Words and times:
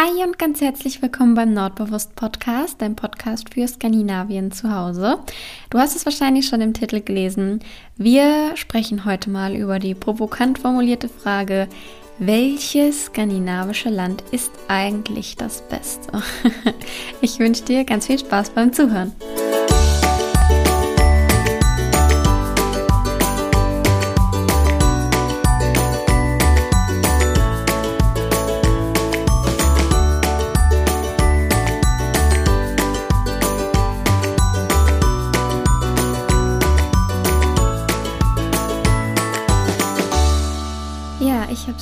Hi 0.00 0.22
und 0.22 0.38
ganz 0.38 0.60
herzlich 0.60 1.02
willkommen 1.02 1.34
beim 1.34 1.52
Nordbewusst 1.52 2.14
Podcast, 2.14 2.80
dein 2.80 2.94
Podcast 2.94 3.52
für 3.52 3.66
Skandinavien 3.66 4.52
zu 4.52 4.72
Hause. 4.72 5.18
Du 5.70 5.78
hast 5.80 5.96
es 5.96 6.04
wahrscheinlich 6.04 6.46
schon 6.46 6.60
im 6.60 6.72
Titel 6.72 7.00
gelesen. 7.00 7.58
Wir 7.96 8.56
sprechen 8.56 9.04
heute 9.04 9.28
mal 9.28 9.56
über 9.56 9.80
die 9.80 9.96
provokant 9.96 10.60
formulierte 10.60 11.08
Frage, 11.08 11.66
welches 12.20 13.06
skandinavische 13.06 13.90
Land 13.90 14.22
ist 14.30 14.52
eigentlich 14.68 15.34
das 15.34 15.62
Beste? 15.68 16.22
Ich 17.20 17.40
wünsche 17.40 17.64
dir 17.64 17.82
ganz 17.82 18.06
viel 18.06 18.20
Spaß 18.20 18.50
beim 18.50 18.72
Zuhören. 18.72 19.10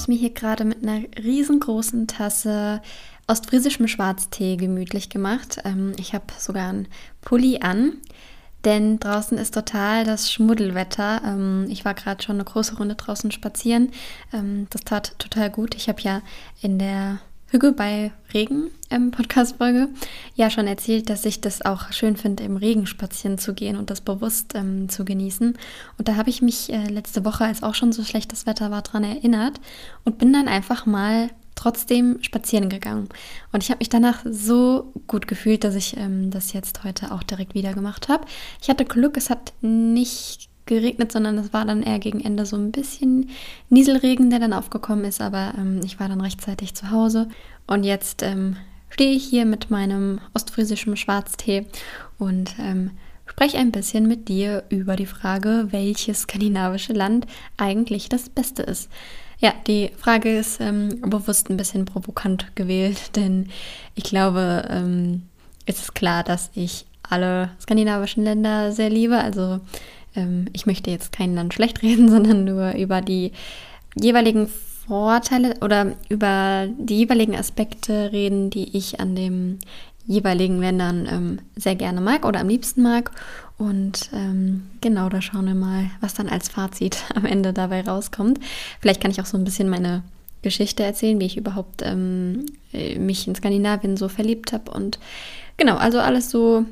Mir 0.09 0.16
hier 0.16 0.30
gerade 0.30 0.65
mit 0.65 0.83
einer 0.83 1.02
riesengroßen 1.23 2.06
Tasse 2.06 2.80
ostfriesischem 3.27 3.88
Schwarztee 3.88 4.56
gemütlich 4.56 5.09
gemacht. 5.09 5.59
Ähm, 5.65 5.92
ich 5.98 6.15
habe 6.15 6.27
sogar 6.38 6.69
einen 6.69 6.88
Pulli 7.20 7.59
an, 7.60 7.95
denn 8.65 8.98
draußen 8.98 9.38
ist 9.38 9.55
total 9.55 10.05
das 10.05 10.32
Schmuddelwetter. 10.32 11.23
Ähm, 11.24 11.66
ich 11.69 11.84
war 11.84 11.95
gerade 11.95 12.23
schon 12.23 12.37
eine 12.37 12.45
große 12.45 12.77
Runde 12.77 12.95
draußen 12.95 13.30
spazieren. 13.30 13.91
Ähm, 14.32 14.66
das 14.70 14.82
tat 14.82 15.19
total 15.19 15.51
gut. 15.51 15.74
Ich 15.74 15.88
habe 15.88 16.01
ja 16.02 16.23
in 16.60 16.79
der 16.79 17.18
Hüge 17.48 17.73
bei 17.73 18.12
Regen 18.34 18.70
ähm, 18.91 19.10
Podcast-Folge 19.12 19.88
ja 20.34 20.50
schon 20.50 20.66
erzählt, 20.66 21.09
dass 21.09 21.24
ich 21.24 21.41
das 21.41 21.62
auch 21.62 21.93
schön 21.93 22.16
finde, 22.16 22.43
im 22.43 22.57
Regen 22.57 22.87
spazieren 22.87 23.38
zu 23.38 23.54
gehen 23.54 23.76
und 23.76 23.90
das 23.90 24.01
bewusst 24.01 24.54
ähm, 24.54 24.88
zu 24.88 25.04
genießen. 25.04 25.57
Und 25.96 26.09
da 26.09 26.16
habe 26.16 26.30
ich 26.30 26.43
mich 26.43 26.73
äh, 26.73 26.87
letzte 26.88 27.24
Woche, 27.24 27.45
als 27.45 27.62
auch 27.62 27.74
schon 27.74 27.93
so 27.93 28.02
schlechtes 28.02 28.46
Wetter 28.46 28.70
war, 28.70 28.82
daran 28.82 29.04
erinnert 29.04 29.60
und 30.04 30.18
bin 30.18 30.32
dann 30.32 30.48
einfach 30.48 30.87
mal 30.87 31.30
trotzdem 31.54 32.18
spazieren 32.23 32.68
gegangen. 32.68 33.09
Und 33.52 33.63
ich 33.63 33.70
habe 33.70 33.79
mich 33.79 33.88
danach 33.88 34.24
so 34.29 34.92
gut 35.07 35.26
gefühlt, 35.26 35.65
dass 35.65 35.74
ich 35.74 35.96
ähm, 35.96 36.30
das 36.30 36.52
jetzt 36.52 36.85
heute 36.85 37.13
auch 37.13 37.23
direkt 37.23 37.54
wieder 37.54 37.73
gemacht 37.74 38.09
habe. 38.09 38.26
Ich 38.60 38.68
hatte 38.68 38.85
Glück, 38.85 39.16
es 39.16 39.30
hat 39.30 39.52
nicht 39.63 40.48
geregnet, 40.66 41.12
sondern 41.12 41.38
es 41.38 41.52
war 41.52 41.64
dann 41.64 41.82
eher 41.82 41.98
gegen 41.98 42.20
Ende 42.20 42.45
so 42.45 42.56
ein 42.56 42.72
bisschen 42.72 43.30
Nieselregen, 43.70 44.30
der 44.30 44.40
dann 44.40 44.52
aufgekommen 44.52 45.04
ist. 45.04 45.20
Aber 45.20 45.54
ähm, 45.56 45.80
ich 45.84 45.98
war 45.98 46.08
dann 46.08 46.20
rechtzeitig 46.20 46.74
zu 46.74 46.90
Hause 46.90 47.28
und 47.66 47.84
jetzt 47.84 48.23
ähm, 48.23 48.56
stehe 48.90 49.14
ich 49.14 49.24
hier 49.24 49.45
mit 49.45 49.70
meinem 49.70 50.20
ostfriesischen 50.34 50.96
Schwarztee 50.96 51.66
und 52.18 52.54
ähm, 52.58 52.90
spreche 53.26 53.58
ein 53.58 53.73
bisschen 53.73 54.06
mit 54.06 54.28
dir 54.28 54.64
über 54.68 54.96
die 54.96 55.06
Frage, 55.06 55.68
welches 55.70 56.23
skandinavische 56.23 56.92
Land 56.92 57.26
eigentlich 57.56 58.08
das 58.08 58.28
Beste 58.28 58.62
ist. 58.62 58.90
Ja, 59.38 59.52
die 59.66 59.90
Frage 59.98 60.36
ist 60.38 60.60
ähm, 60.60 61.01
bewusst 61.02 61.51
ein 61.51 61.58
bisschen 61.58 61.84
provokant 61.84 62.54
gewählt, 62.54 63.10
denn 63.16 63.48
ich 63.95 64.04
glaube, 64.04 64.66
ähm, 64.70 65.22
es 65.66 65.80
ist 65.80 65.94
klar, 65.94 66.22
dass 66.22 66.50
ich 66.54 66.86
alle 67.03 67.50
skandinavischen 67.60 68.25
Länder 68.25 68.72
sehr 68.72 68.91
liebe. 68.91 69.19
Also 69.19 69.60
ähm, 70.16 70.47
ich 70.53 70.66
möchte 70.66 70.91
jetzt 70.91 71.12
kein 71.12 71.34
Land 71.34 71.54
schlecht 71.54 71.82
reden, 71.82 72.09
sondern 72.09 72.44
nur 72.44 72.75
über 72.75 73.00
die 73.00 73.32
jeweiligen 73.94 74.48
Vorteile 74.86 75.56
oder 75.62 75.94
über 76.08 76.69
die 76.78 76.98
jeweiligen 76.98 77.36
Aspekte 77.36 78.12
reden, 78.12 78.50
die 78.50 78.76
ich 78.76 79.00
an 79.00 79.16
den 79.16 79.58
jeweiligen 80.06 80.60
Ländern 80.60 81.08
ähm, 81.10 81.38
sehr 81.56 81.75
gerne 81.75 82.00
mag 82.00 82.25
oder 82.25 82.41
am 82.41 82.48
liebsten 82.48 82.82
mag. 82.82 83.10
Und 83.58 84.10
ähm, 84.12 84.66
genau, 84.81 85.08
da 85.08 85.20
schauen 85.20 85.47
wir 85.47 85.54
mal, 85.54 85.91
was 86.00 86.14
dann 86.14 86.28
als 86.28 86.48
Fazit 86.48 86.98
am 87.14 87.24
Ende 87.24 87.52
dabei 87.52 87.82
rauskommt. 87.82 88.38
Vielleicht 88.80 89.00
kann 89.00 89.10
ich 89.10 89.20
auch 89.20 89.26
so 89.26 89.36
ein 89.36 89.44
bisschen 89.44 89.68
meine 89.68 90.02
Geschichte 90.42 90.84
erzählen, 90.84 91.18
wie 91.18 91.26
ich 91.26 91.36
überhaupt 91.36 91.82
ähm, 91.82 92.46
äh, 92.72 92.98
mich 92.98 93.26
in 93.26 93.34
Skandinavien 93.34 93.96
so 93.96 94.08
verliebt 94.08 94.52
habe. 94.52 94.70
Und 94.70 95.00
genau, 95.56 95.76
also 95.76 95.98
alles 95.98 96.30
so 96.30 96.64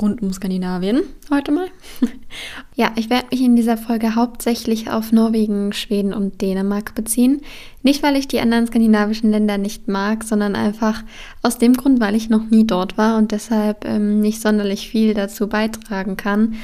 rund 0.00 0.22
um 0.22 0.32
Skandinavien 0.32 1.02
heute 1.30 1.52
mal. 1.52 1.66
ja, 2.74 2.92
ich 2.96 3.10
werde 3.10 3.28
mich 3.30 3.42
in 3.42 3.56
dieser 3.56 3.76
Folge 3.76 4.14
hauptsächlich 4.14 4.90
auf 4.90 5.12
Norwegen, 5.12 5.72
Schweden 5.72 6.12
und 6.12 6.40
Dänemark 6.40 6.94
beziehen. 6.94 7.42
Nicht, 7.82 8.02
weil 8.02 8.16
ich 8.16 8.28
die 8.28 8.40
anderen 8.40 8.66
skandinavischen 8.66 9.30
Länder 9.30 9.56
nicht 9.56 9.88
mag, 9.88 10.24
sondern 10.24 10.56
einfach 10.56 11.02
aus 11.42 11.58
dem 11.58 11.74
Grund, 11.74 12.00
weil 12.00 12.14
ich 12.14 12.28
noch 12.28 12.50
nie 12.50 12.66
dort 12.66 12.98
war 12.98 13.16
und 13.18 13.32
deshalb 13.32 13.84
ähm, 13.84 14.20
nicht 14.20 14.40
sonderlich 14.40 14.88
viel 14.88 15.14
dazu 15.14 15.48
beitragen 15.48 16.16
kann. 16.16 16.54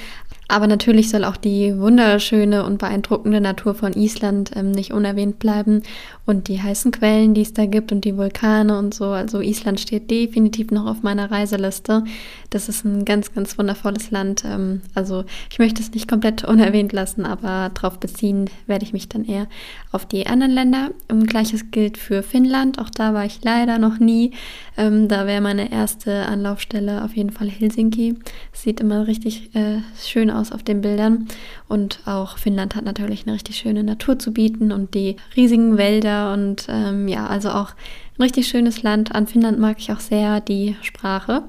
Aber 0.48 0.66
natürlich 0.66 1.08
soll 1.08 1.24
auch 1.24 1.36
die 1.36 1.78
wunderschöne 1.78 2.64
und 2.64 2.78
beeindruckende 2.78 3.40
Natur 3.40 3.74
von 3.74 3.94
Island 3.94 4.50
ähm, 4.54 4.72
nicht 4.72 4.92
unerwähnt 4.92 5.38
bleiben 5.38 5.82
und 6.26 6.48
die 6.48 6.60
heißen 6.60 6.90
Quellen, 6.92 7.34
die 7.34 7.42
es 7.42 7.54
da 7.54 7.66
gibt 7.66 7.92
und 7.92 8.04
die 8.04 8.16
Vulkane 8.16 8.78
und 8.78 8.94
so. 8.94 9.06
Also 9.06 9.40
Island 9.40 9.80
steht 9.80 10.10
definitiv 10.10 10.70
noch 10.70 10.86
auf 10.86 11.02
meiner 11.02 11.30
Reiseliste. 11.30 12.04
Das 12.50 12.68
ist 12.68 12.84
ein 12.84 13.04
ganz, 13.04 13.32
ganz 13.32 13.56
wundervolles 13.58 14.10
Land. 14.10 14.44
Ähm, 14.44 14.82
also 14.94 15.24
ich 15.50 15.58
möchte 15.58 15.82
es 15.82 15.92
nicht 15.92 16.08
komplett 16.08 16.44
unerwähnt 16.48 16.92
lassen, 16.92 17.24
aber 17.24 17.70
darauf 17.72 17.98
beziehen 17.98 18.50
werde 18.66 18.84
ich 18.84 18.92
mich 18.92 19.08
dann 19.08 19.24
eher 19.24 19.46
auf 19.92 20.06
die 20.06 20.26
anderen 20.26 20.52
Länder. 20.52 20.90
Und 21.10 21.26
Gleiches 21.26 21.70
gilt 21.70 21.96
für 21.96 22.22
Finnland. 22.22 22.78
Auch 22.78 22.90
da 22.90 23.14
war 23.14 23.24
ich 23.24 23.40
leider 23.42 23.78
noch 23.78 23.98
nie. 23.98 24.32
Ähm, 24.76 25.08
da 25.08 25.26
wäre 25.26 25.40
meine 25.40 25.72
erste 25.72 26.26
Anlaufstelle 26.26 27.02
auf 27.02 27.16
jeden 27.16 27.30
Fall 27.30 27.48
Helsinki. 27.48 28.16
Sieht 28.52 28.80
immer 28.80 29.06
richtig 29.06 29.54
äh, 29.54 29.78
schön 29.98 30.30
aus 30.30 30.33
auf 30.34 30.62
den 30.62 30.80
Bildern. 30.80 31.28
Und 31.68 32.00
auch 32.06 32.38
Finnland 32.38 32.74
hat 32.74 32.84
natürlich 32.84 33.26
eine 33.26 33.34
richtig 33.34 33.56
schöne 33.56 33.84
Natur 33.84 34.18
zu 34.18 34.32
bieten 34.32 34.72
und 34.72 34.94
die 34.94 35.16
riesigen 35.36 35.76
Wälder 35.76 36.32
und 36.32 36.66
ähm, 36.68 37.08
ja, 37.08 37.26
also 37.26 37.50
auch 37.50 37.70
ein 38.18 38.22
richtig 38.22 38.48
schönes 38.48 38.82
Land. 38.82 39.14
An 39.14 39.26
Finnland 39.26 39.58
mag 39.58 39.76
ich 39.78 39.92
auch 39.92 40.00
sehr 40.00 40.40
die 40.40 40.76
Sprache. 40.82 41.42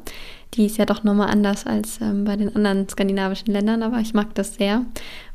Die 0.53 0.65
ist 0.65 0.77
ja 0.77 0.85
doch 0.85 1.03
nochmal 1.03 1.29
anders 1.29 1.65
als 1.65 1.99
ähm, 2.01 2.23
bei 2.23 2.37
den 2.37 2.55
anderen 2.55 2.87
skandinavischen 2.87 3.51
Ländern, 3.51 3.83
aber 3.83 3.99
ich 3.99 4.13
mag 4.13 4.33
das 4.35 4.55
sehr. 4.55 4.85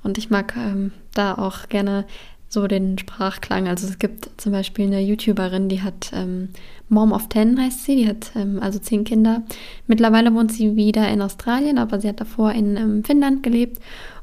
Und 0.03 0.17
ich 0.17 0.31
mag 0.31 0.55
ähm, 0.57 0.93
da 1.15 1.35
auch 1.35 1.69
gerne 1.69 2.07
so 2.51 2.67
den 2.67 2.99
Sprachklang. 2.99 3.69
Also 3.69 3.87
es 3.87 3.99
gibt 3.99 4.29
zum 4.37 4.53
Beispiel 4.53 4.87
eine 4.87 5.01
YouTuberin, 5.01 5.69
die 5.69 5.81
hat 5.81 6.11
ähm, 6.13 6.51
Mom 6.89 7.13
of 7.13 7.29
Ten 7.29 7.59
heißt 7.59 7.85
sie, 7.85 7.97
die 7.97 8.09
hat 8.09 8.33
ähm, 8.35 8.59
also 8.61 8.79
zehn 8.81 9.05
Kinder. 9.05 9.43
Mittlerweile 9.87 10.35
wohnt 10.35 10.53
sie 10.53 10.77
wieder 10.77 11.09
in 11.09 11.23
Australien, 11.23 11.79
aber 11.79 12.01
sie 12.01 12.09
hat 12.09 12.21
davor 12.21 12.53
in 12.53 12.77
ähm, 12.77 13.05
Finnland 13.05 13.43
gelebt 13.43 13.79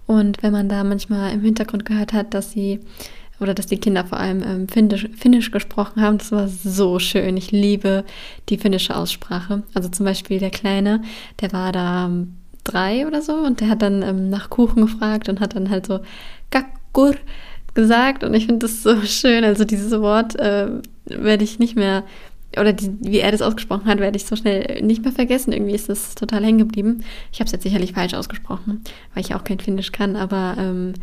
und 0.07 0.43
wenn 0.43 0.51
man 0.51 0.67
da 0.69 0.83
manchmal 0.83 1.33
im 1.33 1.41
Hintergrund 1.41 1.85
gehört 1.85 2.13
hat, 2.13 2.33
dass 2.33 2.51
sie 2.51 2.81
oder 3.39 3.53
dass 3.53 3.67
die 3.67 3.77
Kinder 3.77 4.03
vor 4.03 4.19
allem 4.19 4.43
ähm, 4.43 4.67
Finnisch, 4.67 5.07
Finnisch 5.16 5.51
gesprochen 5.51 6.01
haben, 6.01 6.17
das 6.17 6.31
war 6.31 6.47
so 6.47 6.97
schön. 6.99 7.37
Ich 7.37 7.51
liebe 7.51 8.03
die 8.49 8.57
finnische 8.57 8.95
Aussprache. 8.95 9.63
Also 9.73 9.89
zum 9.89 10.05
Beispiel 10.05 10.39
der 10.39 10.49
Kleine, 10.49 11.01
der 11.39 11.53
war 11.53 11.71
da 11.71 12.07
ähm, 12.07 12.33
drei 12.63 13.05
oder 13.07 13.21
so 13.21 13.33
und 13.35 13.61
der 13.61 13.69
hat 13.69 13.81
dann 13.81 14.01
ähm, 14.01 14.29
nach 14.29 14.49
Kuchen 14.49 14.81
gefragt 14.81 15.29
und 15.29 15.39
hat 15.39 15.55
dann 15.55 15.69
halt 15.69 15.85
so 15.85 15.99
Kakkur 16.49 17.16
gesagt 17.77 18.23
und 18.23 18.33
ich 18.33 18.47
finde 18.47 18.65
das 18.65 18.81
so 18.81 18.99
schön. 19.03 19.43
Also 19.43 19.63
dieses 19.63 19.91
Wort 20.01 20.38
äh, 20.39 20.67
werde 21.05 21.43
ich 21.43 21.59
nicht 21.59 21.75
mehr 21.75 22.03
oder 22.59 22.73
die, 22.73 22.91
wie 23.01 23.19
er 23.19 23.31
das 23.31 23.43
ausgesprochen 23.43 23.85
hat, 23.85 23.99
werde 23.99 24.17
ich 24.17 24.25
so 24.25 24.35
schnell 24.35 24.81
nicht 24.81 25.03
mehr 25.03 25.11
vergessen. 25.11 25.53
Irgendwie 25.53 25.75
ist 25.75 25.87
das 25.87 26.16
total 26.16 26.43
hängen 26.43 26.57
geblieben. 26.57 27.03
Ich 27.31 27.39
habe 27.39 27.45
es 27.45 27.51
jetzt 27.51 27.61
sicherlich 27.61 27.93
falsch 27.93 28.16
ausgesprochen, 28.16 28.81
weil 29.13 29.23
ich 29.23 29.35
auch 29.35 29.43
kein 29.43 29.59
Finnisch 29.59 29.91
kann, 29.91 30.16
aber 30.16 30.55
ähm, 30.57 30.93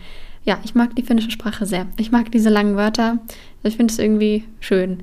ja, 0.45 0.59
ich 0.65 0.75
mag 0.75 0.97
die 0.97 1.03
finnische 1.03 1.31
Sprache 1.31 1.65
sehr. 1.65 1.87
Ich 1.97 2.11
mag 2.11 2.33
diese 2.33 2.51
langen 2.51 2.77
Wörter. 2.77 3.19
Ich 3.63 3.77
finde 3.77 3.93
es 3.93 3.99
irgendwie 4.01 4.45
schön. 4.59 4.99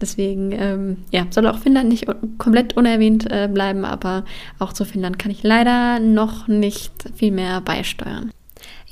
Deswegen, 0.00 0.50
ähm, 0.50 0.96
ja, 1.12 1.28
soll 1.30 1.46
auch 1.46 1.58
Finnland 1.58 1.88
nicht 1.88 2.06
komplett 2.36 2.76
unerwähnt 2.76 3.30
äh, 3.30 3.48
bleiben, 3.48 3.84
aber 3.84 4.24
auch 4.58 4.72
zu 4.72 4.84
Finnland 4.84 5.20
kann 5.20 5.30
ich 5.30 5.44
leider 5.44 6.00
noch 6.00 6.48
nicht 6.48 6.92
viel 7.14 7.30
mehr 7.30 7.60
beisteuern. 7.60 8.32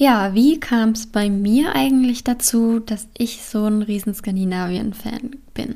Ja, 0.00 0.32
wie 0.32 0.58
kam 0.58 0.93
es 0.93 1.06
bei 1.06 1.29
mir 1.29 1.75
eigentlich 1.75 2.25
dazu, 2.25 2.81
dass 2.81 3.06
ich 3.19 3.43
so 3.44 3.67
ein 3.67 3.82
riesen 3.82 4.14
Skandinavien-Fan 4.14 5.37
bin? 5.52 5.75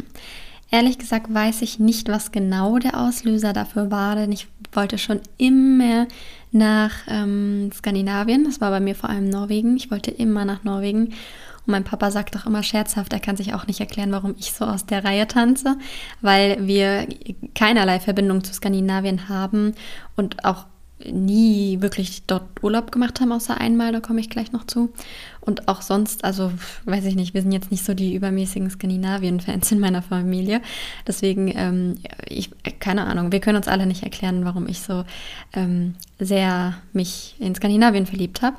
Ehrlich 0.71 0.97
gesagt 0.97 1.35
weiß 1.35 1.61
ich 1.61 1.79
nicht, 1.79 2.09
was 2.09 2.32
genau 2.32 2.79
der 2.79 2.99
Auslöser 2.99 3.53
dafür 3.53 3.91
war, 3.91 4.17
denn 4.17 4.32
ich 4.32 4.49
wollte 4.73 4.97
schon 4.97 5.21
immer 5.37 6.06
nach 6.53 6.93
ähm, 7.06 7.71
Skandinavien. 7.75 8.44
Das 8.44 8.62
war 8.62 8.71
bei 8.71 8.81
mir 8.81 8.94
vor 8.94 9.11
allem 9.11 9.29
Norwegen. 9.29 9.76
Ich 9.76 9.91
wollte 9.91 10.11
immer 10.11 10.47
nach 10.47 10.65
Norwegen. 10.65 11.09
Und 11.09 11.67
mein 11.67 11.85
Papa 11.85 12.11
sagt 12.11 12.35
doch 12.35 12.47
immer 12.47 12.62
scherzhaft, 12.62 13.12
er 13.12 13.20
kann 13.20 13.37
sich 13.37 13.53
auch 13.53 13.67
nicht 13.67 13.81
erklären, 13.81 14.12
warum 14.12 14.37
ich 14.38 14.53
so 14.53 14.65
aus 14.65 14.87
der 14.87 15.05
Reihe 15.05 15.29
tanze, 15.29 15.77
weil 16.23 16.67
wir 16.67 17.06
keinerlei 17.55 18.00
Verbindung 18.00 18.43
zu 18.43 18.55
Skandinavien 18.55 19.29
haben 19.29 19.75
und 20.17 20.47
auch 20.47 20.65
nie 21.05 21.81
wirklich 21.81 22.23
dort 22.26 22.62
Urlaub 22.62 22.93
gemacht 22.93 23.20
haben, 23.20 23.32
außer 23.32 23.61
einmal, 23.61 23.93
da 23.93 24.00
komme 24.00 24.20
ich 24.20 24.31
gleich 24.31 24.52
noch 24.52 24.64
zu. 24.64 24.93
Und 25.41 25.69
auch 25.69 25.82
sonst, 25.82 26.25
also 26.25 26.52
weiß 26.85 27.05
ich 27.05 27.17
nicht, 27.17 27.35
wir 27.35 27.43
sind 27.43 27.52
jetzt 27.52 27.70
nicht 27.70 27.85
so 27.85 27.93
die 27.93 28.14
übermäßigen 28.14 28.70
Skandinavien-Fans 28.70 29.73
in 29.73 29.81
meiner 29.81 30.00
Familie. 30.02 30.62
Deswegen, 31.06 31.52
ähm, 31.55 31.96
ich, 32.26 32.50
keine 32.81 33.05
Ahnung, 33.05 33.32
wir 33.32 33.41
können 33.41 33.56
uns 33.56 33.69
alle 33.69 33.87
nicht 33.87 34.02
erklären, 34.02 34.44
warum 34.44 34.67
ich 34.69 34.81
so 34.81 35.05
ähm, 35.52 35.96
sehr 36.19 36.76
mich 36.93 37.37
in 37.38 37.55
Skandinavien 37.55 38.06
verliebt 38.06 38.41
habe. 38.41 38.56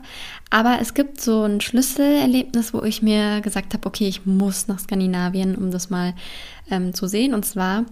Aber 0.51 0.77
es 0.79 0.93
gibt 0.93 1.21
so 1.21 1.43
ein 1.43 1.61
Schlüsselerlebnis, 1.61 2.73
wo 2.73 2.83
ich 2.83 3.01
mir 3.01 3.41
gesagt 3.41 3.73
habe, 3.73 3.87
okay, 3.87 4.07
ich 4.07 4.25
muss 4.25 4.67
nach 4.67 4.79
Skandinavien, 4.79 5.55
um 5.55 5.71
das 5.71 5.89
mal 5.89 6.13
ähm, 6.69 6.93
zu 6.93 7.07
sehen. 7.07 7.33
Und 7.33 7.45
zwar 7.45 7.85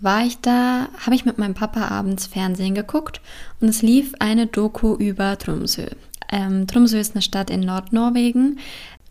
war 0.00 0.24
ich 0.24 0.38
da, 0.38 0.88
habe 0.98 1.14
ich 1.14 1.24
mit 1.24 1.38
meinem 1.38 1.54
Papa 1.54 1.88
abends 1.88 2.26
Fernsehen 2.26 2.74
geguckt 2.74 3.20
und 3.60 3.68
es 3.68 3.82
lief 3.82 4.14
eine 4.18 4.46
Doku 4.46 4.94
über 4.94 5.38
Tromsø. 5.38 5.86
Ähm, 6.30 6.66
Tromsø 6.66 6.98
ist 6.98 7.14
eine 7.14 7.22
Stadt 7.22 7.50
in 7.50 7.60
Nordnorwegen, 7.60 8.58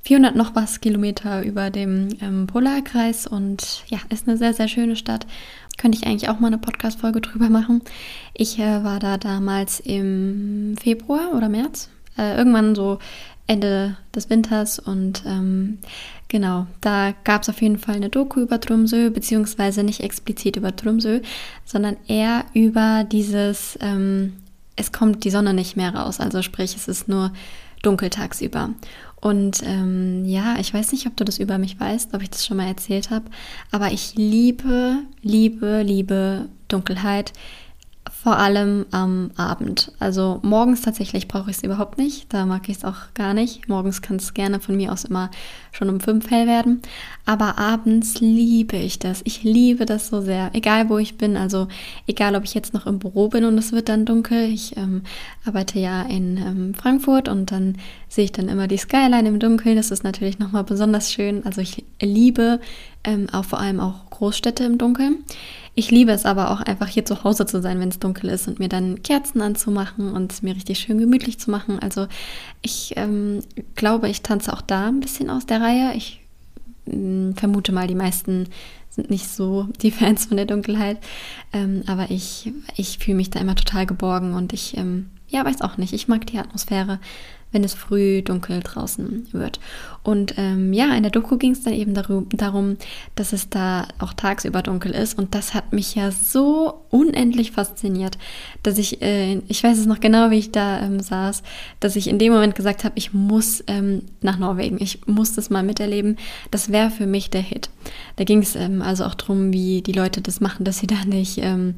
400 0.04 0.36
noch 0.36 0.54
was 0.54 0.82
Kilometer 0.82 1.44
über 1.44 1.72
dem 1.72 2.10
ähm, 2.22 2.46
Polarkreis 2.46 3.26
und 3.26 3.84
ja, 3.88 3.98
ist 4.10 4.28
eine 4.28 4.38
sehr, 4.38 4.54
sehr 4.54 4.68
schöne 4.68 4.96
Stadt. 4.96 5.26
Könnte 5.78 5.98
ich 5.98 6.06
eigentlich 6.06 6.30
auch 6.30 6.40
mal 6.40 6.48
eine 6.48 6.60
Podcast-Folge 6.60 7.22
drüber 7.22 7.50
machen. 7.50 7.82
Ich 8.34 8.60
äh, 8.60 8.84
war 8.84 9.00
da 9.00 9.18
damals 9.18 9.80
im 9.80 10.76
Februar 10.80 11.34
oder 11.36 11.50
März, 11.50 11.90
äh, 12.18 12.38
irgendwann 12.38 12.76
so 12.76 13.00
Ende 13.48 13.96
des 14.14 14.30
Winters 14.30 14.80
und 14.80 15.24
ähm, 15.26 15.78
genau, 16.28 16.66
da 16.82 17.14
gab 17.24 17.44
es 17.44 17.50
auf 17.50 17.62
jeden 17.62 17.78
Fall 17.78 17.96
eine 17.96 18.10
Doku 18.10 18.42
über 18.42 18.60
Tromsø, 18.60 19.12
beziehungsweise 19.12 19.84
nicht 19.84 20.02
explizit 20.02 20.56
über 20.56 20.76
Tromsø, 20.76 21.22
sondern 21.64 21.98
eher 22.08 22.46
über 22.54 23.04
dieses, 23.04 23.78
ähm, 23.82 24.34
es 24.76 24.92
kommt 24.92 25.24
die 25.24 25.30
Sonne 25.30 25.54
nicht 25.54 25.78
mehr 25.78 25.94
raus, 25.94 26.20
also 26.20 26.42
sprich, 26.42 26.76
es 26.76 26.88
ist 26.88 27.08
nur 27.08 27.32
dunkel 27.84 28.10
tagsüber. 28.10 28.72
Und 29.22 29.62
ähm, 29.64 30.26
ja, 30.26 30.58
ich 30.60 30.74
weiß 30.74 30.92
nicht, 30.92 31.08
ob 31.08 31.16
du 31.18 31.24
das 31.24 31.40
über 31.40 31.58
mich 31.58 31.80
weißt, 31.80 32.14
ob 32.14 32.22
ich 32.22 32.30
das 32.30 32.46
schon 32.46 32.58
mal 32.58 32.68
erzählt 32.68 33.10
habe, 33.12 33.26
aber 33.72 33.92
ich 33.92 34.16
liebe, 34.16 34.98
liebe, 35.22 35.82
liebe 35.84 36.50
Dunkelheit 36.68 37.34
vor 38.26 38.40
allem 38.40 38.88
am 38.90 39.30
Abend. 39.36 39.92
Also 40.00 40.40
morgens 40.42 40.82
tatsächlich 40.82 41.28
brauche 41.28 41.52
ich 41.52 41.58
es 41.58 41.64
überhaupt 41.64 42.00
nicht. 42.00 42.34
Da 42.34 42.48
mag 42.48 42.68
ich 42.70 42.78
es 42.78 42.84
auch 42.84 43.14
gar 43.14 43.36
nicht. 43.36 43.70
Morgens 43.70 44.02
kann 44.02 44.16
es 44.16 44.34
gerne 44.34 44.60
von 44.60 44.76
mir 44.76 44.92
aus 44.92 45.04
immer 45.04 45.30
schon 45.72 45.90
um 45.90 46.00
fünf 46.00 46.32
hell 46.32 46.48
werden. 46.48 46.82
Aber 47.28 47.60
abends 47.60 48.22
liebe 48.22 48.78
ich 48.78 48.98
das. 48.98 49.22
Ich 49.26 49.44
liebe 49.44 49.86
das 49.86 50.08
so 50.08 50.22
sehr. 50.22 50.50
Egal 50.54 50.90
wo 50.90 50.98
ich 50.98 51.20
bin. 51.20 51.38
Also 51.38 51.68
egal 52.08 52.36
ob 52.36 52.46
ich 52.46 52.56
jetzt 52.56 52.74
noch 52.74 52.88
im 52.88 52.98
Büro 52.98 53.28
bin 53.28 53.46
und 53.46 53.60
es 53.60 53.74
wird 53.74 53.90
dann 53.90 54.06
dunkel. 54.06 54.50
Ich 54.50 54.76
ähm, 54.76 55.04
arbeite 55.46 55.78
ja 55.78 56.02
in 56.02 56.38
ähm, 56.38 56.74
Frankfurt 56.74 57.30
und 57.30 57.52
dann 57.52 57.78
sehe 58.10 58.26
ich 58.26 58.32
dann 58.32 58.50
immer 58.50 58.68
die 58.68 58.78
Skyline 58.78 59.28
im 59.30 59.38
Dunkeln. 59.38 59.76
Das 59.76 59.92
ist 59.92 60.04
natürlich 60.04 60.40
nochmal 60.40 60.64
besonders 60.64 61.14
schön. 61.14 61.46
Also 61.46 61.62
ich 61.62 61.86
liebe 62.02 62.60
ähm, 63.04 63.28
auch 63.32 63.46
vor 63.46 63.60
allem 63.60 63.80
auch 63.80 64.10
Großstädte 64.10 64.64
im 64.64 64.80
Dunkeln. 64.80 65.18
Ich 65.78 65.92
liebe 65.92 66.12
es 66.12 66.26
aber 66.26 66.52
auch 66.52 66.62
einfach 66.62 66.88
hier 66.88 67.04
zu 67.04 67.26
Hause 67.26 67.46
zu 67.46 67.62
sein, 67.62 67.82
wenn 67.82 67.90
es 67.90 68.00
dunkel 68.00 68.30
ist 68.30 68.48
und 68.48 68.60
mir 68.60 68.70
dann 68.70 69.04
Kerzen 69.04 69.42
anzumachen 69.42 70.14
und 70.14 70.32
es 70.32 70.42
mir 70.42 70.56
richtig 70.56 70.80
schön 70.80 70.98
gemütlich 70.98 71.38
zu 71.38 71.52
machen. 71.52 71.80
Also 71.80 72.08
ich 72.62 72.94
ähm, 72.96 73.42
glaube, 73.76 74.08
ich 74.08 74.22
tanze 74.22 74.54
auch 74.54 74.62
da 74.62 74.88
ein 74.88 75.02
bisschen 75.02 75.30
aus 75.30 75.46
der 75.46 75.62
Reihe. 75.62 75.94
Ich 75.94 76.22
äh, 76.88 77.34
vermute 77.34 77.74
mal, 77.74 77.88
die 77.88 77.96
meisten 77.96 78.48
sind 78.90 79.10
nicht 79.10 79.28
so 79.28 79.68
die 79.82 79.92
Fans 79.92 80.26
von 80.26 80.38
der 80.38 80.46
Dunkelheit. 80.46 80.98
Ähm, 81.52 81.84
aber 81.88 82.10
ich, 82.10 82.54
ich 82.78 82.98
fühle 83.00 83.18
mich 83.18 83.30
da 83.30 83.42
immer 83.42 83.56
total 83.56 83.86
geborgen 83.86 84.34
und 84.34 84.54
ich, 84.54 84.78
ähm, 84.78 85.10
ja, 85.28 85.44
weiß 85.44 85.62
auch 85.62 85.76
nicht. 85.76 85.92
Ich 85.92 86.08
mag 86.08 86.26
die 86.26 86.40
Atmosphäre 86.40 87.00
wenn 87.56 87.64
es 87.64 87.74
früh 87.74 88.22
dunkel 88.22 88.60
draußen 88.60 89.28
wird. 89.32 89.62
Und 90.04 90.36
ähm, 90.38 90.74
ja, 90.74 90.94
in 90.94 91.04
der 91.04 91.12
Doku 91.12 91.38
ging 91.38 91.54
es 91.54 91.64
dann 91.64 91.74
eben 91.74 91.96
darum, 91.96 92.78
dass 93.16 93.34
es 93.34 93.50
da 93.50 93.88
auch 93.98 94.14
tagsüber 94.14 94.62
dunkel 94.62 94.92
ist. 94.92 95.18
Und 95.18 95.34
das 95.34 95.54
hat 95.54 95.72
mich 95.72 95.96
ja 95.96 96.12
so 96.12 96.82
unendlich 96.92 97.54
fasziniert, 97.54 98.18
dass 98.62 98.78
ich, 98.78 99.02
äh, 99.02 99.38
ich 99.48 99.64
weiß 99.64 99.80
es 99.80 99.86
noch 99.86 100.02
genau, 100.02 100.30
wie 100.30 100.38
ich 100.38 100.52
da 100.52 100.82
ähm, 100.82 101.00
saß, 101.00 101.44
dass 101.80 101.96
ich 101.96 102.08
in 102.08 102.20
dem 102.20 102.34
Moment 102.34 102.56
gesagt 102.56 102.84
habe, 102.84 102.96
ich 102.98 103.14
muss 103.14 103.64
ähm, 103.68 104.04
nach 104.22 104.38
Norwegen, 104.38 104.78
ich 104.80 105.08
muss 105.08 105.34
das 105.34 105.50
mal 105.50 105.64
miterleben. 105.64 106.18
Das 106.52 106.72
wäre 106.74 106.92
für 106.92 107.08
mich 107.08 107.30
der 107.30 107.42
Hit. 107.42 107.70
Da 108.18 108.26
ging 108.26 108.40
es 108.40 108.56
ähm, 108.56 108.82
also 108.82 109.06
auch 109.06 109.16
darum, 109.16 109.54
wie 109.54 109.82
die 109.82 109.94
Leute 109.94 110.22
das 110.22 110.42
machen, 110.42 110.66
dass 110.66 110.80
sie 110.80 110.88
da 110.88 111.06
nicht 111.06 111.38
ähm, 111.38 111.74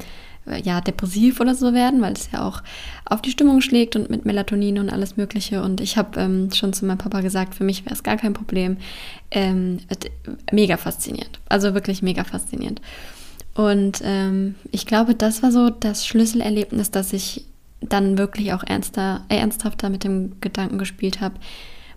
ja, 0.62 0.80
depressiv 0.80 1.40
oder 1.40 1.54
so 1.54 1.72
werden, 1.72 2.00
weil 2.00 2.12
es 2.12 2.30
ja 2.32 2.46
auch 2.46 2.62
auf 3.04 3.22
die 3.22 3.30
Stimmung 3.30 3.60
schlägt 3.60 3.96
und 3.96 4.10
mit 4.10 4.24
Melatonin 4.24 4.78
und 4.78 4.90
alles 4.90 5.16
Mögliche. 5.16 5.62
Und 5.62 5.80
ich 5.80 5.96
habe 5.96 6.20
ähm, 6.20 6.50
schon 6.52 6.72
zu 6.72 6.84
meinem 6.84 6.98
Papa 6.98 7.20
gesagt, 7.20 7.54
für 7.54 7.64
mich 7.64 7.84
wäre 7.84 7.94
es 7.94 8.02
gar 8.02 8.16
kein 8.16 8.34
Problem. 8.34 8.76
Ähm, 9.30 9.78
mega 10.52 10.76
faszinierend. 10.76 11.40
Also 11.48 11.74
wirklich 11.74 12.02
mega 12.02 12.24
faszinierend. 12.24 12.80
Und 13.54 14.02
ähm, 14.04 14.54
ich 14.70 14.86
glaube, 14.86 15.14
das 15.14 15.42
war 15.42 15.50
so 15.50 15.68
das 15.68 16.06
Schlüsselerlebnis, 16.06 16.90
dass 16.90 17.12
ich 17.12 17.44
dann 17.80 18.18
wirklich 18.18 18.52
auch 18.52 18.62
ernster, 18.64 19.24
äh, 19.28 19.36
ernsthafter 19.36 19.90
mit 19.90 20.04
dem 20.04 20.40
Gedanken 20.40 20.78
gespielt 20.78 21.20
habe, 21.20 21.34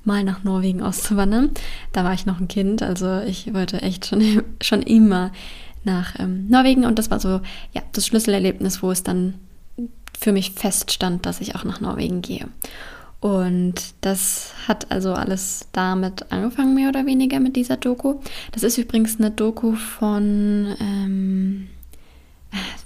mal 0.03 0.23
nach 0.23 0.43
Norwegen 0.43 0.81
auszuwandern. 0.81 1.51
Da 1.91 2.03
war 2.03 2.13
ich 2.13 2.25
noch 2.25 2.39
ein 2.39 2.47
Kind, 2.47 2.81
also 2.81 3.19
ich 3.21 3.53
wollte 3.53 3.81
echt 3.81 4.07
schon, 4.07 4.43
schon 4.61 4.81
immer 4.81 5.31
nach 5.83 6.19
ähm, 6.19 6.47
Norwegen 6.49 6.85
und 6.85 6.99
das 6.99 7.11
war 7.11 7.19
so 7.19 7.41
ja 7.73 7.81
das 7.93 8.05
Schlüsselerlebnis, 8.05 8.83
wo 8.83 8.91
es 8.91 9.03
dann 9.03 9.35
für 10.17 10.31
mich 10.31 10.51
feststand, 10.51 11.25
dass 11.25 11.41
ich 11.41 11.55
auch 11.55 11.63
nach 11.63 11.81
Norwegen 11.81 12.21
gehe. 12.21 12.47
Und 13.21 13.93
das 14.01 14.53
hat 14.67 14.91
also 14.91 15.13
alles 15.13 15.67
damit 15.73 16.31
angefangen, 16.31 16.73
mehr 16.73 16.89
oder 16.89 17.05
weniger 17.05 17.39
mit 17.39 17.55
dieser 17.55 17.77
Doku. 17.77 18.15
Das 18.51 18.63
ist 18.63 18.79
übrigens 18.79 19.19
eine 19.19 19.29
Doku 19.29 19.73
von, 19.75 20.75
ähm, 20.79 21.67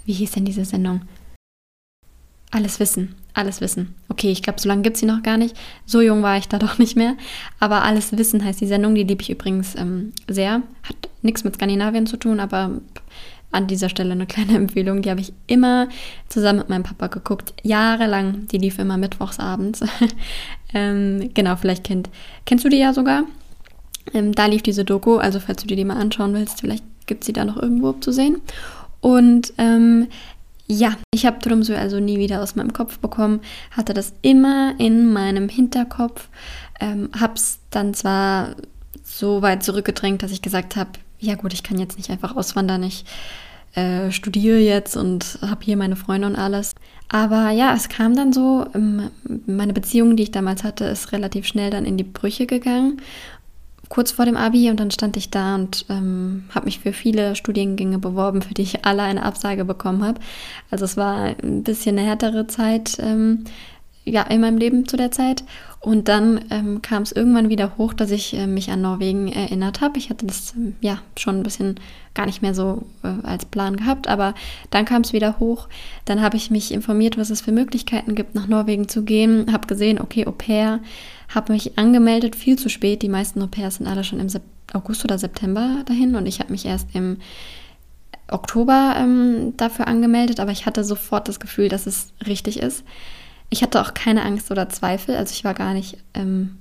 wie 0.04 0.12
hieß 0.12 0.32
denn 0.32 0.44
diese 0.44 0.66
Sendung? 0.66 1.00
Alles 2.50 2.78
Wissen, 2.80 3.14
alles 3.32 3.62
Wissen. 3.62 3.94
Okay, 4.16 4.30
ich 4.30 4.42
glaube, 4.42 4.58
so 4.58 4.66
lange 4.66 4.80
gibt 4.80 4.96
es 4.96 5.00
sie 5.00 5.06
noch 5.06 5.22
gar 5.22 5.36
nicht. 5.36 5.54
So 5.84 6.00
jung 6.00 6.22
war 6.22 6.38
ich 6.38 6.48
da 6.48 6.58
doch 6.58 6.78
nicht 6.78 6.96
mehr. 6.96 7.16
Aber 7.60 7.82
Alles 7.82 8.16
Wissen 8.16 8.42
heißt 8.42 8.62
die 8.62 8.66
Sendung, 8.66 8.94
die 8.94 9.02
liebe 9.02 9.20
ich 9.20 9.28
übrigens 9.28 9.74
ähm, 9.74 10.12
sehr. 10.26 10.62
Hat 10.82 10.96
nichts 11.20 11.44
mit 11.44 11.56
Skandinavien 11.56 12.06
zu 12.06 12.16
tun, 12.16 12.40
aber 12.40 12.70
an 13.52 13.66
dieser 13.66 13.90
Stelle 13.90 14.12
eine 14.12 14.24
kleine 14.24 14.54
Empfehlung. 14.56 15.02
Die 15.02 15.10
habe 15.10 15.20
ich 15.20 15.34
immer 15.46 15.88
zusammen 16.30 16.60
mit 16.60 16.70
meinem 16.70 16.82
Papa 16.82 17.08
geguckt. 17.08 17.52
Jahrelang. 17.62 18.46
Die 18.46 18.56
lief 18.56 18.78
immer 18.78 18.96
mittwochs 18.96 19.38
abends. 19.38 19.80
ähm, 20.74 21.30
genau, 21.34 21.56
vielleicht 21.56 21.84
kennt, 21.84 22.08
kennst 22.46 22.64
du 22.64 22.70
die 22.70 22.78
ja 22.78 22.94
sogar. 22.94 23.24
Ähm, 24.14 24.32
da 24.32 24.46
lief 24.46 24.62
diese 24.62 24.86
Doku. 24.86 25.18
Also, 25.18 25.40
falls 25.40 25.60
du 25.60 25.66
dir 25.66 25.76
die 25.76 25.84
mal 25.84 25.98
anschauen 25.98 26.32
willst, 26.32 26.62
vielleicht 26.62 26.84
gibt 27.04 27.22
es 27.22 27.26
sie 27.26 27.34
da 27.34 27.44
noch 27.44 27.58
irgendwo 27.58 27.92
zu 27.92 28.12
sehen. 28.12 28.40
Und 29.02 29.52
ähm, 29.58 30.06
ja, 30.68 30.96
ich 31.12 31.26
habe 31.26 31.38
Tromsø 31.38 31.76
also 31.76 32.00
nie 32.00 32.18
wieder 32.18 32.42
aus 32.42 32.56
meinem 32.56 32.72
Kopf 32.72 32.98
bekommen, 32.98 33.40
hatte 33.70 33.94
das 33.94 34.12
immer 34.22 34.74
in 34.78 35.12
meinem 35.12 35.48
Hinterkopf, 35.48 36.28
ähm, 36.80 37.10
habe 37.18 37.34
es 37.34 37.60
dann 37.70 37.94
zwar 37.94 38.56
so 39.04 39.42
weit 39.42 39.62
zurückgedrängt, 39.62 40.22
dass 40.22 40.32
ich 40.32 40.42
gesagt 40.42 40.76
habe, 40.76 40.90
ja 41.20 41.34
gut, 41.34 41.52
ich 41.52 41.62
kann 41.62 41.78
jetzt 41.78 41.96
nicht 41.96 42.10
einfach 42.10 42.36
auswandern, 42.36 42.82
ich 42.82 43.04
äh, 43.74 44.10
studiere 44.10 44.58
jetzt 44.58 44.96
und 44.96 45.38
habe 45.42 45.64
hier 45.64 45.76
meine 45.76 45.96
Freunde 45.96 46.26
und 46.26 46.36
alles. 46.36 46.74
Aber 47.08 47.50
ja, 47.50 47.74
es 47.74 47.88
kam 47.88 48.16
dann 48.16 48.32
so, 48.32 48.66
ähm, 48.74 49.10
meine 49.46 49.72
Beziehung, 49.72 50.16
die 50.16 50.24
ich 50.24 50.30
damals 50.32 50.64
hatte, 50.64 50.86
ist 50.86 51.12
relativ 51.12 51.46
schnell 51.46 51.70
dann 51.70 51.84
in 51.84 51.96
die 51.96 52.04
Brüche 52.04 52.46
gegangen. 52.46 53.00
Kurz 53.88 54.10
vor 54.10 54.24
dem 54.24 54.36
Abi 54.36 54.68
und 54.70 54.80
dann 54.80 54.90
stand 54.90 55.16
ich 55.16 55.30
da 55.30 55.54
und 55.54 55.86
ähm, 55.88 56.44
habe 56.54 56.66
mich 56.66 56.80
für 56.80 56.92
viele 56.92 57.36
Studiengänge 57.36 57.98
beworben, 57.98 58.42
für 58.42 58.54
die 58.54 58.62
ich 58.62 58.84
alle 58.84 59.02
eine 59.02 59.22
Absage 59.22 59.64
bekommen 59.64 60.04
habe. 60.04 60.20
Also 60.70 60.84
es 60.84 60.96
war 60.96 61.36
ein 61.42 61.62
bisschen 61.62 61.96
eine 61.98 62.06
härtere 62.06 62.46
Zeit 62.48 62.98
ähm, 62.98 63.44
ja, 64.06 64.22
in 64.22 64.40
meinem 64.40 64.56
Leben 64.56 64.86
zu 64.86 64.96
der 64.96 65.10
Zeit. 65.10 65.44
Und 65.80 66.08
dann 66.08 66.44
ähm, 66.50 66.80
kam 66.80 67.02
es 67.02 67.12
irgendwann 67.12 67.48
wieder 67.48 67.76
hoch, 67.76 67.92
dass 67.92 68.10
ich 68.10 68.34
äh, 68.34 68.46
mich 68.46 68.70
an 68.70 68.80
Norwegen 68.80 69.28
erinnert 69.30 69.80
habe. 69.80 69.98
Ich 69.98 70.10
hatte 70.10 70.26
das 70.26 70.54
ähm, 70.56 70.76
ja 70.80 70.98
schon 71.16 71.36
ein 71.36 71.42
bisschen 71.42 71.78
gar 72.14 72.26
nicht 72.26 72.40
mehr 72.40 72.54
so 72.54 72.86
äh, 73.02 73.26
als 73.26 73.44
Plan 73.44 73.76
gehabt, 73.76 74.08
aber 74.08 74.34
dann 74.70 74.84
kam 74.84 75.02
es 75.02 75.12
wieder 75.12 75.38
hoch. 75.38 75.68
Dann 76.04 76.22
habe 76.22 76.36
ich 76.36 76.50
mich 76.50 76.72
informiert, 76.72 77.18
was 77.18 77.30
es 77.30 77.40
für 77.40 77.52
Möglichkeiten 77.52 78.14
gibt, 78.14 78.34
nach 78.34 78.46
Norwegen 78.46 78.88
zu 78.88 79.02
gehen. 79.02 79.52
Habe 79.52 79.66
gesehen, 79.66 80.00
okay, 80.00 80.26
Au 80.26 80.32
pair, 80.32 80.80
habe 81.34 81.52
mich 81.52 81.78
angemeldet, 81.78 82.36
viel 82.36 82.56
zu 82.56 82.68
spät. 82.68 83.02
Die 83.02 83.08
meisten 83.08 83.42
Au 83.42 83.48
pairs 83.48 83.76
sind 83.76 83.86
alle 83.86 84.04
schon 84.04 84.20
im 84.20 84.28
Sep 84.28 84.42
August 84.72 85.04
oder 85.04 85.16
September 85.16 85.84
dahin 85.86 86.16
und 86.16 86.26
ich 86.26 86.40
habe 86.40 86.50
mich 86.50 86.66
erst 86.66 86.88
im 86.94 87.18
Oktober 88.28 88.96
ähm, 88.98 89.54
dafür 89.56 89.86
angemeldet, 89.86 90.40
aber 90.40 90.50
ich 90.50 90.66
hatte 90.66 90.82
sofort 90.82 91.28
das 91.28 91.38
Gefühl, 91.38 91.68
dass 91.68 91.86
es 91.86 92.12
richtig 92.26 92.58
ist. 92.58 92.82
Ich 93.50 93.62
hatte 93.62 93.80
auch 93.80 93.94
keine 93.94 94.24
Angst 94.24 94.50
oder 94.50 94.68
Zweifel, 94.68 95.16
also 95.16 95.32
ich 95.32 95.44
war 95.44 95.54
gar 95.54 95.74
nicht 95.74 95.98
ähm, 96.14 96.58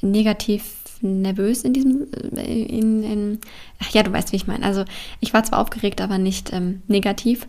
negativ 0.00 0.64
nervös 1.02 1.62
in 1.62 1.72
diesem, 1.72 2.06
äh, 2.36 2.62
in, 2.62 3.02
in, 3.02 3.40
ach 3.80 3.90
ja, 3.90 4.02
du 4.02 4.12
weißt, 4.12 4.32
wie 4.32 4.36
ich 4.36 4.46
meine. 4.46 4.64
Also 4.64 4.84
ich 5.20 5.34
war 5.34 5.44
zwar 5.44 5.60
aufgeregt, 5.60 6.00
aber 6.00 6.18
nicht 6.18 6.52
ähm, 6.52 6.82
negativ. 6.88 7.46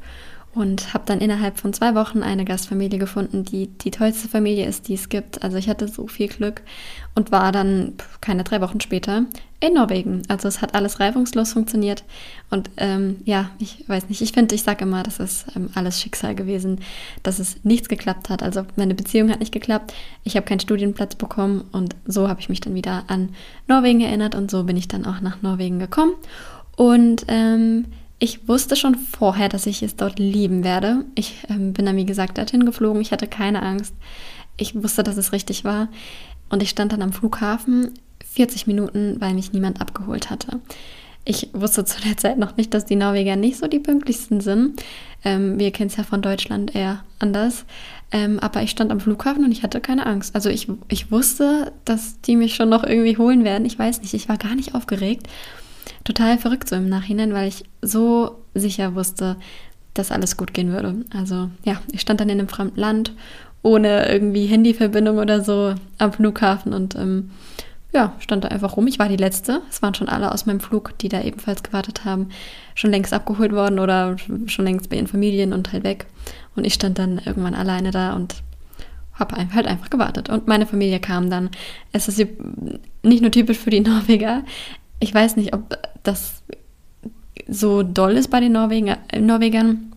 Und 0.57 0.93
habe 0.93 1.03
dann 1.05 1.19
innerhalb 1.19 1.59
von 1.59 1.71
zwei 1.71 1.93
Wochen 1.93 2.23
eine 2.23 2.43
Gastfamilie 2.43 2.97
gefunden, 2.97 3.43
die 3.43 3.67
die 3.67 3.91
tollste 3.91 4.27
Familie 4.27 4.65
ist, 4.65 4.87
die 4.87 4.95
es 4.95 5.09
gibt. 5.09 5.43
Also 5.43 5.57
ich 5.57 5.69
hatte 5.69 5.87
so 5.87 6.07
viel 6.07 6.27
Glück 6.27 6.61
und 7.13 7.31
war 7.31 7.51
dann 7.51 7.93
keine 8.21 8.43
drei 8.43 8.59
Wochen 8.61 8.81
später 8.81 9.25
in 9.59 9.73
Norwegen. 9.73 10.23
Also 10.27 10.47
es 10.47 10.61
hat 10.61 10.73
alles 10.75 10.99
reibungslos 10.99 11.53
funktioniert 11.53 12.03
und 12.49 12.69
ähm, 12.77 13.17
ja, 13.25 13.51
ich 13.59 13.87
weiß 13.87 14.09
nicht, 14.09 14.21
ich 14.21 14.31
finde, 14.31 14.55
ich 14.55 14.63
sage 14.63 14.85
immer, 14.85 15.03
das 15.03 15.19
ist 15.19 15.45
ähm, 15.55 15.69
alles 15.75 16.01
Schicksal 16.01 16.35
gewesen, 16.35 16.79
dass 17.23 17.39
es 17.39 17.63
nichts 17.63 17.87
geklappt 17.87 18.29
hat. 18.29 18.41
Also 18.41 18.65
meine 18.75 18.95
Beziehung 18.95 19.29
hat 19.29 19.39
nicht 19.39 19.51
geklappt, 19.51 19.93
ich 20.23 20.35
habe 20.35 20.45
keinen 20.45 20.59
Studienplatz 20.59 21.15
bekommen 21.15 21.65
und 21.71 21.95
so 22.05 22.27
habe 22.27 22.39
ich 22.39 22.49
mich 22.49 22.61
dann 22.61 22.75
wieder 22.75 23.03
an 23.07 23.29
Norwegen 23.67 24.01
erinnert 24.01 24.33
und 24.33 24.49
so 24.49 24.63
bin 24.63 24.77
ich 24.77 24.87
dann 24.87 25.05
auch 25.05 25.21
nach 25.21 25.41
Norwegen 25.41 25.79
gekommen 25.79 26.13
und 26.75 27.25
ähm, 27.27 27.85
ich 28.19 28.47
wusste 28.47 28.75
schon 28.75 28.95
vorher, 28.95 29.49
dass 29.49 29.65
ich 29.65 29.83
es 29.83 29.95
dort 29.95 30.17
lieben 30.17 30.63
werde. 30.63 31.05
Ich 31.15 31.35
ähm, 31.49 31.73
bin 31.73 31.85
dann, 31.85 31.95
wie 31.95 32.05
gesagt, 32.05 32.37
dorthin 32.37 32.65
geflogen. 32.65 33.01
Ich 33.01 33.11
hatte 33.11 33.27
keine 33.27 33.61
Angst. 33.61 33.93
Ich 34.57 34.75
wusste, 34.75 35.03
dass 35.03 35.17
es 35.17 35.31
richtig 35.31 35.63
war. 35.63 35.89
Und 36.49 36.63
ich 36.63 36.69
stand 36.69 36.93
dann 36.93 37.03
am 37.03 37.13
Flughafen 37.13 37.93
40 38.33 38.65
Minuten, 38.65 39.17
weil 39.19 39.33
mich 39.33 39.53
niemand 39.53 39.81
abgeholt 39.81 40.29
hatte. 40.29 40.59
Ich 41.25 41.49
wusste 41.53 41.83
zu 41.85 42.01
der 42.01 42.17
Zeit 42.17 42.37
noch 42.39 42.57
nicht, 42.57 42.73
dass 42.73 42.85
die 42.85 42.95
Norweger 42.95 43.35
nicht 43.35 43.57
so 43.57 43.67
die 43.67 43.79
pünktlichsten 43.79 44.39
sind. 44.41 44.81
Ähm, 45.23 45.59
wir 45.59 45.71
kennen 45.71 45.89
es 45.89 45.97
ja 45.97 46.03
von 46.03 46.21
Deutschland 46.21 46.73
eher 46.73 47.03
anders. 47.19 47.65
Ähm, 48.11 48.39
aber 48.39 48.63
ich 48.63 48.71
stand 48.71 48.91
am 48.91 49.01
Flughafen 49.01 49.43
und 49.43 49.51
ich 49.51 49.61
hatte 49.61 49.81
keine 49.81 50.05
Angst. 50.05 50.33
Also 50.33 50.49
ich, 50.49 50.69
ich 50.87 51.11
wusste, 51.11 51.73
dass 51.85 52.21
die 52.21 52.37
mich 52.37 52.55
schon 52.55 52.69
noch 52.69 52.83
irgendwie 52.83 53.17
holen 53.17 53.43
werden. 53.43 53.65
Ich 53.65 53.77
weiß 53.77 54.01
nicht, 54.01 54.13
ich 54.13 54.29
war 54.29 54.37
gar 54.37 54.55
nicht 54.55 54.73
aufgeregt 54.73 55.27
total 56.03 56.37
verrückt 56.37 56.69
so 56.69 56.75
im 56.75 56.89
Nachhinein, 56.89 57.33
weil 57.33 57.47
ich 57.47 57.63
so 57.81 58.37
sicher 58.53 58.95
wusste, 58.95 59.37
dass 59.93 60.11
alles 60.11 60.37
gut 60.37 60.53
gehen 60.53 60.71
würde. 60.71 60.95
Also 61.13 61.49
ja, 61.63 61.81
ich 61.91 62.01
stand 62.01 62.19
dann 62.19 62.29
in 62.29 62.39
einem 62.39 62.49
fremden 62.49 62.79
Land 62.79 63.13
ohne 63.63 64.09
irgendwie 64.09 64.45
Handyverbindung 64.45 65.17
oder 65.17 65.43
so 65.43 65.73
am 65.97 66.13
Flughafen 66.13 66.73
und 66.73 66.95
ähm, 66.95 67.31
ja, 67.93 68.13
stand 68.19 68.43
da 68.43 68.49
einfach 68.49 68.77
rum. 68.77 68.87
Ich 68.87 68.99
war 68.99 69.09
die 69.09 69.15
Letzte. 69.15 69.61
Es 69.69 69.81
waren 69.81 69.95
schon 69.95 70.09
alle 70.09 70.31
aus 70.31 70.45
meinem 70.45 70.59
Flug, 70.59 70.97
die 70.99 71.09
da 71.09 71.21
ebenfalls 71.21 71.63
gewartet 71.63 72.05
haben, 72.05 72.29
schon 72.75 72.91
längst 72.91 73.13
abgeholt 73.13 73.53
worden 73.53 73.79
oder 73.79 74.17
schon 74.19 74.65
längst 74.65 74.89
bei 74.89 74.97
ihren 74.97 75.07
Familien 75.07 75.53
und 75.53 75.73
halt 75.73 75.83
weg. 75.83 76.05
Und 76.55 76.65
ich 76.65 76.73
stand 76.73 76.99
dann 76.99 77.19
irgendwann 77.25 77.55
alleine 77.55 77.91
da 77.91 78.13
und 78.13 78.43
habe 79.13 79.35
halt 79.53 79.67
einfach 79.67 79.89
gewartet. 79.89 80.29
Und 80.29 80.47
meine 80.47 80.67
Familie 80.67 80.99
kam 80.99 81.29
dann. 81.29 81.49
Es 81.91 82.07
ist 82.07 82.19
nicht 83.03 83.21
nur 83.21 83.31
typisch 83.31 83.57
für 83.57 83.69
die 83.69 83.79
Norweger 83.81 84.43
ich 84.99 85.13
weiß 85.13 85.35
nicht, 85.35 85.53
ob 85.53 85.77
das 86.03 86.43
so 87.47 87.83
doll 87.83 88.13
ist 88.13 88.29
bei 88.29 88.39
den 88.39 88.53
Norweger, 88.53 88.97
Norwegern. 89.17 89.93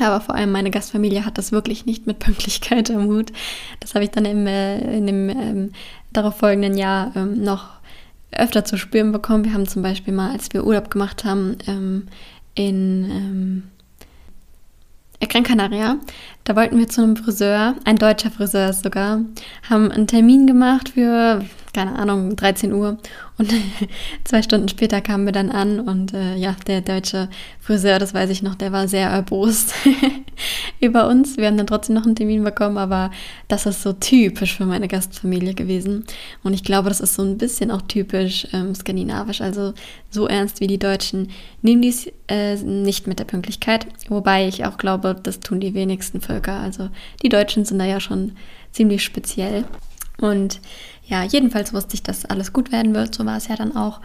Aber 0.00 0.20
vor 0.20 0.34
allem 0.34 0.50
meine 0.50 0.70
Gastfamilie 0.70 1.24
hat 1.24 1.38
das 1.38 1.52
wirklich 1.52 1.86
nicht 1.86 2.06
mit 2.06 2.18
Pünktlichkeit 2.18 2.90
am 2.90 3.06
Hut. 3.06 3.32
Das 3.80 3.94
habe 3.94 4.04
ich 4.04 4.10
dann 4.10 4.24
im, 4.24 4.46
äh, 4.46 4.96
in 4.96 5.06
dem 5.06 5.28
ähm, 5.28 5.72
darauf 6.12 6.38
folgenden 6.38 6.76
Jahr 6.76 7.12
ähm, 7.14 7.42
noch 7.42 7.68
öfter 8.32 8.64
zu 8.64 8.76
spüren 8.76 9.12
bekommen. 9.12 9.44
Wir 9.44 9.52
haben 9.52 9.68
zum 9.68 9.82
Beispiel 9.82 10.12
mal, 10.12 10.32
als 10.32 10.52
wir 10.52 10.66
Urlaub 10.66 10.90
gemacht 10.90 11.24
haben, 11.24 11.56
ähm, 11.68 12.08
in 12.56 13.10
ähm, 13.10 13.62
Gran 15.28 15.42
Canaria, 15.42 15.96
da 16.44 16.54
wollten 16.54 16.78
wir 16.78 16.88
zu 16.88 17.02
einem 17.02 17.16
Friseur, 17.16 17.74
ein 17.84 17.96
deutscher 17.96 18.30
Friseur 18.30 18.72
sogar, 18.72 19.20
haben 19.68 19.90
einen 19.90 20.06
Termin 20.06 20.46
gemacht 20.46 20.90
für, 20.90 21.44
keine 21.74 21.98
Ahnung, 21.98 22.36
13 22.36 22.72
Uhr 22.72 22.96
und 23.36 23.52
zwei 24.24 24.42
Stunden 24.42 24.68
später 24.68 25.00
kamen 25.00 25.26
wir 25.26 25.32
dann 25.32 25.50
an 25.50 25.80
und 25.80 26.14
äh, 26.14 26.36
ja, 26.36 26.56
der 26.66 26.80
deutsche 26.80 27.28
Friseur, 27.60 27.98
das 27.98 28.14
weiß 28.14 28.30
ich 28.30 28.42
noch, 28.42 28.54
der 28.54 28.72
war 28.72 28.88
sehr 28.88 29.08
erbost 29.08 29.74
über 30.80 31.08
uns. 31.08 31.36
Wir 31.36 31.48
haben 31.48 31.56
dann 31.56 31.66
trotzdem 31.66 31.96
noch 31.96 32.06
einen 32.06 32.16
Termin 32.16 32.44
bekommen, 32.44 32.78
aber 32.78 33.10
das 33.48 33.66
ist 33.66 33.82
so 33.82 33.92
typisch 33.92 34.56
für 34.56 34.66
meine 34.66 34.88
Gastfamilie 34.88 35.54
gewesen. 35.54 36.04
Und 36.42 36.54
ich 36.54 36.64
glaube, 36.64 36.88
das 36.88 37.00
ist 37.00 37.14
so 37.14 37.22
ein 37.22 37.38
bisschen 37.38 37.70
auch 37.70 37.82
typisch 37.82 38.46
ähm, 38.52 38.74
skandinavisch. 38.74 39.40
Also 39.40 39.74
so 40.10 40.26
ernst 40.26 40.60
wie 40.60 40.68
die 40.68 40.78
Deutschen 40.78 41.30
nehmen 41.62 41.82
dies 41.82 42.10
äh, 42.28 42.56
nicht 42.56 43.06
mit 43.06 43.18
der 43.18 43.24
Pünktlichkeit. 43.24 43.86
Wobei 44.08 44.46
ich 44.46 44.64
auch 44.64 44.78
glaube, 44.78 45.16
das 45.20 45.40
tun 45.40 45.60
die 45.60 45.74
wenigsten 45.74 46.20
Völker. 46.20 46.60
Also 46.60 46.88
die 47.22 47.28
Deutschen 47.28 47.64
sind 47.64 47.78
da 47.78 47.84
ja 47.84 47.98
schon 47.98 48.32
ziemlich 48.70 49.02
speziell. 49.02 49.64
Und 50.20 50.60
ja, 51.06 51.22
jedenfalls 51.24 51.72
wusste 51.72 51.94
ich, 51.94 52.02
dass 52.02 52.24
alles 52.24 52.52
gut 52.52 52.72
werden 52.72 52.94
wird. 52.94 53.14
So 53.14 53.26
war 53.26 53.36
es 53.36 53.48
ja 53.48 53.56
dann 53.56 53.76
auch. 53.76 54.00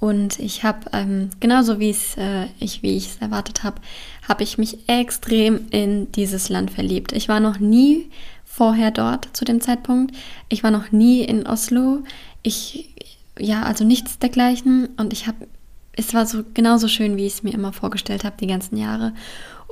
Und 0.00 0.40
ich 0.40 0.64
habe, 0.64 0.80
ähm, 0.92 1.30
genauso 1.38 1.78
wie 1.78 1.94
äh, 2.16 2.46
ich, 2.58 2.82
wie 2.82 2.96
ich 2.96 3.06
es 3.06 3.16
erwartet 3.18 3.62
habe, 3.62 3.80
habe 4.28 4.42
ich 4.42 4.58
mich 4.58 4.88
extrem 4.88 5.68
in 5.70 6.10
dieses 6.10 6.48
Land 6.48 6.72
verliebt. 6.72 7.12
Ich 7.12 7.28
war 7.28 7.38
noch 7.38 7.60
nie 7.60 8.10
vorher 8.44 8.90
dort 8.90 9.28
zu 9.32 9.44
dem 9.44 9.60
Zeitpunkt. 9.60 10.16
Ich 10.48 10.64
war 10.64 10.72
noch 10.72 10.90
nie 10.90 11.22
in 11.22 11.46
Oslo. 11.46 12.02
Ich, 12.42 12.92
ja, 13.38 13.62
also 13.62 13.84
nichts 13.84 14.18
dergleichen. 14.18 14.88
Und 14.96 15.12
ich 15.12 15.28
habe, 15.28 15.46
es 15.92 16.12
war 16.12 16.26
so 16.26 16.42
genauso 16.52 16.88
schön, 16.88 17.16
wie 17.16 17.26
ich 17.26 17.34
es 17.34 17.42
mir 17.44 17.54
immer 17.54 17.72
vorgestellt 17.72 18.24
habe, 18.24 18.34
die 18.40 18.48
ganzen 18.48 18.76
Jahre. 18.76 19.12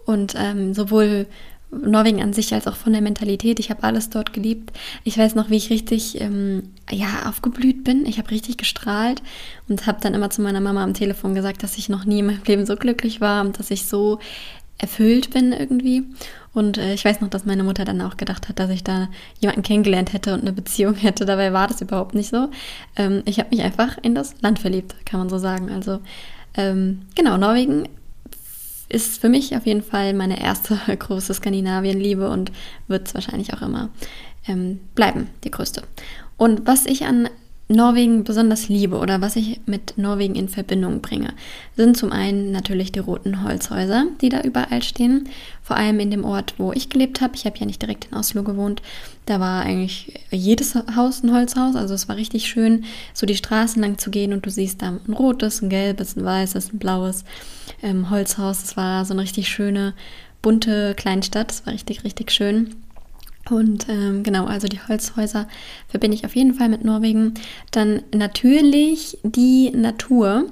Und 0.06 0.34
ähm, 0.36 0.74
sowohl 0.74 1.26
Norwegen 1.70 2.22
an 2.22 2.32
sich 2.32 2.52
als 2.52 2.66
auch 2.66 2.76
von 2.76 2.92
der 2.92 3.02
Mentalität. 3.02 3.60
Ich 3.60 3.70
habe 3.70 3.84
alles 3.84 4.10
dort 4.10 4.32
geliebt. 4.32 4.72
Ich 5.04 5.16
weiß 5.16 5.34
noch, 5.34 5.50
wie 5.50 5.56
ich 5.56 5.70
richtig 5.70 6.20
ähm, 6.20 6.64
ja, 6.90 7.28
aufgeblüht 7.28 7.84
bin. 7.84 8.06
Ich 8.06 8.18
habe 8.18 8.30
richtig 8.30 8.56
gestrahlt 8.56 9.22
und 9.68 9.86
habe 9.86 10.00
dann 10.00 10.14
immer 10.14 10.30
zu 10.30 10.42
meiner 10.42 10.60
Mama 10.60 10.82
am 10.82 10.94
Telefon 10.94 11.34
gesagt, 11.34 11.62
dass 11.62 11.78
ich 11.78 11.88
noch 11.88 12.04
nie 12.04 12.20
in 12.20 12.26
meinem 12.26 12.42
Leben 12.44 12.66
so 12.66 12.76
glücklich 12.76 13.20
war 13.20 13.42
und 13.42 13.58
dass 13.58 13.70
ich 13.70 13.86
so 13.86 14.18
erfüllt 14.78 15.30
bin 15.30 15.52
irgendwie. 15.52 16.04
Und 16.52 16.78
äh, 16.78 16.94
ich 16.94 17.04
weiß 17.04 17.20
noch, 17.20 17.28
dass 17.28 17.44
meine 17.44 17.62
Mutter 17.62 17.84
dann 17.84 18.00
auch 18.00 18.16
gedacht 18.16 18.48
hat, 18.48 18.58
dass 18.58 18.70
ich 18.70 18.82
da 18.82 19.08
jemanden 19.38 19.62
kennengelernt 19.62 20.12
hätte 20.12 20.34
und 20.34 20.40
eine 20.40 20.52
Beziehung 20.52 20.94
hätte. 20.96 21.24
Dabei 21.24 21.52
war 21.52 21.68
das 21.68 21.80
überhaupt 21.80 22.14
nicht 22.14 22.30
so. 22.30 22.48
Ähm, 22.96 23.22
ich 23.26 23.38
habe 23.38 23.50
mich 23.50 23.62
einfach 23.62 23.98
in 24.02 24.14
das 24.14 24.34
Land 24.40 24.58
verliebt, 24.58 24.94
kann 25.06 25.20
man 25.20 25.28
so 25.28 25.38
sagen. 25.38 25.70
Also 25.70 26.00
ähm, 26.54 27.02
genau, 27.14 27.36
Norwegen 27.36 27.88
ist 28.90 29.20
für 29.20 29.28
mich 29.28 29.56
auf 29.56 29.64
jeden 29.66 29.82
Fall 29.82 30.12
meine 30.12 30.42
erste 30.42 30.78
große 30.99 31.32
Skandinavien-Liebe 31.32 32.28
und 32.28 32.52
wird 32.88 33.09
es 33.09 33.14
wahrscheinlich 33.14 33.54
auch 33.54 33.62
immer 33.62 33.88
ähm, 34.47 34.80
bleiben, 34.94 35.28
die 35.44 35.50
größte. 35.50 35.82
Und 36.37 36.66
was 36.66 36.87
ich 36.87 37.04
an 37.04 37.28
Norwegen 37.70 38.24
besonders 38.24 38.68
liebe 38.68 38.98
oder 38.98 39.20
was 39.20 39.36
ich 39.36 39.60
mit 39.64 39.96
Norwegen 39.96 40.34
in 40.34 40.48
Verbindung 40.48 41.00
bringe, 41.00 41.34
sind 41.76 41.96
zum 41.96 42.10
einen 42.10 42.50
natürlich 42.50 42.90
die 42.90 42.98
roten 42.98 43.44
Holzhäuser, 43.44 44.06
die 44.20 44.28
da 44.28 44.40
überall 44.40 44.82
stehen. 44.82 45.28
Vor 45.62 45.76
allem 45.76 46.00
in 46.00 46.10
dem 46.10 46.24
Ort, 46.24 46.54
wo 46.58 46.72
ich 46.72 46.88
gelebt 46.88 47.20
habe. 47.20 47.36
Ich 47.36 47.46
habe 47.46 47.58
ja 47.58 47.66
nicht 47.66 47.80
direkt 47.80 48.08
in 48.10 48.18
Oslo 48.18 48.42
gewohnt. 48.42 48.82
Da 49.26 49.38
war 49.38 49.62
eigentlich 49.62 50.20
jedes 50.32 50.74
Haus 50.74 51.22
ein 51.22 51.32
Holzhaus. 51.32 51.76
Also 51.76 51.94
es 51.94 52.08
war 52.08 52.16
richtig 52.16 52.48
schön, 52.48 52.84
so 53.14 53.24
die 53.24 53.36
Straßen 53.36 53.80
lang 53.80 53.98
zu 53.98 54.10
gehen 54.10 54.32
und 54.32 54.44
du 54.44 54.50
siehst 54.50 54.82
da 54.82 54.88
ein 55.06 55.12
rotes, 55.12 55.62
ein 55.62 55.68
gelbes, 55.68 56.16
ein 56.16 56.24
weißes, 56.24 56.72
ein 56.72 56.78
blaues 56.80 57.24
ähm, 57.84 58.10
Holzhaus. 58.10 58.64
Es 58.64 58.76
war 58.76 59.04
so 59.04 59.14
eine 59.14 59.22
richtig 59.22 59.48
schöne, 59.48 59.94
bunte 60.42 60.94
Kleinstadt. 60.96 61.52
Es 61.52 61.66
war 61.66 61.72
richtig, 61.72 62.02
richtig 62.02 62.32
schön. 62.32 62.74
Und 63.50 63.88
ähm, 63.88 64.23
genau, 64.23 64.47
also 64.47 64.69
die 64.69 64.80
Holzhäuser 64.80 65.49
verbinde 65.88 66.16
ich 66.16 66.25
auf 66.25 66.37
jeden 66.37 66.54
Fall 66.54 66.69
mit 66.69 66.85
Norwegen. 66.85 67.35
Dann 67.71 68.02
natürlich 68.14 69.19
die 69.23 69.71
Natur. 69.71 70.47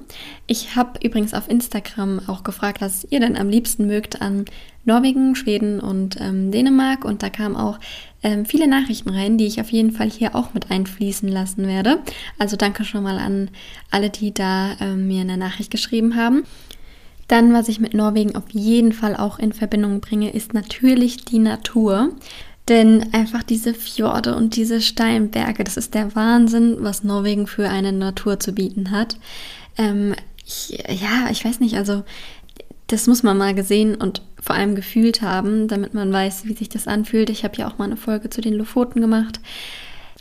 Ich 0.47 0.75
habe 0.75 0.99
übrigens 1.03 1.33
auf 1.33 1.49
Instagram 1.49 2.21
auch 2.27 2.43
gefragt, 2.43 2.81
was 2.81 3.07
ihr 3.09 3.19
denn 3.19 3.37
am 3.37 3.49
liebsten 3.49 3.87
mögt 3.87 4.21
an 4.21 4.45
Norwegen, 4.85 5.35
Schweden 5.35 5.79
und 5.79 6.19
ähm, 6.19 6.51
Dänemark. 6.51 7.05
Und 7.05 7.23
da 7.23 7.29
kamen 7.29 7.55
auch 7.55 7.79
ähm, 8.23 8.45
viele 8.45 8.67
Nachrichten 8.67 9.09
rein, 9.09 9.37
die 9.37 9.45
ich 9.45 9.61
auf 9.61 9.69
jeden 9.71 9.91
Fall 9.91 10.09
hier 10.09 10.35
auch 10.35 10.53
mit 10.53 10.71
einfließen 10.71 11.29
lassen 11.29 11.67
werde. 11.67 11.99
Also 12.37 12.57
danke 12.57 12.83
schon 12.83 13.03
mal 13.03 13.17
an 13.17 13.49
alle, 13.91 14.09
die 14.09 14.33
da 14.33 14.75
ähm, 14.81 15.07
mir 15.07 15.21
eine 15.21 15.37
Nachricht 15.37 15.71
geschrieben 15.71 16.15
haben. 16.15 16.43
Dann, 17.29 17.53
was 17.53 17.69
ich 17.69 17.79
mit 17.79 17.93
Norwegen 17.93 18.35
auf 18.35 18.49
jeden 18.49 18.91
Fall 18.91 19.15
auch 19.15 19.37
in 19.37 19.53
Verbindung 19.53 20.01
bringe, 20.01 20.31
ist 20.31 20.55
natürlich 20.55 21.25
die 21.25 21.37
Natur. 21.37 22.09
Denn 22.69 23.13
einfach 23.13 23.41
diese 23.41 23.73
Fjorde 23.73 24.35
und 24.35 24.55
diese 24.55 24.79
Steinberge, 24.79 25.63
das 25.63 25.75
ist 25.75 25.95
der 25.95 26.15
Wahnsinn, 26.15 26.77
was 26.79 27.03
Norwegen 27.03 27.47
für 27.47 27.67
eine 27.67 27.91
Natur 27.91 28.39
zu 28.39 28.53
bieten 28.53 28.91
hat. 28.91 29.17
Ähm, 29.77 30.13
ich, 30.45 30.69
ja, 30.87 31.29
ich 31.31 31.43
weiß 31.43 31.59
nicht, 31.59 31.75
also 31.75 32.03
das 32.85 33.07
muss 33.07 33.23
man 33.23 33.37
mal 33.37 33.55
gesehen 33.55 33.95
und 33.95 34.21
vor 34.41 34.55
allem 34.55 34.75
gefühlt 34.75 35.21
haben, 35.21 35.67
damit 35.67 35.93
man 35.93 36.13
weiß, 36.13 36.45
wie 36.45 36.53
sich 36.53 36.69
das 36.69 36.87
anfühlt. 36.87 37.29
Ich 37.29 37.43
habe 37.43 37.57
ja 37.57 37.67
auch 37.67 37.77
mal 37.77 37.85
eine 37.85 37.97
Folge 37.97 38.29
zu 38.29 38.41
den 38.41 38.53
Lofoten 38.53 39.01
gemacht. 39.01 39.39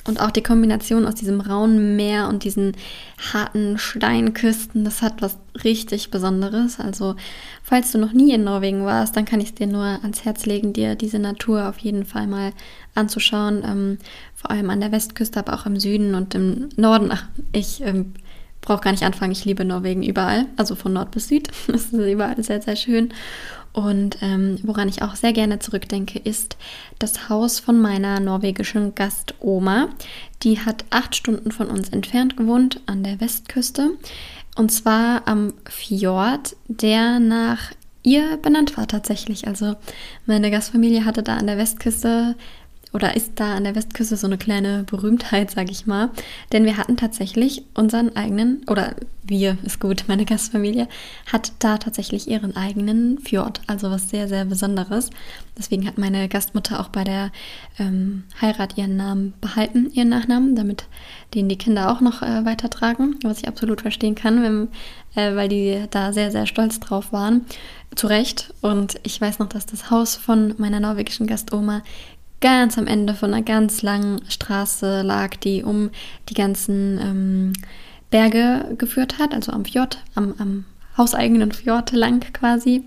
Und 0.09 0.21
auch 0.21 0.31
die 0.31 0.43
Kombination 0.43 1.05
aus 1.05 1.15
diesem 1.17 1.43
rauen 1.43 1.95
Meer 1.95 2.29
und 2.29 2.43
diesen 2.43 2.73
harten 3.33 3.77
Steinküsten, 3.77 4.83
das 4.85 5.03
hat 5.03 5.21
was 5.21 5.37
richtig 5.62 6.11
Besonderes. 6.11 6.81
Also, 6.81 7.15
falls 7.62 7.93
du 7.93 7.99
noch 7.99 8.15
nie 8.15 8.33
in 8.33 8.43
Norwegen 8.43 8.87
warst, 8.87 9.17
dann 9.17 9.27
kann 9.27 9.41
ich 9.41 9.50
es 9.50 9.55
dir 9.55 9.67
nur 9.67 9.85
ans 9.85 10.25
Herz 10.25 10.47
legen, 10.47 10.73
dir 10.73 10.95
diese 10.95 11.19
Natur 11.19 11.69
auf 11.69 11.77
jeden 11.79 12.07
Fall 12.07 12.27
mal 12.27 12.53
anzuschauen. 12.95 13.62
Ähm, 13.65 13.99
vor 14.35 14.50
allem 14.50 14.71
an 14.71 14.81
der 14.81 14.93
Westküste, 14.93 15.41
aber 15.41 15.53
auch 15.53 15.67
im 15.67 15.79
Süden 15.79 16.15
und 16.15 16.35
im 16.35 16.71
Norden. 16.77 17.11
Ach, 17.12 17.27
ich 17.53 17.83
ähm, 17.83 18.15
brauche 18.69 18.83
gar 18.83 18.93
nicht 18.93 19.03
anfangen. 19.03 19.33
Ich 19.33 19.47
liebe 19.47 19.65
Norwegen 19.65 20.03
überall, 20.03 20.47
also 20.57 20.77
von 20.77 20.93
Nord 20.93 21.11
bis 21.11 21.29
Süd. 21.29 21.49
Es 21.69 21.87
ist 21.87 21.93
überall 21.95 22.43
sehr, 22.43 22.61
sehr 22.61 22.77
schön. 22.77 23.13
Und 23.73 24.19
ähm, 24.21 24.59
woran 24.63 24.89
ich 24.89 25.03
auch 25.03 25.15
sehr 25.15 25.33
gerne 25.33 25.59
zurückdenke, 25.59 26.19
ist 26.19 26.57
das 26.99 27.29
Haus 27.29 27.61
von 27.61 27.81
meiner 27.81 28.21
norwegischen 28.21 28.95
Gastoma. 28.95 29.89
Die 30.43 30.61
hat 30.61 30.85
acht 30.91 31.17
Stunden 31.17 31.51
von 31.51 31.69
uns 31.69 31.89
entfernt 31.89 32.37
gewohnt 32.37 32.81
an 32.87 33.03
der 33.03 33.21
Westküste. 33.21 33.91
Und 34.55 34.71
zwar 34.71 35.27
am 35.27 35.55
Fjord, 35.69 36.57
der 36.67 37.21
nach 37.21 37.73
ihr 38.03 38.37
benannt 38.37 38.77
war 38.77 38.87
tatsächlich. 38.87 39.47
Also 39.47 39.77
meine 40.27 40.51
Gastfamilie 40.51 41.05
hatte 41.05 41.23
da 41.23 41.37
an 41.37 41.47
der 41.47 41.59
Westküste 41.59 42.37
oder 42.92 43.16
ist 43.16 43.33
da 43.37 43.54
an 43.54 43.64
der 43.64 43.75
Westküste 43.75 44.16
so 44.16 44.26
eine 44.26 44.38
kleine 44.38 44.85
Berühmtheit, 44.85 45.50
sage 45.50 45.71
ich 45.71 45.87
mal. 45.87 46.11
Denn 46.52 46.64
wir 46.64 46.76
hatten 46.76 46.97
tatsächlich 46.97 47.62
unseren 47.75 48.16
eigenen, 48.16 48.62
oder 48.66 48.95
wir 49.23 49.59
ist 49.62 49.78
gut, 49.78 50.04
meine 50.09 50.25
Gastfamilie, 50.25 50.88
hat 51.30 51.52
da 51.59 51.76
tatsächlich 51.76 52.28
ihren 52.28 52.57
eigenen 52.57 53.18
Fjord. 53.18 53.61
Also 53.66 53.90
was 53.90 54.09
sehr, 54.09 54.26
sehr 54.26 54.47
Besonderes. 54.47 55.11
Deswegen 55.57 55.87
hat 55.87 55.99
meine 55.99 56.28
Gastmutter 56.28 56.80
auch 56.80 56.88
bei 56.88 57.04
der 57.04 57.30
ähm, 57.78 58.25
Heirat 58.40 58.78
ihren 58.78 58.97
Namen 58.97 59.35
behalten, 59.40 59.90
ihren 59.92 60.09
Nachnamen, 60.09 60.57
damit 60.57 60.87
den 61.35 61.49
die 61.49 61.59
Kinder 61.59 61.92
auch 61.92 62.00
noch 62.00 62.23
äh, 62.23 62.45
weitertragen. 62.47 63.16
Was 63.23 63.40
ich 63.40 63.49
absolut 63.49 63.83
verstehen 63.83 64.14
kann, 64.14 64.42
wenn, 64.42 64.68
äh, 65.14 65.37
weil 65.37 65.49
die 65.49 65.85
da 65.90 66.12
sehr, 66.14 66.30
sehr 66.30 66.47
stolz 66.47 66.80
drauf 66.80 67.12
waren. 67.12 67.45
Zu 67.95 68.07
Recht. 68.07 68.54
Und 68.62 68.99
ich 69.02 69.21
weiß 69.21 69.40
noch, 69.40 69.49
dass 69.49 69.66
das 69.66 69.90
Haus 69.90 70.16
von 70.16 70.54
meiner 70.57 70.80
norwegischen 70.80 71.26
Gastoma 71.26 71.83
ganz 72.40 72.78
am 72.78 72.87
Ende 72.87 73.14
von 73.14 73.33
einer 73.33 73.42
ganz 73.42 73.83
langen 73.83 74.21
Straße 74.28 75.02
lag, 75.02 75.37
die 75.37 75.62
um 75.62 75.90
die 76.28 76.35
ganzen 76.35 76.99
ähm, 77.00 77.52
Berge 78.11 78.75
geführt 78.78 79.18
hat, 79.18 79.35
also 79.35 79.52
am 79.52 79.64
Fjord, 79.64 79.99
am, 80.14 80.35
am 80.38 80.64
hauseigenen 80.97 81.52
Fjord 81.52 81.92
lang 81.92 82.21
quasi. 82.33 82.85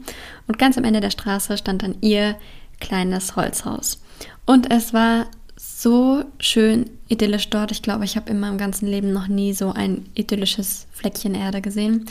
Und 0.47 0.57
ganz 0.57 0.77
am 0.77 0.83
Ende 0.83 0.99
der 0.99 1.11
Straße 1.11 1.57
stand 1.57 1.83
dann 1.83 1.95
ihr 2.01 2.35
kleines 2.79 3.35
Holzhaus. 3.35 4.01
Und 4.45 4.71
es 4.71 4.93
war 4.93 5.27
so 5.55 6.23
schön 6.39 6.89
idyllisch 7.07 7.49
dort. 7.49 7.71
Ich 7.71 7.81
glaube, 7.81 8.05
ich 8.05 8.15
habe 8.15 8.29
in 8.31 8.39
meinem 8.39 8.57
ganzen 8.57 8.87
Leben 8.87 9.13
noch 9.13 9.27
nie 9.27 9.53
so 9.53 9.71
ein 9.71 10.05
idyllisches 10.15 10.87
Fleckchen 10.91 11.35
Erde 11.35 11.61
gesehen 11.61 12.05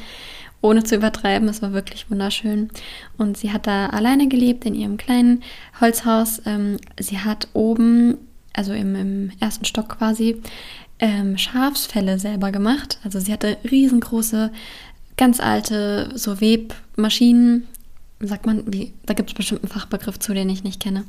ohne 0.63 0.85
zu 0.85 0.97
übertreiben. 0.97 1.49
Es 1.49 1.63
war 1.63 1.73
wirklich 1.73 2.11
wunderschön. 2.11 2.71
Und 3.17 3.37
sie 3.37 3.53
hat 3.53 3.67
da 3.67 3.87
alleine 3.87 4.29
gelebt 4.29 4.65
in 4.65 4.75
ihrem 4.75 4.97
kleinen 4.97 5.43
Holzhaus. 5.81 6.43
Ähm, 6.47 6.77
sie 6.99 7.19
hat 7.19 7.49
oben, 7.53 8.19
also 8.53 8.73
im, 8.73 8.95
im 8.95 9.33
ersten 9.41 9.65
Stock 9.65 9.99
quasi, 9.99 10.41
ähm, 10.99 11.39
Schafsfälle 11.39 12.19
selber 12.19 12.53
gemacht. 12.53 12.99
Also 13.05 13.21
sie 13.21 13.33
hatte 13.33 13.57
riesengroße, 13.69 14.53
ganz 15.17 15.41
alte 15.41 16.11
so 16.15 16.41
Webmaschinen. 16.41 17.67
Sagt 18.23 18.45
man, 18.45 18.71
wie, 18.71 18.93
da 19.07 19.15
gibt 19.15 19.31
es 19.31 19.35
bestimmt 19.35 19.63
einen 19.63 19.73
Fachbegriff 19.73 20.19
zu, 20.19 20.35
den 20.35 20.51
ich 20.51 20.63
nicht 20.63 20.79
kenne. 20.79 21.05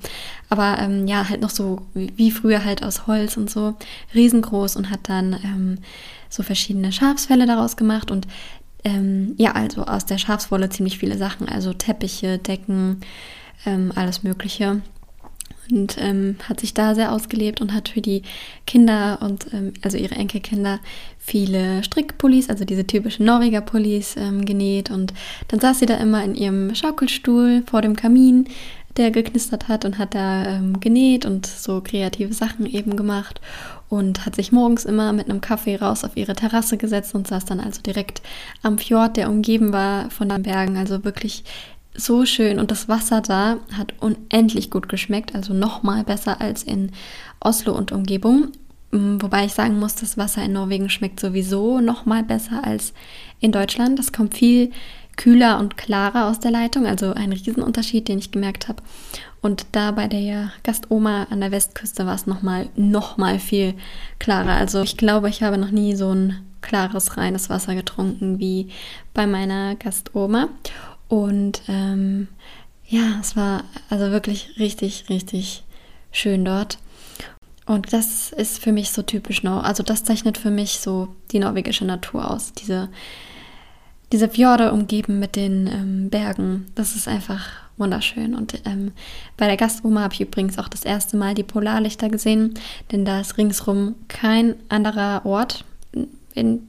Aber 0.48 0.80
ähm, 0.80 1.08
ja, 1.08 1.28
halt 1.28 1.42
noch 1.42 1.50
so 1.50 1.82
wie, 1.94 2.32
früher 2.32 2.64
halt 2.64 2.84
aus 2.84 3.06
Holz 3.06 3.36
und 3.36 3.50
so, 3.50 3.76
riesengroß 4.16 4.78
und 4.78 4.90
hat 4.90 5.10
dann 5.10 5.34
ähm, 5.44 5.78
so 6.30 6.42
verschiedene 6.42 6.94
Schafsfälle 6.94 7.46
daraus 7.46 7.76
gemacht. 7.76 8.12
Und 8.12 8.28
ähm, 8.84 9.36
ja, 9.38 9.52
also 9.54 9.84
aus 9.84 10.06
der 10.06 10.18
Schafswolle 10.18 10.70
ziemlich 10.70 10.98
viele 10.98 11.18
Sachen, 11.18 11.48
also 11.48 11.74
Teppiche, 11.74 12.38
Decken, 12.38 13.02
ähm, 13.66 13.92
alles 13.96 14.24
Mögliche. 14.24 14.82
Und 15.72 15.96
ähm, 16.00 16.36
hat 16.50 16.60
sich 16.60 16.74
da 16.74 16.96
sehr 16.96 17.14
ausgelebt 17.14 17.62
und 17.62 17.74
hat 17.74 17.90
für 17.90 18.02
die 18.02 18.24
Kinder 18.68 19.20
und 19.22 19.54
ähm, 19.54 19.72
also 19.82 19.98
ihre 19.98 20.16
Enkelkinder 20.16 20.80
viele 21.18 21.82
Strickpullis, 21.84 22.50
also 22.50 22.66
diese 22.66 22.86
typischen 22.86 23.26
Norweger-Pullis 23.26 24.18
ähm, 24.18 24.44
genäht. 24.44 24.92
Und 24.92 25.14
dann 25.48 25.62
saß 25.62 25.80
sie 25.80 25.86
da 25.86 25.96
immer 25.96 26.24
in 26.26 26.36
ihrem 26.36 26.76
Schaukelstuhl 26.76 27.64
vor 27.68 27.82
dem 27.82 27.96
Kamin, 27.96 28.50
der 28.98 29.12
geknistert 29.12 29.70
hat 29.70 29.86
und 29.86 29.98
hat 29.98 30.14
da 30.14 30.46
ähm, 30.46 30.82
genäht 30.82 31.26
und 31.26 31.46
so 31.46 31.80
kreative 31.80 32.34
Sachen 32.34 32.66
eben 32.66 32.98
gemacht 32.98 33.40
und 33.92 34.26
hat 34.26 34.38
sich 34.38 34.54
morgens 34.54 34.86
immer 34.86 35.12
mit 35.12 35.30
einem 35.30 35.42
Kaffee 35.42 35.76
raus 35.76 36.06
auf 36.06 36.16
ihre 36.16 36.34
Terrasse 36.34 36.78
gesetzt 36.78 37.14
und 37.14 37.28
saß 37.28 37.44
dann 37.44 37.60
also 37.60 37.82
direkt 37.82 38.22
am 38.64 38.78
Fjord, 38.78 39.18
der 39.18 39.30
umgeben 39.30 39.74
war 39.74 40.10
von 40.10 40.30
den 40.30 40.44
Bergen. 40.44 40.78
Also 40.78 41.04
wirklich 41.04 41.44
so 41.94 42.26
schön 42.26 42.58
und 42.58 42.72
das 42.72 42.88
Wasser 42.88 43.20
da 43.20 43.58
hat 43.78 43.94
unendlich 44.00 44.72
gut 44.72 44.88
geschmeckt, 44.88 45.36
also 45.36 45.54
nochmal 45.54 46.06
besser 46.06 46.40
als 46.40 46.64
in 46.64 46.94
Oslo 47.42 47.74
und 47.74 47.92
Umgebung. 47.92 48.54
Mm, 48.92 49.18
wobei 49.20 49.44
ich 49.44 49.52
sagen 49.52 49.78
muss, 49.78 49.96
das 49.96 50.18
Wasser 50.18 50.42
in 50.42 50.54
Norwegen 50.54 50.90
schmeckt 50.90 51.20
sowieso 51.20 51.82
nochmal 51.82 52.24
besser 52.24 52.64
als 52.64 52.94
in 53.42 53.52
Deutschland. 53.52 54.00
Das 54.00 54.14
kommt 54.14 54.38
viel 54.38 54.72
kühler 55.18 55.60
und 55.60 55.78
klarer 55.78 56.28
aus 56.28 56.40
der 56.40 56.52
Leitung, 56.52 56.86
also 56.86 57.14
ein 57.14 57.32
Riesenunterschied, 57.32 58.08
den 58.08 58.20
ich 58.20 58.32
gemerkt 58.32 58.68
habe. 58.68 58.82
Und 59.42 59.66
da 59.72 59.92
bei 59.92 60.08
der 60.08 60.52
Gastoma 60.64 61.28
an 61.30 61.42
der 61.42 61.52
Westküste 61.52 62.06
war 62.06 62.16
es 62.16 62.28
nochmal 62.28 62.70
noch 62.76 63.18
mal 63.18 63.40
viel 63.40 63.74
klarer. 64.20 64.54
Also 64.54 64.82
ich 64.84 64.98
glaube, 64.98 65.30
ich 65.30 65.42
habe 65.42 65.58
noch 65.58 65.72
nie 65.72 65.96
so 65.96 66.14
ein 66.14 66.46
klares, 66.62 67.18
reines 67.18 67.50
Wasser 67.50 67.74
getrunken 67.74 68.40
wie 68.40 68.70
bei 69.14 69.26
meiner 69.26 69.76
Gastoma. 69.76 70.50
Und 71.08 71.64
ähm, 71.68 72.28
ja, 72.88 73.20
es 73.20 73.36
war 73.36 73.64
also 73.90 74.12
wirklich 74.12 74.60
richtig, 74.60 75.06
richtig 75.10 75.64
schön 76.12 76.46
dort. 76.46 76.78
Und 77.66 77.94
das 77.94 78.32
ist 78.32 78.60
für 78.60 78.72
mich 78.72 78.92
so 78.92 79.02
typisch, 79.02 79.46
also 79.46 79.82
das 79.82 80.04
zeichnet 80.04 80.38
für 80.38 80.52
mich 80.52 80.80
so 80.80 81.08
die 81.32 81.40
norwegische 81.40 81.86
Natur 81.86 82.30
aus. 82.30 82.54
Diese, 82.54 82.90
diese 84.12 84.30
Fjorde 84.30 84.72
umgeben 84.72 85.20
mit 85.20 85.36
den 85.36 85.68
ähm, 85.68 86.10
Bergen, 86.10 86.68
das 86.76 86.96
ist 86.96 87.08
einfach 87.08 87.50
wunderschön. 87.78 88.36
Und 88.36 88.62
ähm, 88.66 88.92
bei 89.38 89.48
der 89.48 89.58
Gastoma 89.58 90.02
habe 90.02 90.14
ich 90.14 90.22
übrigens 90.22 90.58
auch 90.58 90.68
das 90.68 90.84
erste 90.84 91.18
Mal 91.18 91.34
die 91.34 91.44
Polarlichter 91.44 92.10
gesehen, 92.10 92.54
denn 92.92 93.06
da 93.06 93.22
ist 93.22 93.38
ringsrum 93.38 93.96
kein 94.08 94.56
anderer 94.70 95.26
Ort, 95.26 95.66
in, 96.34 96.68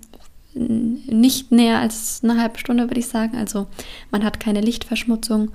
in, 0.55 1.21
nicht 1.21 1.51
näher 1.51 1.79
als 1.79 2.21
eine 2.23 2.41
halbe 2.41 2.59
Stunde, 2.59 2.85
würde 2.85 3.01
ich 3.01 3.09
sagen. 3.09 3.37
Also 3.37 3.67
man 4.11 4.25
hat 4.25 4.41
keine 4.41 4.61
Lichtverschmutzung. 4.61 5.51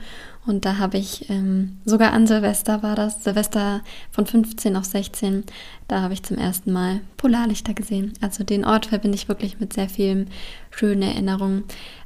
Und 0.48 0.64
da 0.64 0.78
habe 0.78 0.98
ich 0.98 1.30
ähm, 1.30 1.78
sogar 1.86 2.14
an 2.14 2.26
Silvester 2.26 2.82
war 2.82 2.96
das, 2.96 3.24
Silvester 3.24 3.82
von 4.12 4.26
15 4.26 4.78
auf 4.78 4.86
16, 4.86 5.44
da 5.90 6.02
habe 6.02 6.14
ich 6.14 6.24
zum 6.24 6.38
ersten 6.38 6.72
Mal 6.72 7.02
Polarlichter 7.18 7.74
gesehen. 7.74 8.14
Also 8.22 8.46
den 8.46 8.64
Ort 8.64 8.88
verbinde 8.88 9.18
ich 9.18 9.28
wirklich 9.28 9.60
mit 9.60 9.74
sehr 9.74 9.90
vielen 9.90 10.30
schönen 10.72 11.02
Erinnerungen. 11.02 11.66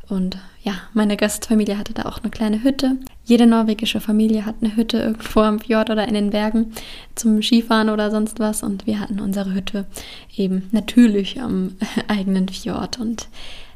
Und 0.10 0.38
ja, 0.64 0.74
meine 0.94 1.16
Gastfamilie 1.16 1.78
hatte 1.78 1.94
da 1.94 2.04
auch 2.04 2.18
eine 2.18 2.32
kleine 2.32 2.64
Hütte. 2.64 2.98
Jede 3.24 3.46
norwegische 3.46 4.02
Familie 4.02 4.46
hat 4.46 4.56
eine 4.62 4.76
Hütte 4.76 4.98
irgendwo 4.98 5.40
am 5.40 5.60
Fjord 5.60 5.90
oder 5.90 6.08
in 6.08 6.16
den 6.16 6.32
Bergen 6.32 6.74
zum 7.16 7.42
Skifahren 7.42 7.90
oder 7.90 8.12
sonst 8.12 8.40
was. 8.40 8.62
Und 8.62 8.88
wir 8.88 9.00
hatten 9.00 9.22
unsere 9.22 9.54
Hütte 9.54 9.86
eben 10.36 10.68
natürlich 10.72 11.40
am 11.40 11.78
eigenen 12.08 12.50
Fjord. 12.50 13.00
Und 13.00 13.30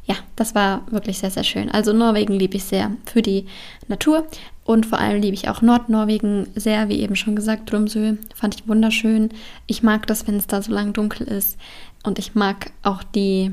ja, 0.06 0.14
das 0.36 0.54
war 0.54 0.82
wirklich 0.90 1.18
sehr, 1.18 1.30
sehr 1.30 1.44
schön. 1.44 1.70
Also 1.70 1.92
Norwegen 1.92 2.34
liebe 2.34 2.56
ich 2.56 2.64
sehr 2.64 2.92
für 3.04 3.22
die 3.22 3.46
Natur. 3.88 4.26
Und 4.64 4.86
vor 4.86 4.98
allem 4.98 5.20
liebe 5.20 5.34
ich 5.34 5.48
auch 5.48 5.62
Nordnorwegen 5.62 6.48
sehr, 6.56 6.88
wie 6.88 7.00
eben 7.00 7.14
schon 7.14 7.36
gesagt, 7.36 7.70
Drumsö 7.70 8.16
fand 8.34 8.54
ich 8.54 8.68
wunderschön. 8.68 9.30
Ich 9.66 9.82
mag 9.82 10.06
das, 10.06 10.26
wenn 10.26 10.36
es 10.36 10.46
da 10.46 10.62
so 10.62 10.72
lang 10.72 10.92
dunkel 10.92 11.26
ist. 11.26 11.56
Und 12.02 12.18
ich 12.18 12.34
mag 12.34 12.70
auch 12.82 13.02
die 13.02 13.52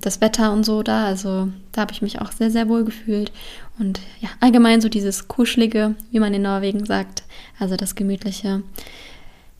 das 0.00 0.20
Wetter 0.20 0.52
und 0.52 0.64
so 0.64 0.82
da. 0.82 1.04
Also 1.06 1.48
da 1.72 1.82
habe 1.82 1.92
ich 1.92 2.02
mich 2.02 2.20
auch 2.20 2.32
sehr, 2.32 2.50
sehr 2.50 2.68
wohl 2.68 2.84
gefühlt. 2.84 3.32
Und 3.78 4.00
ja, 4.20 4.28
allgemein 4.40 4.80
so 4.80 4.88
dieses 4.88 5.28
Kuschelige, 5.28 5.94
wie 6.10 6.20
man 6.20 6.32
in 6.34 6.42
Norwegen 6.42 6.84
sagt. 6.86 7.24
Also 7.58 7.76
das 7.76 7.94
Gemütliche. 7.94 8.62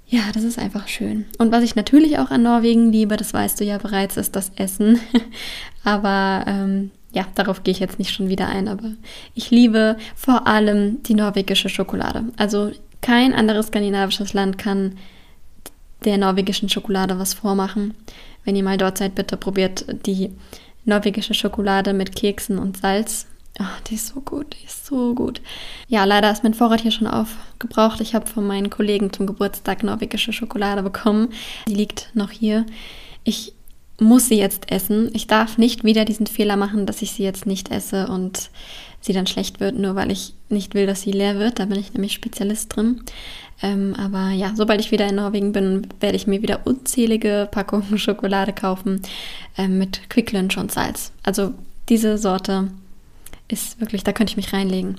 Ja, 0.07 0.23
das 0.33 0.45
ist 0.45 0.59
einfach 0.59 0.87
schön. 0.87 1.25
Und 1.39 1.51
was 1.51 1.65
ich 1.65 1.77
natürlich 1.77 2.19
auch 2.19 2.31
an 2.31 2.43
Norwegen 2.43 2.93
liebe, 2.93 3.17
das 3.17 3.33
weißt 3.33 3.61
du 3.61 3.65
ja 3.65 3.79
bereits, 3.79 4.17
ist 4.17 4.37
das 4.37 4.53
Essen. 4.57 5.01
aber 5.85 6.45
ähm, 6.47 6.91
ja, 7.13 7.27
darauf 7.35 7.63
gehe 7.63 7.73
ich 7.73 7.81
jetzt 7.81 7.99
nicht 7.99 8.13
schon 8.13 8.29
wieder 8.29 8.49
ein. 8.49 8.69
Aber 8.69 8.91
ich 9.35 9.51
liebe 9.51 9.97
vor 10.15 10.47
allem 10.47 11.03
die 11.05 11.15
norwegische 11.15 11.69
Schokolade. 11.69 12.25
Also 12.37 12.71
kein 13.01 13.35
anderes 13.35 13.69
skandinavisches 13.69 14.35
Land 14.35 14.59
kann 14.59 14.97
der 16.05 16.19
norwegischen 16.19 16.69
Schokolade 16.69 17.19
was 17.19 17.33
vormachen. 17.33 17.95
Wenn 18.45 18.57
ihr 18.57 18.63
mal 18.63 18.77
dort 18.77 18.99
seid, 18.99 19.15
bitte 19.15 19.37
probiert 19.37 19.87
die 20.07 20.31
norwegische 20.85 21.35
Schokolade 21.35 21.95
mit 21.95 22.15
Keksen 22.15 22.59
und 22.59 22.77
Salz. 22.77 23.27
Oh, 23.61 23.65
die 23.89 23.95
ist 23.95 24.09
so 24.09 24.21
gut, 24.21 24.57
die 24.61 24.67
ist 24.67 24.85
so 24.85 25.15
gut. 25.15 25.41
Ja, 25.87 26.05
leider 26.05 26.31
ist 26.33 26.43
mein 26.43 26.55
Vorrat 26.55 26.81
hier 26.81 26.91
schon 26.91 27.07
aufgebraucht. 27.07 28.01
Ich 28.01 28.15
habe 28.15 28.27
von 28.27 28.45
meinen 28.47 28.69
Kollegen 28.69 29.13
zum 29.13 29.27
Geburtstag 29.27 29.85
norwegische 29.85 30.33
Schokolade 30.33 30.83
bekommen. 30.83 31.29
Die 31.69 31.75
liegt 31.75 32.11
noch 32.15 32.31
hier. 32.31 32.67
Ich 33.23 33.53
muss 34.01 34.29
sie 34.29 34.39
jetzt 34.39 34.73
essen. 34.73 35.11
Ich 35.13 35.29
darf 35.29 35.57
nicht 35.57 35.85
wieder 35.85 36.05
diesen 36.05 36.27
Fehler 36.27 36.57
machen, 36.57 36.85
dass 36.85 37.01
ich 37.01 37.13
sie 37.13 37.23
jetzt 37.23 37.47
nicht 37.47 37.71
esse 37.71 38.09
und 38.09 38.51
sie 39.01 39.13
dann 39.13 39.27
schlecht 39.27 39.61
wird, 39.61 39.79
nur 39.79 39.95
weil 39.95 40.11
ich 40.11 40.35
nicht 40.49 40.75
will, 40.75 40.87
dass 40.87 41.03
sie 41.03 41.13
leer 41.13 41.39
wird. 41.39 41.61
Da 41.61 41.67
bin 41.67 41.79
ich 41.79 41.93
nämlich 41.93 42.13
Spezialist 42.13 42.75
drin. 42.75 43.03
Ähm, 43.63 43.95
aber 43.97 44.31
ja, 44.31 44.53
sobald 44.57 44.81
ich 44.81 44.91
wieder 44.91 45.07
in 45.07 45.15
Norwegen 45.15 45.53
bin, 45.53 45.87
werde 46.01 46.17
ich 46.17 46.27
mir 46.27 46.43
wieder 46.43 46.67
unzählige 46.67 47.49
Packungen 47.51 47.99
Schokolade 47.99 48.53
kaufen 48.53 49.03
ähm, 49.57 49.79
mit 49.79 50.11
Quicklunch 50.11 50.57
und 50.59 50.73
Salz. 50.73 51.13
Also 51.23 51.53
diese 51.89 52.19
Sorte 52.19 52.71
ist 53.49 53.81
wirklich, 53.81 54.05
da 54.05 54.13
könnte 54.13 54.33
ich 54.33 54.37
mich 54.37 54.53
reinlegen. 54.53 54.97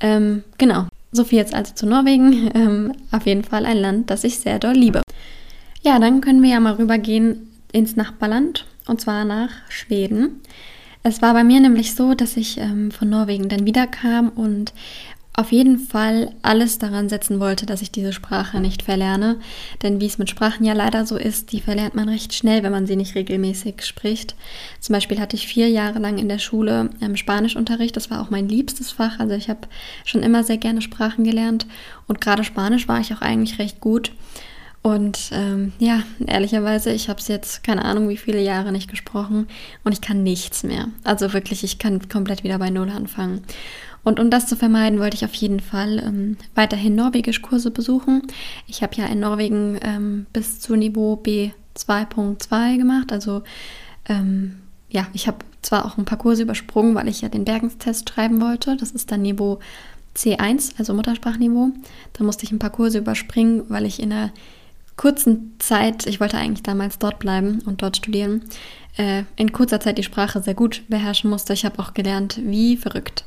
Ähm, 0.00 0.44
genau, 0.58 0.86
so 1.12 1.24
viel 1.24 1.38
jetzt 1.38 1.54
also 1.54 1.74
zu 1.74 1.86
Norwegen. 1.86 2.50
Ähm, 2.54 2.92
auf 3.12 3.26
jeden 3.26 3.44
Fall 3.44 3.66
ein 3.66 3.76
Land, 3.76 4.10
das 4.10 4.24
ich 4.24 4.38
sehr 4.38 4.58
doll 4.58 4.74
liebe. 4.74 5.02
Ja, 5.82 5.98
dann 5.98 6.20
können 6.20 6.42
wir 6.42 6.50
ja 6.50 6.60
mal 6.60 6.74
rübergehen 6.74 7.48
ins 7.72 7.96
Nachbarland 7.96 8.66
und 8.86 9.00
zwar 9.00 9.24
nach 9.24 9.50
Schweden. 9.68 10.40
Es 11.02 11.22
war 11.22 11.32
bei 11.34 11.44
mir 11.44 11.60
nämlich 11.60 11.94
so, 11.94 12.14
dass 12.14 12.36
ich 12.36 12.58
ähm, 12.58 12.90
von 12.90 13.08
Norwegen 13.08 13.48
dann 13.48 13.64
wiederkam 13.64 14.30
und 14.30 14.72
auf 15.38 15.52
jeden 15.52 15.78
Fall 15.78 16.32
alles 16.42 16.80
daran 16.80 17.08
setzen 17.08 17.38
wollte, 17.38 17.64
dass 17.64 17.80
ich 17.80 17.92
diese 17.92 18.12
Sprache 18.12 18.58
nicht 18.58 18.82
verlerne. 18.82 19.36
Denn 19.84 20.00
wie 20.00 20.06
es 20.06 20.18
mit 20.18 20.28
Sprachen 20.28 20.64
ja 20.64 20.72
leider 20.72 21.06
so 21.06 21.16
ist, 21.16 21.52
die 21.52 21.60
verlernt 21.60 21.94
man 21.94 22.08
recht 22.08 22.34
schnell, 22.34 22.64
wenn 22.64 22.72
man 22.72 22.88
sie 22.88 22.96
nicht 22.96 23.14
regelmäßig 23.14 23.84
spricht. 23.84 24.34
Zum 24.80 24.94
Beispiel 24.94 25.20
hatte 25.20 25.36
ich 25.36 25.46
vier 25.46 25.68
Jahre 25.68 26.00
lang 26.00 26.18
in 26.18 26.28
der 26.28 26.40
Schule 26.40 26.90
ähm, 27.00 27.16
Spanischunterricht. 27.16 27.96
Das 27.96 28.10
war 28.10 28.20
auch 28.20 28.30
mein 28.30 28.48
liebstes 28.48 28.90
Fach. 28.90 29.20
Also 29.20 29.34
ich 29.36 29.48
habe 29.48 29.60
schon 30.04 30.24
immer 30.24 30.42
sehr 30.42 30.58
gerne 30.58 30.82
Sprachen 30.82 31.22
gelernt. 31.22 31.66
Und 32.08 32.20
gerade 32.20 32.42
Spanisch 32.42 32.88
war 32.88 32.98
ich 32.98 33.14
auch 33.14 33.22
eigentlich 33.22 33.60
recht 33.60 33.78
gut. 33.78 34.10
Und 34.82 35.30
ähm, 35.32 35.72
ja, 35.78 36.02
ehrlicherweise, 36.26 36.90
ich 36.90 37.08
habe 37.08 37.20
es 37.20 37.28
jetzt 37.28 37.62
keine 37.62 37.84
Ahnung, 37.84 38.08
wie 38.08 38.16
viele 38.16 38.40
Jahre 38.40 38.72
nicht 38.72 38.90
gesprochen 38.90 39.46
und 39.84 39.92
ich 39.92 40.00
kann 40.00 40.22
nichts 40.22 40.62
mehr. 40.62 40.88
Also 41.04 41.32
wirklich, 41.32 41.62
ich 41.62 41.78
kann 41.78 42.08
komplett 42.08 42.42
wieder 42.42 42.58
bei 42.58 42.70
Null 42.70 42.90
anfangen. 42.90 43.42
Und 44.08 44.18
um 44.18 44.30
das 44.30 44.46
zu 44.46 44.56
vermeiden, 44.56 45.00
wollte 45.00 45.16
ich 45.16 45.24
auf 45.26 45.34
jeden 45.34 45.60
Fall 45.60 45.98
ähm, 45.98 46.38
weiterhin 46.54 46.94
Norwegisch-Kurse 46.94 47.70
besuchen. 47.70 48.22
Ich 48.66 48.82
habe 48.82 48.96
ja 48.96 49.04
in 49.04 49.20
Norwegen 49.20 49.78
ähm, 49.82 50.24
bis 50.32 50.60
zu 50.60 50.76
Niveau 50.76 51.22
B2.2 51.22 52.78
gemacht. 52.78 53.12
Also 53.12 53.42
ähm, 54.08 54.60
ja, 54.88 55.06
ich 55.12 55.26
habe 55.26 55.36
zwar 55.60 55.84
auch 55.84 55.98
ein 55.98 56.06
paar 56.06 56.16
Kurse 56.16 56.40
übersprungen, 56.40 56.94
weil 56.94 57.06
ich 57.06 57.20
ja 57.20 57.28
den 57.28 57.44
Bergenstest 57.44 58.08
schreiben 58.08 58.40
wollte. 58.40 58.78
Das 58.78 58.92
ist 58.92 59.12
dann 59.12 59.20
Niveau 59.20 59.58
C1, 60.16 60.78
also 60.78 60.94
Muttersprachniveau. 60.94 61.72
Da 62.14 62.24
musste 62.24 62.44
ich 62.44 62.50
ein 62.50 62.58
paar 62.58 62.70
Kurse 62.70 62.96
überspringen, 62.96 63.64
weil 63.68 63.84
ich 63.84 64.00
in 64.00 64.10
einer 64.10 64.32
kurzen 64.96 65.52
Zeit, 65.58 66.06
ich 66.06 66.18
wollte 66.18 66.38
eigentlich 66.38 66.62
damals 66.62 66.98
dort 66.98 67.18
bleiben 67.18 67.60
und 67.66 67.82
dort 67.82 67.98
studieren, 67.98 68.44
äh, 68.96 69.24
in 69.36 69.52
kurzer 69.52 69.80
Zeit 69.80 69.98
die 69.98 70.02
Sprache 70.02 70.40
sehr 70.40 70.54
gut 70.54 70.84
beherrschen 70.88 71.28
musste. 71.28 71.52
Ich 71.52 71.66
habe 71.66 71.78
auch 71.78 71.92
gelernt, 71.92 72.40
wie 72.42 72.78
verrückt. 72.78 73.26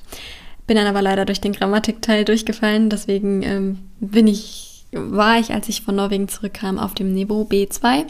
Bin 0.68 0.78
dann 0.78 0.88
aber 0.88 1.02
leider 1.02 1.26
durch 1.26 1.42
den 1.42 1.54
Grammatikteil 1.54 2.26
durchgefallen, 2.26 2.90
deswegen 2.90 3.44
ähm, 3.44 3.80
bin 4.00 4.28
ich, 4.28 4.86
war 4.92 5.40
ich, 5.40 5.52
als 5.54 5.70
ich 5.70 5.82
von 5.82 5.96
Norwegen 5.96 6.28
zurückkam, 6.28 6.80
auf 6.80 6.94
dem 6.94 7.14
Niveau 7.14 7.44
B2 7.44 8.06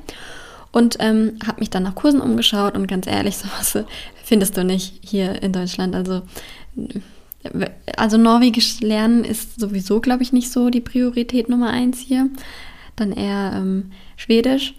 und 0.71 0.97
ähm, 0.99 1.39
habe 1.45 1.59
mich 1.59 1.69
dann 1.69 1.83
nach 1.83 1.95
Kursen 1.95 2.21
umgeschaut 2.21 2.75
und 2.75 2.87
ganz 2.87 3.07
ehrlich, 3.07 3.37
sowas 3.37 3.85
findest 4.23 4.57
du 4.57 4.63
nicht 4.63 4.99
hier 5.01 5.41
in 5.41 5.53
Deutschland. 5.53 5.95
Also, 5.95 6.21
also 7.97 8.17
Norwegisch 8.17 8.79
lernen 8.81 9.23
ist 9.23 9.59
sowieso, 9.59 9.99
glaube 9.99 10.23
ich, 10.23 10.31
nicht 10.31 10.51
so 10.51 10.69
die 10.69 10.81
Priorität 10.81 11.49
Nummer 11.49 11.71
eins 11.71 11.99
hier 11.99 12.29
dann 12.95 13.11
eher 13.11 13.53
ähm, 13.55 13.91
Schwedisch. 14.15 14.75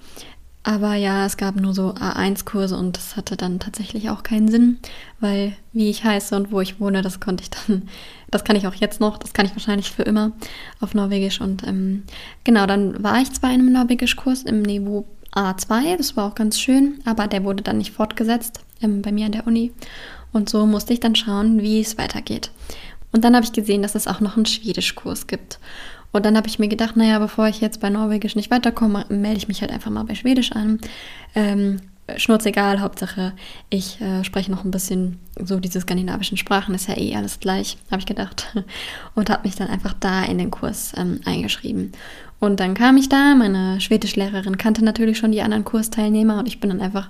Aber 0.64 0.94
ja, 0.94 1.26
es 1.26 1.36
gab 1.36 1.56
nur 1.56 1.74
so 1.74 1.90
A1-Kurse 1.94 2.76
und 2.76 2.96
das 2.96 3.16
hatte 3.16 3.36
dann 3.36 3.58
tatsächlich 3.58 4.10
auch 4.10 4.22
keinen 4.22 4.48
Sinn, 4.48 4.78
weil 5.18 5.56
wie 5.72 5.90
ich 5.90 6.04
heiße 6.04 6.36
und 6.36 6.52
wo 6.52 6.60
ich 6.60 6.78
wohne, 6.78 7.02
das 7.02 7.18
konnte 7.18 7.42
ich 7.42 7.50
dann, 7.50 7.88
das 8.30 8.44
kann 8.44 8.54
ich 8.54 8.66
auch 8.66 8.74
jetzt 8.74 9.00
noch, 9.00 9.18
das 9.18 9.32
kann 9.32 9.46
ich 9.46 9.52
wahrscheinlich 9.52 9.90
für 9.90 10.02
immer 10.02 10.32
auf 10.80 10.94
Norwegisch. 10.94 11.40
Und 11.40 11.66
ähm, 11.66 12.04
genau, 12.44 12.66
dann 12.66 13.02
war 13.02 13.20
ich 13.20 13.32
zwar 13.32 13.50
in 13.50 13.60
einem 13.60 13.72
Norwegisch-Kurs 13.72 14.44
im 14.44 14.62
Niveau 14.62 15.04
A2, 15.34 15.96
das 15.96 16.16
war 16.16 16.28
auch 16.28 16.34
ganz 16.34 16.60
schön, 16.60 17.00
aber 17.04 17.26
der 17.26 17.42
wurde 17.42 17.62
dann 17.62 17.78
nicht 17.78 17.92
fortgesetzt 17.92 18.60
ähm, 18.82 19.02
bei 19.02 19.10
mir 19.10 19.26
an 19.26 19.32
der 19.32 19.46
Uni. 19.46 19.72
Und 20.32 20.48
so 20.48 20.64
musste 20.66 20.92
ich 20.92 21.00
dann 21.00 21.16
schauen, 21.16 21.60
wie 21.60 21.80
es 21.80 21.98
weitergeht. 21.98 22.50
Und 23.10 23.24
dann 23.24 23.34
habe 23.34 23.44
ich 23.44 23.52
gesehen, 23.52 23.82
dass 23.82 23.94
es 23.94 24.06
auch 24.06 24.20
noch 24.20 24.36
einen 24.36 24.46
Schwedisch-Kurs 24.46 25.26
gibt. 25.26 25.58
Und 26.12 26.26
dann 26.26 26.36
habe 26.36 26.46
ich 26.46 26.58
mir 26.58 26.68
gedacht, 26.68 26.96
naja, 26.96 27.18
bevor 27.18 27.48
ich 27.48 27.60
jetzt 27.60 27.80
bei 27.80 27.90
Norwegisch 27.90 28.36
nicht 28.36 28.50
weiterkomme, 28.50 29.06
melde 29.08 29.38
ich 29.38 29.48
mich 29.48 29.62
halt 29.62 29.72
einfach 29.72 29.90
mal 29.90 30.04
bei 30.04 30.14
Schwedisch 30.14 30.52
an. 30.52 30.78
Ähm, 31.34 31.80
Schnurzegal, 32.16 32.80
Hauptsache, 32.80 33.32
ich 33.70 34.00
äh, 34.00 34.24
spreche 34.24 34.50
noch 34.50 34.64
ein 34.64 34.70
bisschen 34.70 35.18
so 35.38 35.60
diese 35.60 35.80
skandinavischen 35.80 36.36
Sprachen, 36.36 36.74
ist 36.74 36.88
ja 36.88 36.98
eh 36.98 37.14
alles 37.14 37.40
gleich, 37.40 37.78
habe 37.90 38.00
ich 38.00 38.06
gedacht. 38.06 38.54
Und 39.14 39.30
habe 39.30 39.44
mich 39.44 39.56
dann 39.56 39.68
einfach 39.68 39.94
da 39.98 40.24
in 40.24 40.38
den 40.38 40.50
Kurs 40.50 40.92
ähm, 40.96 41.20
eingeschrieben. 41.24 41.92
Und 42.40 42.58
dann 42.58 42.74
kam 42.74 42.96
ich 42.96 43.08
da, 43.08 43.36
meine 43.36 43.80
Schwedischlehrerin 43.80 44.58
kannte 44.58 44.84
natürlich 44.84 45.16
schon 45.16 45.30
die 45.30 45.42
anderen 45.42 45.64
Kursteilnehmer 45.64 46.40
und 46.40 46.48
ich 46.48 46.58
bin 46.58 46.70
dann 46.70 46.80
einfach 46.80 47.08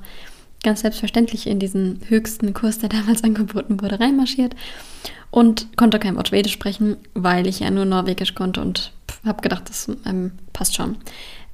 ganz 0.63 0.81
selbstverständlich 0.81 1.47
in 1.47 1.59
diesen 1.59 2.01
höchsten 2.09 2.55
Kurs, 2.55 2.79
der 2.79 2.89
damals 2.89 3.25
angeboten 3.25 3.81
wurde, 3.81 4.01
reinmarschiert 4.01 4.55
und 5.31 5.77
konnte 5.77 5.99
kein 5.99 6.17
Wort 6.17 6.29
Schwedisch 6.29 6.53
sprechen, 6.53 6.97
weil 7.15 7.47
ich 7.47 7.61
ja 7.61 7.71
nur 7.71 7.85
Norwegisch 7.85 8.35
konnte 8.35 8.61
und 8.61 8.93
habe 9.25 9.43
gedacht, 9.43 9.69
das 9.69 9.89
ähm, 10.07 10.33
passt 10.53 10.77
schon. 10.77 10.97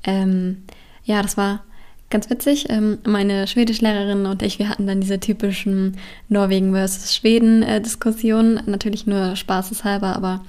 Ähm, 0.05 0.65
ja, 1.05 1.23
das 1.23 1.37
war 1.37 1.63
ganz 2.11 2.31
witzig. 2.31 2.67
Ähm, 2.71 2.99
meine 3.07 3.47
Schwedischlehrerin 3.47 4.27
und 4.27 4.43
ich, 4.43 4.59
wir 4.59 4.69
hatten 4.69 4.87
dann 4.87 5.01
diese 5.01 5.21
typischen 5.21 5.97
Norwegen 6.29 6.73
versus 6.73 7.15
Schweden-Diskussionen. 7.15 8.61
Natürlich 8.67 9.07
nur 9.07 9.37
spaßeshalber, 9.37 10.17
aber 10.17 10.45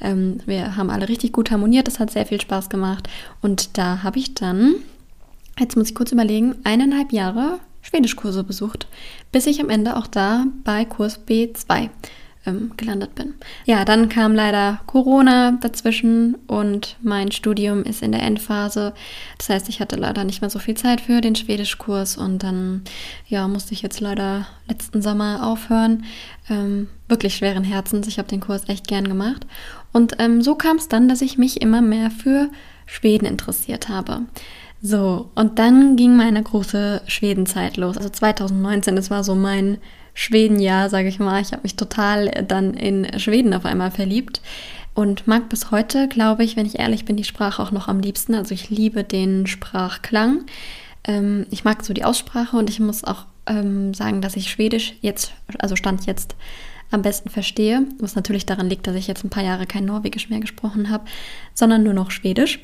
ähm, 0.00 0.38
wir 0.46 0.76
haben 0.76 0.90
alle 0.90 1.08
richtig 1.08 1.32
gut 1.32 1.50
harmoniert. 1.50 1.88
Das 1.88 1.98
hat 1.98 2.10
sehr 2.10 2.26
viel 2.26 2.40
Spaß 2.40 2.68
gemacht. 2.68 3.08
Und 3.40 3.76
da 3.78 4.02
habe 4.02 4.18
ich 4.18 4.34
dann, 4.34 4.76
jetzt 5.58 5.76
muss 5.76 5.88
ich 5.88 5.94
kurz 5.94 6.12
überlegen, 6.12 6.56
eineinhalb 6.64 7.12
Jahre 7.12 7.58
Schwedischkurse 7.88 8.44
besucht, 8.44 8.86
bis 9.32 9.46
ich 9.46 9.60
am 9.60 9.70
Ende 9.70 9.96
auch 9.96 10.06
da 10.06 10.46
bei 10.64 10.84
Kurs 10.84 11.20
B2 11.26 11.88
ähm, 12.44 12.72
gelandet 12.76 13.14
bin. 13.14 13.34
Ja, 13.64 13.84
dann 13.84 14.08
kam 14.08 14.34
leider 14.34 14.80
Corona 14.86 15.52
dazwischen 15.60 16.36
und 16.46 16.96
mein 17.02 17.32
Studium 17.32 17.82
ist 17.84 18.02
in 18.02 18.12
der 18.12 18.22
Endphase. 18.22 18.92
Das 19.38 19.48
heißt, 19.48 19.68
ich 19.68 19.80
hatte 19.80 19.96
leider 19.96 20.24
nicht 20.24 20.40
mehr 20.40 20.50
so 20.50 20.58
viel 20.58 20.76
Zeit 20.76 21.00
für 21.00 21.20
den 21.20 21.34
Schwedischkurs 21.34 22.16
und 22.16 22.42
dann 22.42 22.82
ja, 23.26 23.48
musste 23.48 23.72
ich 23.72 23.82
jetzt 23.82 24.00
leider 24.00 24.46
letzten 24.68 25.00
Sommer 25.00 25.46
aufhören. 25.46 26.04
Ähm, 26.50 26.88
wirklich 27.08 27.36
schweren 27.36 27.64
Herzens. 27.64 28.06
Ich 28.06 28.18
habe 28.18 28.28
den 28.28 28.40
Kurs 28.40 28.68
echt 28.68 28.86
gern 28.86 29.08
gemacht. 29.08 29.46
Und 29.92 30.16
ähm, 30.18 30.42
so 30.42 30.54
kam 30.54 30.76
es 30.76 30.88
dann, 30.88 31.08
dass 31.08 31.22
ich 31.22 31.38
mich 31.38 31.62
immer 31.62 31.80
mehr 31.80 32.10
für 32.10 32.50
Schweden 32.86 33.26
interessiert 33.26 33.88
habe. 33.88 34.22
So, 34.80 35.30
und 35.34 35.58
dann 35.58 35.96
ging 35.96 36.16
meine 36.16 36.42
große 36.42 37.02
Schwedenzeit 37.06 37.76
los. 37.76 37.96
Also 37.96 38.10
2019, 38.10 38.94
das 38.94 39.10
war 39.10 39.24
so 39.24 39.34
mein 39.34 39.78
Schwedenjahr, 40.14 40.88
sage 40.88 41.08
ich 41.08 41.18
mal. 41.18 41.40
Ich 41.40 41.52
habe 41.52 41.62
mich 41.62 41.76
total 41.76 42.30
dann 42.46 42.74
in 42.74 43.18
Schweden 43.18 43.54
auf 43.54 43.64
einmal 43.64 43.90
verliebt 43.90 44.40
und 44.94 45.26
mag 45.26 45.48
bis 45.48 45.70
heute, 45.70 46.08
glaube 46.08 46.44
ich, 46.44 46.56
wenn 46.56 46.66
ich 46.66 46.78
ehrlich 46.78 47.04
bin, 47.04 47.16
die 47.16 47.24
Sprache 47.24 47.62
auch 47.62 47.70
noch 47.70 47.88
am 47.88 48.00
liebsten. 48.00 48.34
Also 48.34 48.54
ich 48.54 48.70
liebe 48.70 49.04
den 49.04 49.46
Sprachklang. 49.46 50.44
Ähm, 51.04 51.46
ich 51.50 51.64
mag 51.64 51.84
so 51.84 51.92
die 51.92 52.04
Aussprache 52.04 52.56
und 52.56 52.70
ich 52.70 52.80
muss 52.80 53.04
auch 53.04 53.26
ähm, 53.46 53.94
sagen, 53.94 54.20
dass 54.20 54.36
ich 54.36 54.50
Schwedisch 54.50 54.94
jetzt, 55.00 55.32
also 55.58 55.76
Stand 55.76 56.06
jetzt, 56.06 56.36
am 56.90 57.02
besten 57.02 57.28
verstehe, 57.28 57.86
was 58.00 58.14
natürlich 58.14 58.46
daran 58.46 58.68
liegt, 58.68 58.86
dass 58.86 58.96
ich 58.96 59.06
jetzt 59.06 59.22
ein 59.22 59.30
paar 59.30 59.42
Jahre 59.42 59.66
kein 59.66 59.84
Norwegisch 59.84 60.30
mehr 60.30 60.40
gesprochen 60.40 60.88
habe, 60.88 61.04
sondern 61.52 61.82
nur 61.82 61.92
noch 61.92 62.10
Schwedisch. 62.10 62.60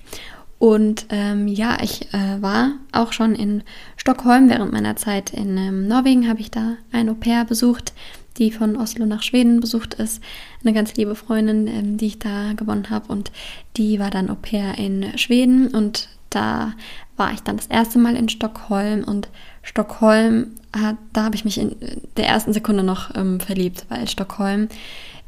Und 0.59 1.07
ähm, 1.11 1.49
ja, 1.49 1.79
ich 1.83 2.13
äh, 2.15 2.41
war 2.41 2.73
auch 2.93 3.13
schon 3.13 3.35
in 3.35 3.63
Stockholm 3.97 4.49
während 4.49 4.73
meiner 4.73 4.97
Zeit 4.97 5.31
in 5.31 5.57
ähm, 5.57 5.89
Norwegen, 5.89 6.29
habe 6.29 6.41
ich 6.41 6.51
da 6.51 6.77
ein 6.93 7.09
Au-pair 7.09 7.45
besucht, 7.45 7.93
die 8.39 8.51
von 8.51 8.77
Oslo 8.77 9.07
nach 9.07 9.23
Schweden 9.23 9.61
besucht 9.61 9.95
ist. 9.95 10.23
Eine 10.63 10.73
ganz 10.73 10.95
liebe 10.95 11.15
Freundin, 11.15 11.67
ähm, 11.67 11.97
die 11.97 12.07
ich 12.07 12.19
da 12.19 12.53
gewonnen 12.55 12.91
habe. 12.91 13.13
Und 13.13 13.31
die 13.77 13.99
war 13.99 14.11
dann 14.11 14.31
Au-pair 14.31 14.79
in 14.79 15.19
Schweden. 15.19 15.69
Und 15.69 16.09
da 16.31 16.73
war 17.17 17.33
ich 17.33 17.41
dann 17.41 17.57
das 17.57 17.67
erste 17.67 17.99
Mal 17.99 18.17
in 18.17 18.29
Stockholm. 18.29 19.05
Und 19.05 19.29
Stockholm, 19.63 20.53
hat, 20.75 20.97
da 21.13 21.25
habe 21.25 21.37
ich 21.37 21.45
mich 21.45 21.59
in 21.59 21.77
der 22.17 22.27
ersten 22.27 22.53
Sekunde 22.53 22.83
noch 22.83 23.15
ähm, 23.15 23.41
verliebt, 23.41 23.87
weil 23.89 24.09
Stockholm 24.09 24.69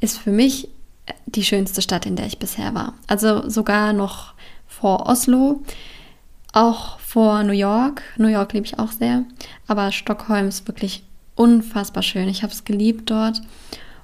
ist 0.01 0.19
für 0.19 0.33
mich 0.33 0.69
die 1.27 1.45
schönste 1.45 1.83
Stadt, 1.83 2.07
in 2.07 2.17
der 2.17 2.27
ich 2.27 2.39
bisher 2.39 2.75
war. 2.75 2.95
Also 3.07 3.49
sogar 3.49 3.93
noch 3.93 4.35
vor 4.81 5.07
Oslo, 5.07 5.63
auch 6.53 6.99
vor 7.01 7.43
New 7.43 7.53
York. 7.53 8.03
New 8.19 8.29
York 8.29 8.53
liebe 8.53 8.67
ich 8.67 8.79
auch 8.79 8.93
sehr, 8.93 9.25
aber 9.67 9.93
Stockholm 9.93 10.49
ist 10.49 10.69
wirklich 10.69 11.03
unfassbar 11.35 12.03
schön. 12.03 12.29
Ich 12.29 12.43
habe 12.43 12.53
es 12.53 12.65
geliebt 12.65 13.11
dort. 13.11 13.43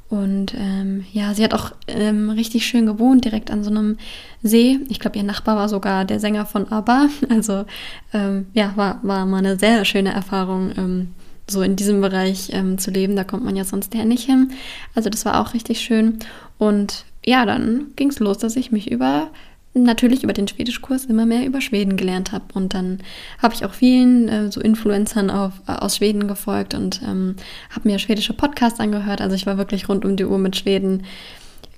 Und 0.08 0.54
ähm, 0.54 1.06
ja, 1.10 1.32
sie 1.32 1.42
hat 1.42 1.54
auch 1.54 1.72
ähm, 1.88 2.28
richtig 2.28 2.66
schön 2.66 2.84
gewohnt, 2.84 3.24
direkt 3.24 3.50
an 3.50 3.64
so 3.64 3.70
einem 3.70 3.96
See. 4.42 4.78
Ich 4.90 5.00
glaube, 5.00 5.16
ihr 5.16 5.24
Nachbar 5.24 5.56
war 5.56 5.70
sogar 5.70 6.04
der 6.04 6.20
Sänger 6.20 6.44
von 6.44 6.70
ABBA. 6.70 7.08
Also 7.30 7.64
ähm, 8.12 8.46
ja, 8.52 8.72
war, 8.76 9.00
war 9.02 9.24
mal 9.24 9.38
eine 9.38 9.58
sehr 9.58 9.86
schöne 9.86 10.12
Erfahrung, 10.12 10.72
ähm, 10.76 11.14
so 11.48 11.62
in 11.62 11.76
diesem 11.76 12.02
Bereich 12.02 12.50
ähm, 12.52 12.76
zu 12.76 12.90
leben. 12.90 13.16
Da 13.16 13.24
kommt 13.24 13.44
man 13.44 13.56
ja 13.56 13.64
sonst 13.64 13.94
ja 13.94 14.04
nicht 14.04 14.24
hin. 14.24 14.52
Also 14.94 15.08
das 15.08 15.24
war 15.24 15.40
auch 15.40 15.54
richtig 15.54 15.80
schön. 15.80 16.18
Und 16.58 17.06
ja, 17.24 17.46
dann 17.46 17.86
ging 17.96 18.10
es 18.10 18.18
los, 18.18 18.36
dass 18.36 18.56
ich 18.56 18.70
mich 18.70 18.90
über 18.90 19.30
natürlich 19.74 20.22
über 20.22 20.32
den 20.32 20.48
Schwedischkurs 20.48 21.06
immer 21.06 21.26
mehr 21.26 21.46
über 21.46 21.60
Schweden 21.60 21.96
gelernt 21.96 22.32
habe. 22.32 22.44
Und 22.54 22.74
dann 22.74 22.98
habe 23.38 23.54
ich 23.54 23.64
auch 23.64 23.72
vielen 23.72 24.28
äh, 24.28 24.52
so 24.52 24.60
Influencern 24.60 25.30
auf, 25.30 25.52
äh, 25.66 25.72
aus 25.72 25.96
Schweden 25.96 26.28
gefolgt 26.28 26.74
und 26.74 27.00
ähm, 27.02 27.36
habe 27.70 27.88
mir 27.88 27.98
schwedische 27.98 28.34
Podcasts 28.34 28.80
angehört. 28.80 29.20
Also 29.20 29.34
ich 29.34 29.46
war 29.46 29.58
wirklich 29.58 29.88
rund 29.88 30.04
um 30.04 30.16
die 30.16 30.26
Uhr 30.26 30.38
mit 30.38 30.56
Schweden 30.56 31.04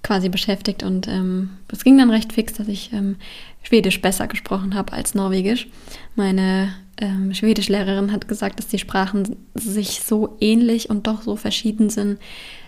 quasi 0.03 0.29
beschäftigt 0.29 0.83
und 0.83 1.09
ähm, 1.09 1.51
ging 1.83 1.97
dann 1.97 2.11
recht 2.11 2.33
fix, 2.33 2.53
dass 2.53 2.69
ich 2.69 2.93
ähm, 2.93 3.17
Schwedisch 3.63 4.03
besser 4.03 4.27
gesprochen 4.27 4.75
habe 4.75 4.93
als 4.93 5.15
Norwegisch. 5.15 5.67
Meine 6.15 6.75
ähm, 6.99 7.33
Schwedischlehrerin 7.33 8.13
hat 8.13 8.29
gesagt, 8.29 8.59
dass 8.59 8.69
die 8.69 8.79
Sprachen 8.79 9.37
sich 9.55 10.03
so 10.03 10.37
ähnlich 10.41 10.91
und 10.91 11.07
doch 11.07 11.23
so 11.23 11.37
verschieden 11.37 11.91
sind, 11.91 12.19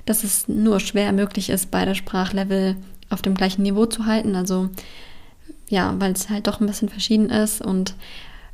dass 0.07 0.25
es 0.25 0.49
nur 0.49 0.81
schwer 0.81 1.13
möglich 1.13 1.51
ist, 1.51 1.71
beide 1.71 1.95
Sprachlevel 1.95 2.77
auf 3.11 3.23
dem 3.23 3.35
gleichen 3.35 3.63
Niveau 3.63 3.87
zu 3.87 4.07
halten. 4.07 4.35
Also 4.35 4.71
ja, 5.69 5.95
weil 5.99 6.13
es 6.13 6.29
halt 6.29 6.47
doch 6.47 6.61
ein 6.61 6.67
bisschen 6.67 6.89
verschieden 6.89 7.31
ist. 7.31 7.61
Und 7.61 7.95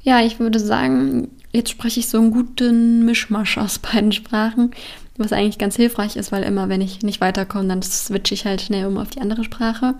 ja, 0.02 0.20
ich 0.20 0.38
würde 0.38 0.58
sagen, 0.58 1.30
jetzt 1.52 1.70
spreche 1.70 2.00
ich 2.00 2.08
so 2.08 2.18
einen 2.18 2.30
guten 2.30 3.04
Mischmasch 3.04 3.58
aus 3.58 3.78
beiden 3.78 4.12
Sprachen, 4.12 4.72
was 5.16 5.32
eigentlich 5.32 5.58
ganz 5.58 5.76
hilfreich 5.76 6.16
ist, 6.16 6.32
weil 6.32 6.42
immer, 6.42 6.68
wenn 6.68 6.80
ich 6.80 7.02
nicht 7.02 7.20
weiterkomme, 7.20 7.68
dann 7.68 7.82
switche 7.82 8.34
ich 8.34 8.46
halt 8.46 8.62
schnell 8.62 8.86
um 8.86 8.98
auf 8.98 9.10
die 9.10 9.20
andere 9.20 9.44
Sprache. 9.44 9.94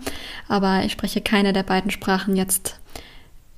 Aber 0.47 0.83
ich 0.83 0.91
spreche 0.91 1.21
keine 1.21 1.53
der 1.53 1.63
beiden 1.63 1.91
Sprachen 1.91 2.35
jetzt 2.35 2.79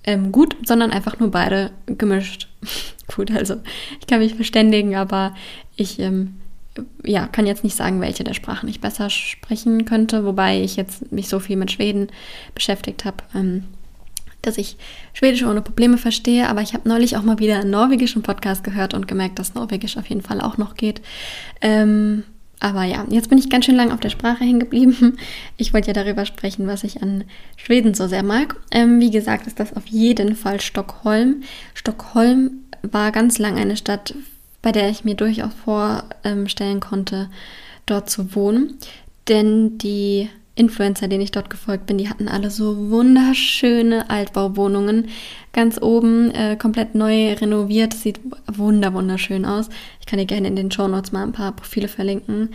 ähm, 0.04 0.32
gut, 0.32 0.56
sondern 0.66 0.92
einfach 0.92 1.20
nur 1.20 1.32
beide 1.32 1.72
gemischt. 1.88 2.48
gut, 3.16 3.32
also 3.32 3.56
ich 4.00 4.08
kann 4.08 4.20
mich 4.20 4.36
verständigen, 4.36 4.96
aber 4.96 5.34
ich 5.76 6.00
ähm, 6.00 6.36
ja, 7.04 7.28
kann 7.28 7.46
jetzt 7.46 7.64
nicht 7.64 7.76
sagen, 7.76 8.02
welche 8.02 8.24
der 8.24 8.34
Sprachen 8.34 8.68
ich 8.70 8.82
besser 8.82 9.10
sprechen 9.10 9.86
könnte, 9.86 10.26
wobei 10.26 10.62
ich 10.62 10.76
jetzt 10.76 11.12
mich 11.12 11.30
so 11.30 11.40
viel 11.40 11.58
mit 11.58 11.72
Schweden 11.72 12.08
beschäftigt 12.54 13.06
habe, 13.06 13.18
ähm, 13.34 13.64
dass 14.42 14.58
ich 14.58 14.78
Schwedisch 15.14 15.44
ohne 15.44 15.62
Probleme 15.62 15.98
verstehe. 15.98 16.50
Aber 16.50 16.62
ich 16.62 16.74
habe 16.74 16.88
neulich 16.88 17.18
auch 17.18 17.24
mal 17.24 17.40
wieder 17.40 17.60
einen 17.60 17.72
norwegischen 17.72 18.22
Podcast 18.22 18.64
gehört 18.64 18.94
und 18.94 19.08
gemerkt, 19.08 19.40
dass 19.40 19.56
Norwegisch 19.56 19.98
auf 19.98 20.08
jeden 20.08 20.22
Fall 20.22 20.42
auch 20.42 20.58
noch 20.58 20.76
geht. 20.76 21.02
Ähm, 21.62 22.24
aber 22.60 22.84
ja, 22.84 23.06
jetzt 23.10 23.30
bin 23.30 23.38
ich 23.38 23.50
ganz 23.50 23.66
schön 23.66 23.76
lang 23.76 23.92
auf 23.92 24.00
der 24.00 24.10
Sprache 24.10 24.44
hängen 24.44 24.60
geblieben. 24.60 25.18
Ich 25.58 25.74
wollte 25.74 25.88
ja 25.88 25.94
darüber 25.94 26.26
sprechen, 26.26 26.68
was 26.68 26.84
ich 26.84 27.02
an 27.02 27.24
Schweden 27.56 27.94
so 27.94 28.08
sehr 28.08 28.24
mag. 28.24 28.58
Ähm, 28.72 29.00
wie 29.00 29.12
gesagt, 29.12 29.48
ist 29.48 29.60
das 29.60 29.76
auf 29.76 29.88
jeden 29.88 30.36
Fall 30.36 30.60
Stockholm. 30.60 31.44
Stockholm 31.74 32.64
war 32.82 33.12
ganz 33.12 33.40
lang 33.40 33.58
eine 33.58 33.78
Stadt 33.78 34.14
bei 34.66 34.72
der 34.72 34.90
ich 34.90 35.04
mir 35.04 35.14
durchaus 35.14 35.54
vorstellen 35.64 36.80
konnte, 36.80 37.30
dort 37.86 38.10
zu 38.10 38.34
wohnen. 38.34 38.80
Denn 39.28 39.78
die 39.78 40.28
Influencer, 40.56 41.08
denen 41.08 41.22
ich 41.22 41.30
dort 41.30 41.52
gefolgt 41.52 41.86
bin, 41.86 42.00
die 42.00 42.10
hatten 42.10 42.28
alle 42.28 42.50
so 42.50 42.90
wunderschöne 42.90 44.10
Altbauwohnungen. 44.10 45.10
Ganz 45.54 45.80
oben 45.80 46.32
äh, 46.32 46.56
komplett 46.56 46.96
neu 46.96 47.34
renoviert. 47.34 47.94
Sieht 47.94 48.20
wunder 48.52 48.92
wunderschön 48.96 49.46
aus. 49.46 49.70
Ich 50.00 50.08
kann 50.08 50.18
dir 50.18 50.26
gerne 50.26 50.48
in 50.48 50.56
den 50.56 50.72
Show 50.72 50.88
Notes 50.88 51.12
mal 51.12 51.22
ein 51.22 51.32
paar 51.32 51.52
Profile 51.52 51.88
verlinken, 51.88 52.50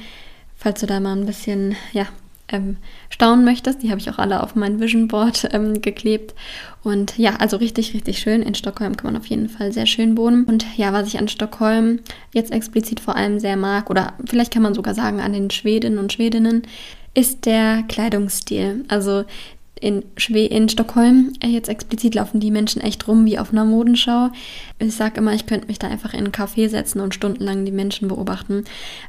falls 0.57 0.81
du 0.81 0.87
da 0.87 0.99
mal 0.99 1.17
ein 1.17 1.27
bisschen 1.27 1.77
ja, 1.93 2.09
ähm, 2.51 2.77
staunen 3.09 3.45
möchtest. 3.45 3.83
Die 3.83 3.91
habe 3.91 4.01
ich 4.01 4.11
auch 4.11 4.19
alle 4.19 4.43
auf 4.43 4.55
mein 4.55 4.81
Vision 4.81 5.09
Board 5.09 5.49
ähm, 5.53 5.81
geklebt. 5.81 6.35
Und 6.83 7.19
ja, 7.19 7.37
also 7.37 7.57
richtig, 7.57 7.95
richtig 7.95 8.19
schön. 8.19 8.43
In 8.43 8.55
Stockholm 8.55 8.97
kann 8.97 9.13
man 9.13 9.21
auf 9.21 9.27
jeden 9.27 9.49
Fall 9.49 9.73
sehr 9.73 9.87
schön 9.87 10.17
wohnen. 10.17 10.45
Und 10.45 10.67
ja, 10.77 10.93
was 10.93 11.09
ich 11.09 11.19
an 11.19 11.29
Stockholm 11.29 12.01
jetzt 12.33 12.53
explizit 12.53 13.01
vor 13.01 13.17
allem 13.17 13.39
sehr 13.39 13.57
mag, 13.57 13.91
oder 13.91 14.15
vielleicht 14.27 14.53
kann 14.53 14.63
man 14.63 14.75
sogar 14.75 14.95
sagen 14.95 15.21
an 15.21 15.33
den 15.33 15.51
Schwedinnen 15.51 15.99
und 15.99 16.13
Schwedinnen, 16.13 16.63
ist 17.15 17.47
der 17.47 17.83
Kleidungsstil. 17.89 18.85
Also 18.89 19.25
in, 19.81 20.05
Schwe 20.17 20.45
in 20.45 20.69
Stockholm 20.69 21.33
äh, 21.43 21.49
jetzt 21.49 21.69
explizit 21.69 22.15
laufen 22.15 22.41
die 22.41 22.51
Menschen 22.51 22.81
echt 22.81 23.09
rum 23.09 23.25
wie 23.25 23.39
auf 23.39 23.53
einer 23.53 23.65
Modenschau. 23.65 24.31
Ich 24.79 24.95
sage 24.95 25.19
immer, 25.19 25.33
ich 25.35 25.47
könnte 25.47 25.67
mich 25.67 25.79
da 25.79 25.89
einfach 25.89 26.13
in 26.13 26.21
einen 26.21 26.33
Café 26.33 26.69
setzen 26.69 27.01
und 27.01 27.15
stundenlang 27.15 27.65
die 27.65 27.73
Menschen 27.73 28.09
beobachten, 28.09 28.65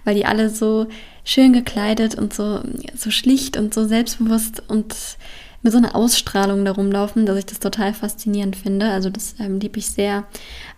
weil 0.06 0.16
die 0.16 0.26
alle 0.26 0.50
so 0.50 0.88
schön 1.24 1.54
gekleidet 1.54 2.16
und 2.16 2.34
so, 2.34 2.62
so 2.96 3.12
schlicht 3.12 3.58
und 3.58 3.74
so 3.74 3.86
selbstbewusst 3.86 4.64
und 4.68 4.96
mit 5.64 5.72
so 5.72 5.78
einer 5.78 5.96
Ausstrahlung 5.96 6.66
da 6.66 6.72
rumlaufen, 6.72 7.26
dass 7.26 7.38
ich 7.38 7.46
das 7.46 7.60
total 7.60 7.94
faszinierend 7.94 8.56
finde. 8.56 8.90
Also 8.90 9.10
das 9.10 9.36
ähm, 9.40 9.60
liebe 9.60 9.78
ich 9.78 9.88
sehr 9.88 10.24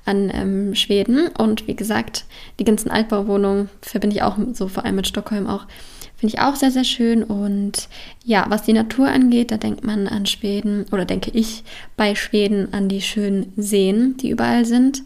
an 0.05 0.29
ähm, 0.33 0.75
Schweden. 0.75 1.27
Und 1.27 1.67
wie 1.67 1.75
gesagt, 1.75 2.25
die 2.59 2.65
ganzen 2.65 2.91
Altbauwohnungen 2.91 3.69
verbinde 3.81 4.17
ich 4.17 4.23
auch 4.23 4.37
so 4.53 4.67
vor 4.67 4.83
allem 4.83 4.95
mit 4.95 5.07
Stockholm 5.07 5.47
auch 5.47 5.65
Finde 6.15 6.35
ich 6.35 6.41
auch 6.41 6.55
sehr, 6.55 6.71
sehr 6.71 6.83
schön. 6.83 7.23
Und 7.23 7.89
ja, 8.23 8.45
was 8.49 8.63
die 8.63 8.73
Natur 8.73 9.07
angeht, 9.07 9.51
da 9.51 9.57
denkt 9.57 9.83
man 9.83 10.07
an 10.07 10.25
Schweden 10.25 10.85
oder 10.91 11.05
denke 11.05 11.31
ich 11.31 11.63
bei 11.97 12.15
Schweden 12.15 12.73
an 12.73 12.87
die 12.87 13.01
schönen 13.01 13.51
Seen, 13.57 14.15
die 14.17 14.29
überall 14.29 14.65
sind. 14.65 15.03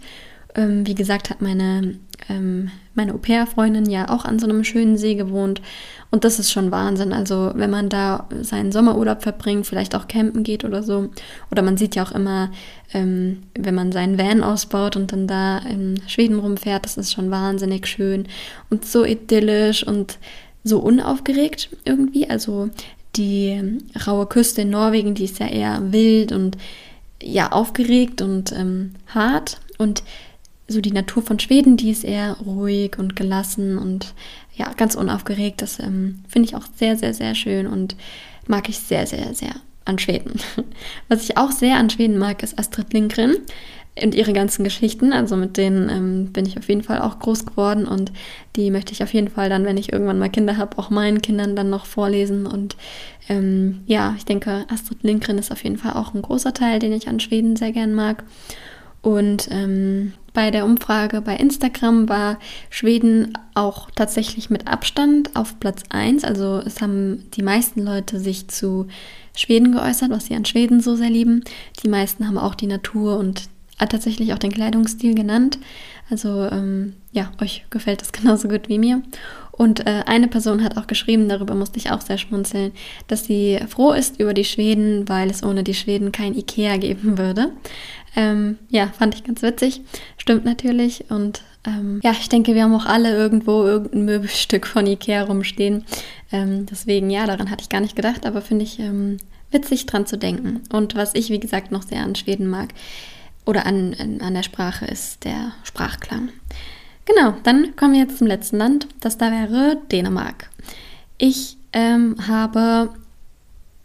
Ähm, 0.55 0.85
wie 0.85 0.95
gesagt, 0.95 1.29
hat 1.29 1.41
meine, 1.41 1.95
ähm, 2.29 2.71
meine 2.93 3.13
Au-pair-Freundin 3.13 3.89
ja 3.89 4.09
auch 4.09 4.25
an 4.25 4.39
so 4.39 4.47
einem 4.47 4.63
schönen 4.63 4.97
See 4.97 5.15
gewohnt. 5.15 5.61
Und 6.09 6.23
das 6.23 6.39
ist 6.39 6.51
schon 6.51 6.71
Wahnsinn. 6.71 7.13
Also, 7.13 7.51
wenn 7.55 7.69
man 7.69 7.89
da 7.89 8.27
seinen 8.41 8.71
Sommerurlaub 8.71 9.21
verbringt, 9.21 9.67
vielleicht 9.67 9.93
auch 9.93 10.07
campen 10.07 10.43
geht 10.43 10.63
oder 10.63 10.81
so. 10.81 11.09
Oder 11.51 11.61
man 11.61 11.77
sieht 11.77 11.95
ja 11.95 12.03
auch 12.03 12.11
immer, 12.11 12.49
ähm, 12.93 13.43
wenn 13.57 13.75
man 13.75 13.91
seinen 13.91 14.17
Van 14.17 14.43
ausbaut 14.43 14.95
und 14.95 15.11
dann 15.11 15.27
da 15.27 15.59
in 15.59 16.01
Schweden 16.07 16.39
rumfährt, 16.39 16.85
das 16.85 16.97
ist 16.97 17.11
schon 17.11 17.29
wahnsinnig 17.29 17.87
schön 17.87 18.27
und 18.69 18.85
so 18.85 19.03
idyllisch 19.03 19.85
und 19.85 20.17
so 20.67 20.79
unaufgeregt 20.79 21.69
irgendwie. 21.85 22.29
Also 22.29 22.69
die 23.15 23.79
raue 24.05 24.27
Küste 24.27 24.61
in 24.61 24.69
Norwegen, 24.69 25.15
die 25.15 25.25
ist 25.25 25.39
ja 25.39 25.47
eher 25.47 25.91
wild 25.91 26.31
und 26.31 26.57
ja 27.21 27.51
aufgeregt 27.51 28.21
und 28.21 28.51
ähm, 28.51 28.91
hart. 29.07 29.59
Und 29.77 30.03
so 30.67 30.81
die 30.81 30.91
Natur 30.91 31.23
von 31.23 31.39
Schweden, 31.39 31.77
die 31.77 31.91
ist 31.91 32.03
eher 32.03 32.37
ruhig 32.45 32.97
und 32.97 33.15
gelassen 33.15 33.77
und 33.77 34.13
ja, 34.55 34.71
ganz 34.73 34.95
unaufgeregt. 34.95 35.61
Das 35.61 35.79
ähm, 35.79 36.23
finde 36.27 36.49
ich 36.49 36.55
auch 36.55 36.65
sehr, 36.75 36.97
sehr, 36.97 37.13
sehr 37.13 37.35
schön 37.35 37.67
und 37.67 37.95
mag 38.47 38.69
ich 38.69 38.79
sehr, 38.79 39.07
sehr, 39.07 39.33
sehr 39.33 39.55
an 39.85 39.99
Schweden. 39.99 40.39
Was 41.07 41.23
ich 41.23 41.37
auch 41.37 41.51
sehr 41.51 41.77
an 41.77 41.89
Schweden 41.89 42.17
mag, 42.17 42.43
ist 42.43 42.59
Astrid 42.59 42.93
Lindgren 42.93 43.35
und 44.03 44.15
ihre 44.15 44.33
ganzen 44.33 44.63
Geschichten. 44.63 45.13
Also 45.13 45.35
mit 45.35 45.57
denen 45.57 45.89
ähm, 45.89 46.33
bin 46.33 46.45
ich 46.45 46.57
auf 46.57 46.67
jeden 46.69 46.83
Fall 46.83 47.01
auch 47.01 47.19
groß 47.19 47.45
geworden 47.45 47.85
und 47.85 48.11
die 48.55 48.71
möchte 48.71 48.93
ich 48.93 49.03
auf 49.03 49.13
jeden 49.13 49.29
Fall 49.29 49.49
dann, 49.49 49.65
wenn 49.65 49.77
ich 49.77 49.91
irgendwann 49.93 50.19
mal 50.19 50.29
Kinder 50.29 50.57
habe, 50.57 50.77
auch 50.77 50.89
meinen 50.89 51.21
Kindern 51.21 51.55
dann 51.55 51.69
noch 51.69 51.85
vorlesen. 51.85 52.45
Und 52.45 52.75
ähm, 53.29 53.81
ja, 53.85 54.15
ich 54.17 54.25
denke, 54.25 54.65
Astrid 54.69 55.03
Lindgren 55.03 55.37
ist 55.37 55.51
auf 55.51 55.63
jeden 55.63 55.77
Fall 55.77 55.93
auch 55.93 56.13
ein 56.13 56.21
großer 56.21 56.53
Teil, 56.53 56.79
den 56.79 56.93
ich 56.93 57.07
an 57.07 57.19
Schweden 57.19 57.55
sehr 57.55 57.71
gern 57.71 57.93
mag. 57.93 58.23
Und 59.01 59.47
ähm, 59.51 60.13
bei 60.33 60.51
der 60.51 60.65
Umfrage 60.65 61.21
bei 61.21 61.35
Instagram 61.35 62.09
war 62.09 62.39
Schweden 62.69 63.33
auch 63.53 63.89
tatsächlich 63.91 64.49
mit 64.49 64.67
Abstand 64.67 65.35
auf 65.35 65.59
Platz 65.59 65.83
1. 65.89 66.23
Also 66.23 66.61
es 66.65 66.81
haben 66.81 67.25
die 67.33 67.41
meisten 67.41 67.81
Leute 67.81 68.19
sich 68.19 68.47
zu 68.47 68.87
Schweden 69.35 69.71
geäußert, 69.71 70.09
was 70.09 70.25
sie 70.25 70.35
an 70.35 70.45
Schweden 70.45 70.81
so 70.81 70.95
sehr 70.95 71.09
lieben. 71.09 71.43
Die 71.83 71.89
meisten 71.89 72.27
haben 72.27 72.37
auch 72.37 72.55
die 72.55 72.67
Natur 72.67 73.17
und 73.17 73.43
tatsächlich 73.85 74.33
auch 74.33 74.39
den 74.39 74.51
Kleidungsstil 74.51 75.13
genannt. 75.13 75.59
Also 76.09 76.43
ähm, 76.51 76.93
ja, 77.11 77.31
euch 77.41 77.65
gefällt 77.69 78.01
das 78.01 78.11
genauso 78.11 78.47
gut 78.47 78.69
wie 78.69 78.79
mir. 78.79 79.01
Und 79.51 79.87
äh, 79.87 80.03
eine 80.05 80.27
Person 80.27 80.63
hat 80.63 80.77
auch 80.77 80.85
geschrieben, 80.85 81.29
darüber 81.29 81.55
musste 81.55 81.79
ich 81.79 81.91
auch 81.91 82.01
sehr 82.01 82.19
schmunzeln, 82.19 82.71
dass 83.07 83.25
sie 83.25 83.59
froh 83.67 83.91
ist 83.91 84.19
über 84.19 84.35
die 84.35 84.45
Schweden, 84.45 85.09
weil 85.09 85.31
es 85.31 85.43
ohne 85.43 85.63
die 85.63 85.73
Schweden 85.73 86.11
kein 86.11 86.35
Ikea 86.35 86.77
geben 86.77 87.17
würde. 87.17 87.51
Ähm, 88.15 88.57
ja, 88.69 88.87
fand 88.87 89.15
ich 89.15 89.23
ganz 89.23 89.41
witzig. 89.41 89.81
Stimmt 90.17 90.45
natürlich. 90.45 91.05
Und 91.09 91.41
ähm, 91.65 92.01
ja, 92.03 92.11
ich 92.11 92.29
denke, 92.29 92.53
wir 92.53 92.63
haben 92.63 92.75
auch 92.75 92.85
alle 92.85 93.15
irgendwo 93.15 93.63
irgendein 93.63 94.05
Möbelstück 94.05 94.67
von 94.67 94.85
Ikea 94.85 95.23
rumstehen. 95.23 95.85
Ähm, 96.31 96.67
deswegen, 96.67 97.09
ja, 97.09 97.25
daran 97.25 97.49
hatte 97.49 97.63
ich 97.63 97.69
gar 97.69 97.81
nicht 97.81 97.95
gedacht, 97.95 98.27
aber 98.27 98.41
finde 98.41 98.63
ich 98.63 98.79
ähm, 98.79 99.17
witzig 99.51 99.87
dran 99.87 100.05
zu 100.05 100.17
denken. 100.17 100.61
Und 100.71 100.95
was 100.95 101.15
ich, 101.15 101.29
wie 101.29 101.39
gesagt, 101.39 101.71
noch 101.71 101.83
sehr 101.83 102.03
an 102.03 102.15
Schweden 102.15 102.47
mag, 102.47 102.73
oder 103.47 103.65
an, 103.65 104.19
an 104.21 104.33
der 104.33 104.43
Sprache 104.43 104.85
ist 104.85 105.23
der 105.25 105.53
Sprachklang. 105.63 106.29
Genau, 107.05 107.35
dann 107.43 107.75
kommen 107.75 107.93
wir 107.93 108.01
jetzt 108.01 108.17
zum 108.17 108.27
letzten 108.27 108.57
Land. 108.57 108.87
Das 108.99 109.17
da 109.17 109.31
wäre 109.31 109.77
Dänemark. 109.91 110.49
Ich 111.17 111.57
ähm, 111.71 112.15
habe 112.27 112.89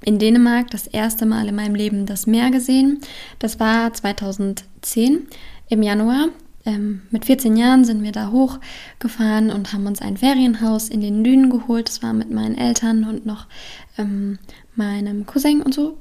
in 0.04 0.18
Dänemark 0.18 0.70
das 0.70 0.88
erste 0.88 1.24
Mal 1.24 1.48
in 1.48 1.54
meinem 1.54 1.76
Leben 1.76 2.06
das 2.06 2.26
Meer 2.26 2.50
gesehen. 2.50 3.00
Das 3.38 3.60
war 3.60 3.94
2010 3.94 5.28
im 5.68 5.82
Januar. 5.82 6.28
Ähm, 6.64 7.02
mit 7.10 7.24
14 7.24 7.56
Jahren 7.56 7.84
sind 7.84 8.02
wir 8.02 8.12
da 8.12 8.30
hochgefahren 8.30 9.50
und 9.50 9.72
haben 9.72 9.86
uns 9.86 10.00
ein 10.00 10.16
Ferienhaus 10.16 10.88
in 10.88 11.00
den 11.00 11.24
Dünen 11.24 11.50
geholt. 11.50 11.88
Das 11.88 12.02
war 12.02 12.12
mit 12.12 12.30
meinen 12.30 12.56
Eltern 12.56 13.04
und 13.04 13.26
noch 13.26 13.46
ähm, 13.98 14.38
meinem 14.74 15.26
Cousin 15.26 15.62
und 15.62 15.74
so. 15.74 15.98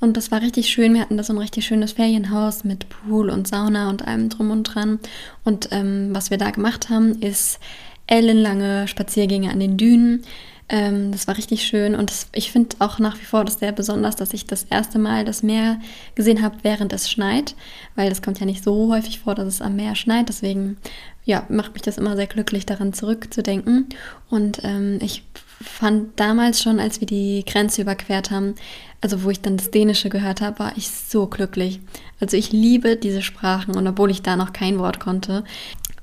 Und 0.00 0.16
das 0.16 0.30
war 0.30 0.40
richtig 0.40 0.68
schön. 0.68 0.94
Wir 0.94 1.00
hatten 1.00 1.16
da 1.16 1.22
so 1.22 1.32
ein 1.32 1.38
richtig 1.38 1.66
schönes 1.66 1.92
Ferienhaus 1.92 2.64
mit 2.64 2.86
Pool 2.88 3.30
und 3.30 3.48
Sauna 3.48 3.90
und 3.90 4.06
allem 4.06 4.28
drum 4.28 4.50
und 4.50 4.64
dran. 4.64 5.00
Und 5.44 5.68
ähm, 5.72 6.10
was 6.12 6.30
wir 6.30 6.38
da 6.38 6.50
gemacht 6.50 6.90
haben, 6.90 7.20
ist 7.20 7.58
ellenlange 8.06 8.86
Spaziergänge 8.86 9.50
an 9.50 9.60
den 9.60 9.76
Dünen. 9.76 10.24
Ähm, 10.68 11.12
das 11.12 11.26
war 11.26 11.36
richtig 11.36 11.66
schön 11.66 11.94
und 11.94 12.10
das, 12.10 12.28
ich 12.32 12.50
finde 12.50 12.76
auch 12.78 12.98
nach 12.98 13.18
wie 13.20 13.24
vor 13.24 13.44
das 13.44 13.58
sehr 13.58 13.72
besonders, 13.72 14.16
dass 14.16 14.32
ich 14.32 14.46
das 14.46 14.64
erste 14.64 14.98
Mal 14.98 15.26
das 15.26 15.42
Meer 15.42 15.78
gesehen 16.14 16.40
habe, 16.40 16.56
während 16.62 16.92
es 16.94 17.10
schneit, 17.10 17.54
weil 17.96 18.08
das 18.08 18.22
kommt 18.22 18.40
ja 18.40 18.46
nicht 18.46 18.64
so 18.64 18.90
häufig 18.90 19.20
vor, 19.20 19.34
dass 19.34 19.46
es 19.46 19.60
am 19.60 19.76
Meer 19.76 19.94
schneit. 19.94 20.30
Deswegen 20.30 20.78
ja, 21.24 21.44
macht 21.48 21.72
mich 21.72 21.82
das 21.82 21.98
immer 21.98 22.16
sehr 22.16 22.26
glücklich, 22.26 22.66
daran 22.66 22.92
zurückzudenken. 22.92 23.88
Und 24.30 24.60
ähm, 24.62 24.98
ich 25.02 25.24
fand 25.60 26.18
damals 26.18 26.62
schon, 26.62 26.80
als 26.80 27.00
wir 27.00 27.06
die 27.06 27.44
Grenze 27.46 27.82
überquert 27.82 28.30
haben, 28.30 28.54
also 29.00 29.22
wo 29.22 29.30
ich 29.30 29.40
dann 29.40 29.56
das 29.56 29.70
Dänische 29.70 30.08
gehört 30.08 30.40
habe, 30.40 30.58
war 30.58 30.72
ich 30.76 30.90
so 30.90 31.26
glücklich. 31.26 31.80
Also 32.20 32.36
ich 32.36 32.52
liebe 32.52 32.96
diese 32.96 33.22
Sprachen 33.22 33.76
und 33.76 33.86
obwohl 33.86 34.10
ich 34.10 34.22
da 34.22 34.36
noch 34.36 34.52
kein 34.52 34.78
Wort 34.78 35.00
konnte, 35.00 35.44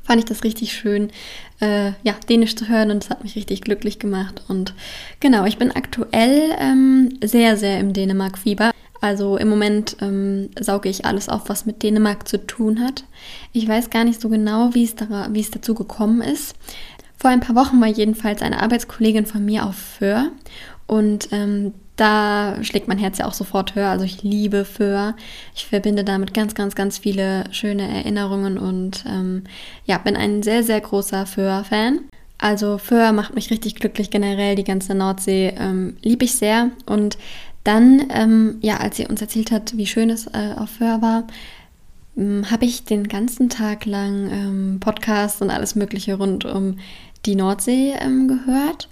fand 0.04 0.20
ich 0.20 0.26
das 0.26 0.44
richtig 0.44 0.74
schön, 0.74 1.12
äh, 1.60 1.92
ja, 2.04 2.16
Dänisch 2.28 2.56
zu 2.56 2.68
hören 2.68 2.92
und 2.92 3.04
es 3.04 3.10
hat 3.10 3.24
mich 3.24 3.36
richtig 3.36 3.62
glücklich 3.62 4.00
gemacht. 4.00 4.42
Und 4.48 4.74
genau, 5.20 5.46
ich 5.46 5.58
bin 5.58 5.72
aktuell 5.72 6.56
ähm, 6.60 7.18
sehr, 7.24 7.58
sehr 7.58 7.80
im 7.80 7.94
Dänemark-Fieber. 7.94 8.72
Also 9.00 9.38
im 9.38 9.50
Moment 9.50 9.98
ähm, 10.02 10.50
sauge 10.60 10.88
ich 10.88 11.06
alles 11.06 11.28
auf, 11.28 11.50
was 11.50 11.66
mit 11.66 11.82
Dänemark 11.82 12.28
zu 12.28 12.46
tun 12.46 12.80
hat. 12.80 13.04
Ich 13.52 13.68
weiß 13.68 13.90
gar 13.90 14.04
nicht 14.04 14.22
so 14.22 14.30
genau, 14.30 14.74
wie 14.74 14.84
es, 14.84 14.96
da, 14.96 15.30
wie 15.32 15.40
es 15.40 15.50
dazu 15.50 15.74
gekommen 15.74 16.22
ist. 16.22 16.56
Vor 17.18 17.30
ein 17.30 17.40
paar 17.40 17.56
Wochen 17.56 17.82
war 17.82 17.88
jedenfalls 17.88 18.42
eine 18.42 18.62
Arbeitskollegin 18.62 19.26
von 19.26 19.44
mir 19.44 19.66
auf 19.66 19.76
Föhr 19.76 20.32
und 20.88 21.30
ähm, 21.32 21.74
da 22.02 22.56
schlägt 22.64 22.88
mein 22.88 22.98
Herz 22.98 23.20
ja 23.20 23.28
auch 23.28 23.34
sofort 23.34 23.76
höher. 23.76 23.90
Also 23.90 24.06
ich 24.06 24.24
liebe 24.24 24.66
Föhr. 24.66 25.16
Ich 25.54 25.68
verbinde 25.68 26.04
damit 26.04 26.34
ganz, 26.34 26.56
ganz, 26.56 26.74
ganz 26.74 26.98
viele 26.98 27.44
schöne 27.52 27.88
Erinnerungen 27.88 28.58
und 28.58 29.04
ähm, 29.08 29.44
ja, 29.86 30.00
bin 30.00 30.16
ein 30.18 30.42
sehr, 30.42 30.64
sehr 30.64 30.82
großer 30.82 31.28
Föhr-Fan. 31.28 32.00
Also 32.40 32.80
Föhr 32.80 33.12
macht 33.12 33.36
mich 33.36 33.52
richtig 33.52 33.76
glücklich 33.76 34.10
generell. 34.10 34.56
Die 34.56 34.64
ganze 34.64 34.96
Nordsee 34.96 35.54
ähm, 35.56 35.96
liebe 36.02 36.26
ich 36.26 36.34
sehr. 36.34 36.72
Und 36.88 37.20
dann, 37.64 38.08
ähm, 38.10 38.58
ja, 38.62 38.78
als 38.78 38.98
sie 38.98 39.06
uns 39.06 39.22
erzählt 39.22 39.52
hat, 39.52 39.78
wie 39.78 39.86
schön 39.86 40.10
es 40.10 40.26
äh, 40.26 40.56
auf 40.58 40.72
Föhr 40.72 41.04
war, 41.04 41.28
ähm, 42.18 42.50
habe 42.50 42.66
ich 42.66 42.84
den 42.84 43.10
ganzen 43.10 43.48
Tag 43.50 43.86
lang 43.86 44.28
ähm, 44.32 44.80
Podcasts 44.80 45.40
und 45.40 45.52
alles 45.52 45.76
Mögliche 45.76 46.16
rund 46.16 46.46
um 46.46 46.80
die 47.28 47.36
Nordsee 47.36 47.94
ähm, 48.00 48.28
gehört. 48.28 48.90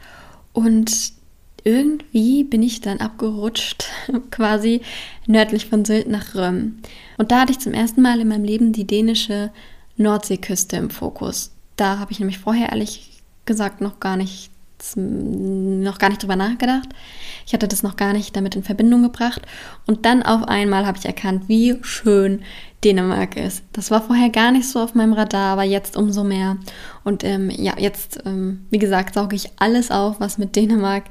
Und 0.54 1.19
irgendwie 1.64 2.44
bin 2.44 2.64
ich 2.64 2.82
dann 2.82 3.00
abgerutscht, 3.00 3.86
quasi 4.32 4.82
nördlich 5.28 5.68
von 5.68 5.86
Sylt 5.86 6.08
nach 6.08 6.36
Röm. 6.36 6.80
Und 7.18 7.32
da 7.32 7.42
hatte 7.42 7.52
ich 7.52 7.60
zum 7.60 7.74
ersten 7.74 8.02
Mal 8.02 8.22
in 8.22 8.28
meinem 8.28 8.44
Leben 8.44 8.74
die 8.74 8.88
dänische 8.88 9.52
Nordseeküste 9.98 10.78
im 10.78 10.90
Fokus. 10.90 11.52
Da 11.76 12.00
habe 12.00 12.12
ich 12.12 12.20
nämlich 12.20 12.40
vorher 12.40 12.70
ehrlich 12.70 13.22
gesagt 13.46 13.82
noch 13.82 14.00
gar 14.00 14.18
nicht 14.18 14.52
noch 14.96 15.98
gar 15.98 16.10
nicht 16.10 16.24
drüber 16.24 16.36
nachgedacht. 16.36 16.88
Ich 17.46 17.54
hatte 17.54 17.68
das 17.68 17.84
noch 17.84 17.98
gar 17.98 18.14
nicht 18.14 18.36
damit 18.36 18.56
in 18.56 18.64
Verbindung 18.64 19.04
gebracht. 19.04 19.42
Und 19.86 20.06
dann 20.06 20.24
auf 20.24 20.48
einmal 20.48 20.86
habe 20.86 20.98
ich 20.98 21.06
erkannt, 21.06 21.50
wie 21.50 21.78
schön 21.82 22.44
Dänemark 22.84 23.36
ist. 23.36 23.64
Das 23.74 23.92
war 23.92 24.02
vorher 24.02 24.30
gar 24.30 24.52
nicht 24.52 24.70
so 24.70 24.80
auf 24.80 24.96
meinem 24.96 25.14
Radar, 25.14 25.54
aber 25.54 25.64
jetzt 25.64 25.98
umso 25.98 26.24
mehr. 26.24 26.58
Und 27.04 27.24
ähm, 27.24 27.50
ja, 27.50 27.74
jetzt, 27.78 28.20
ähm, 28.26 28.66
wie 28.70 28.80
gesagt, 28.80 29.14
sauge 29.14 29.36
ich 29.36 29.50
alles 29.58 29.92
auf, 29.92 30.20
was 30.20 30.38
mit 30.38 30.56
Dänemark 30.56 31.06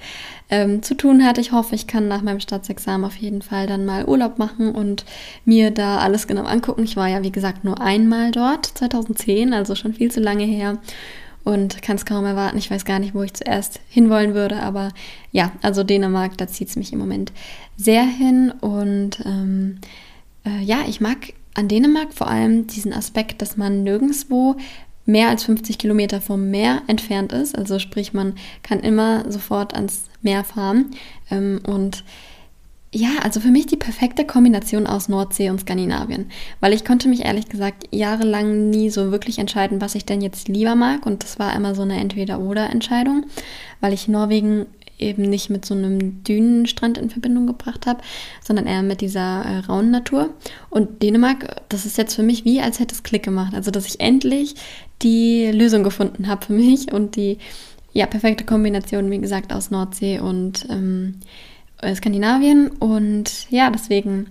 ähm, 0.50 0.82
zu 0.82 0.94
tun 0.94 1.24
hat. 1.24 1.38
Ich 1.38 1.52
hoffe, 1.52 1.74
ich 1.74 1.86
kann 1.86 2.08
nach 2.08 2.22
meinem 2.22 2.40
Staatsexamen 2.40 3.04
auf 3.04 3.16
jeden 3.16 3.42
Fall 3.42 3.66
dann 3.66 3.84
mal 3.84 4.04
Urlaub 4.04 4.38
machen 4.38 4.72
und 4.72 5.04
mir 5.44 5.70
da 5.70 5.98
alles 5.98 6.26
genau 6.26 6.44
angucken. 6.44 6.84
Ich 6.84 6.96
war 6.96 7.08
ja, 7.08 7.22
wie 7.22 7.32
gesagt, 7.32 7.64
nur 7.64 7.80
einmal 7.80 8.30
dort, 8.30 8.66
2010, 8.66 9.52
also 9.52 9.74
schon 9.74 9.94
viel 9.94 10.10
zu 10.10 10.20
lange 10.20 10.44
her. 10.44 10.78
Und 11.44 11.80
kann 11.80 11.96
es 11.96 12.04
kaum 12.04 12.26
erwarten. 12.26 12.58
Ich 12.58 12.70
weiß 12.70 12.84
gar 12.84 12.98
nicht, 12.98 13.14
wo 13.14 13.22
ich 13.22 13.32
zuerst 13.32 13.80
hinwollen 13.88 14.34
würde. 14.34 14.60
Aber 14.60 14.92
ja, 15.32 15.52
also 15.62 15.82
Dänemark, 15.82 16.36
da 16.36 16.46
zieht 16.46 16.68
es 16.68 16.76
mich 16.76 16.92
im 16.92 16.98
Moment 16.98 17.32
sehr 17.76 18.02
hin. 18.02 18.52
Und 18.60 19.20
ähm, 19.24 19.78
äh, 20.44 20.62
ja, 20.62 20.80
ich 20.86 21.00
mag 21.00 21.16
an 21.54 21.68
Dänemark 21.68 22.12
vor 22.12 22.28
allem 22.28 22.66
diesen 22.66 22.92
Aspekt, 22.92 23.40
dass 23.42 23.56
man 23.56 23.82
nirgendwo 23.82 24.56
mehr 25.08 25.30
als 25.30 25.44
50 25.44 25.78
Kilometer 25.78 26.20
vom 26.20 26.50
Meer 26.50 26.82
entfernt 26.86 27.32
ist. 27.32 27.56
Also 27.56 27.78
sprich, 27.78 28.12
man 28.12 28.34
kann 28.62 28.80
immer 28.80 29.30
sofort 29.32 29.74
ans 29.74 30.04
Meer 30.20 30.44
fahren. 30.44 30.90
Ähm, 31.30 31.60
und 31.66 32.04
ja, 32.92 33.10
also 33.22 33.40
für 33.40 33.48
mich 33.48 33.66
die 33.66 33.76
perfekte 33.76 34.26
Kombination 34.26 34.86
aus 34.86 35.08
Nordsee 35.08 35.50
und 35.50 35.60
Skandinavien, 35.60 36.30
weil 36.60 36.72
ich 36.72 36.84
konnte 36.84 37.08
mich 37.08 37.24
ehrlich 37.24 37.48
gesagt 37.48 37.84
jahrelang 37.90 38.70
nie 38.70 38.88
so 38.88 39.10
wirklich 39.10 39.38
entscheiden, 39.38 39.80
was 39.80 39.94
ich 39.94 40.06
denn 40.06 40.22
jetzt 40.22 40.48
lieber 40.48 40.74
mag 40.74 41.04
und 41.04 41.22
das 41.22 41.38
war 41.38 41.54
immer 41.54 41.74
so 41.74 41.82
eine 41.82 42.00
Entweder-oder-Entscheidung, 42.00 43.26
weil 43.80 43.92
ich 43.92 44.08
Norwegen 44.08 44.66
eben 44.98 45.22
nicht 45.22 45.50
mit 45.50 45.64
so 45.64 45.74
einem 45.74 46.22
Dünenstrand 46.24 46.98
in 46.98 47.10
Verbindung 47.10 47.46
gebracht 47.46 47.86
habe, 47.86 48.00
sondern 48.44 48.66
eher 48.66 48.82
mit 48.82 49.00
dieser 49.00 49.44
äh, 49.44 49.58
rauen 49.58 49.90
Natur. 49.90 50.30
Und 50.70 51.02
Dänemark, 51.02 51.62
das 51.68 51.86
ist 51.86 51.98
jetzt 51.98 52.14
für 52.14 52.22
mich 52.22 52.44
wie, 52.44 52.60
als 52.60 52.80
hätte 52.80 52.94
es 52.94 53.02
Klick 53.02 53.22
gemacht. 53.22 53.54
Also, 53.54 53.70
dass 53.70 53.86
ich 53.86 54.00
endlich 54.00 54.54
die 55.02 55.50
Lösung 55.52 55.82
gefunden 55.82 56.26
habe 56.26 56.46
für 56.46 56.52
mich 56.52 56.92
und 56.92 57.16
die 57.16 57.38
ja, 57.92 58.06
perfekte 58.06 58.44
Kombination, 58.44 59.10
wie 59.10 59.18
gesagt, 59.18 59.52
aus 59.52 59.70
Nordsee 59.70 60.20
und 60.20 60.66
ähm, 60.70 61.20
äh, 61.80 61.94
Skandinavien. 61.94 62.68
Und 62.68 63.50
ja, 63.50 63.70
deswegen 63.70 64.26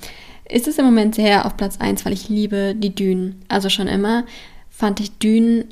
ist 0.49 0.67
es 0.67 0.77
im 0.77 0.86
Moment 0.86 1.15
sehr 1.15 1.45
auf 1.45 1.58
Platz 1.58 1.77
1, 1.80 2.06
weil 2.06 2.13
ich 2.13 2.30
liebe 2.30 2.75
die 2.75 2.93
Dünen. 2.93 3.43
Also 3.47 3.69
schon 3.69 3.88
immer 3.88 4.25
fand 4.69 4.99
ich 4.99 5.17
Dünen 5.17 5.65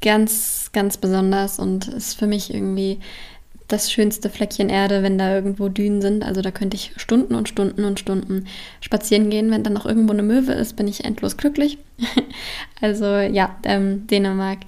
ganz, 0.00 0.70
ganz 0.72 0.96
besonders 0.96 1.58
und 1.58 1.88
ist 1.88 2.14
für 2.18 2.26
mich 2.26 2.52
irgendwie 2.54 2.98
das 3.68 3.92
schönste 3.92 4.30
Fleckchen 4.30 4.70
Erde, 4.70 5.02
wenn 5.02 5.18
da 5.18 5.34
irgendwo 5.34 5.68
Dünen 5.68 6.00
sind. 6.00 6.24
Also 6.24 6.40
da 6.40 6.50
könnte 6.50 6.74
ich 6.74 6.92
Stunden 6.96 7.34
und 7.34 7.48
Stunden 7.48 7.84
und 7.84 8.00
Stunden 8.00 8.46
spazieren 8.80 9.28
gehen. 9.28 9.50
Wenn 9.50 9.62
dann 9.62 9.74
noch 9.74 9.84
irgendwo 9.86 10.14
eine 10.14 10.22
Möwe 10.22 10.52
ist, 10.52 10.74
bin 10.76 10.88
ich 10.88 11.04
endlos 11.04 11.36
glücklich. 11.36 11.78
also 12.80 13.04
ja, 13.18 13.56
ähm, 13.64 14.06
Dänemark, 14.06 14.60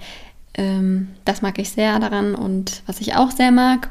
ähm, 0.53 1.09
das 1.25 1.41
mag 1.41 1.57
ich 1.57 1.71
sehr 1.71 1.99
daran. 1.99 2.35
Und 2.35 2.83
was 2.85 3.01
ich 3.01 3.15
auch 3.15 3.31
sehr 3.31 3.51
mag, 3.51 3.89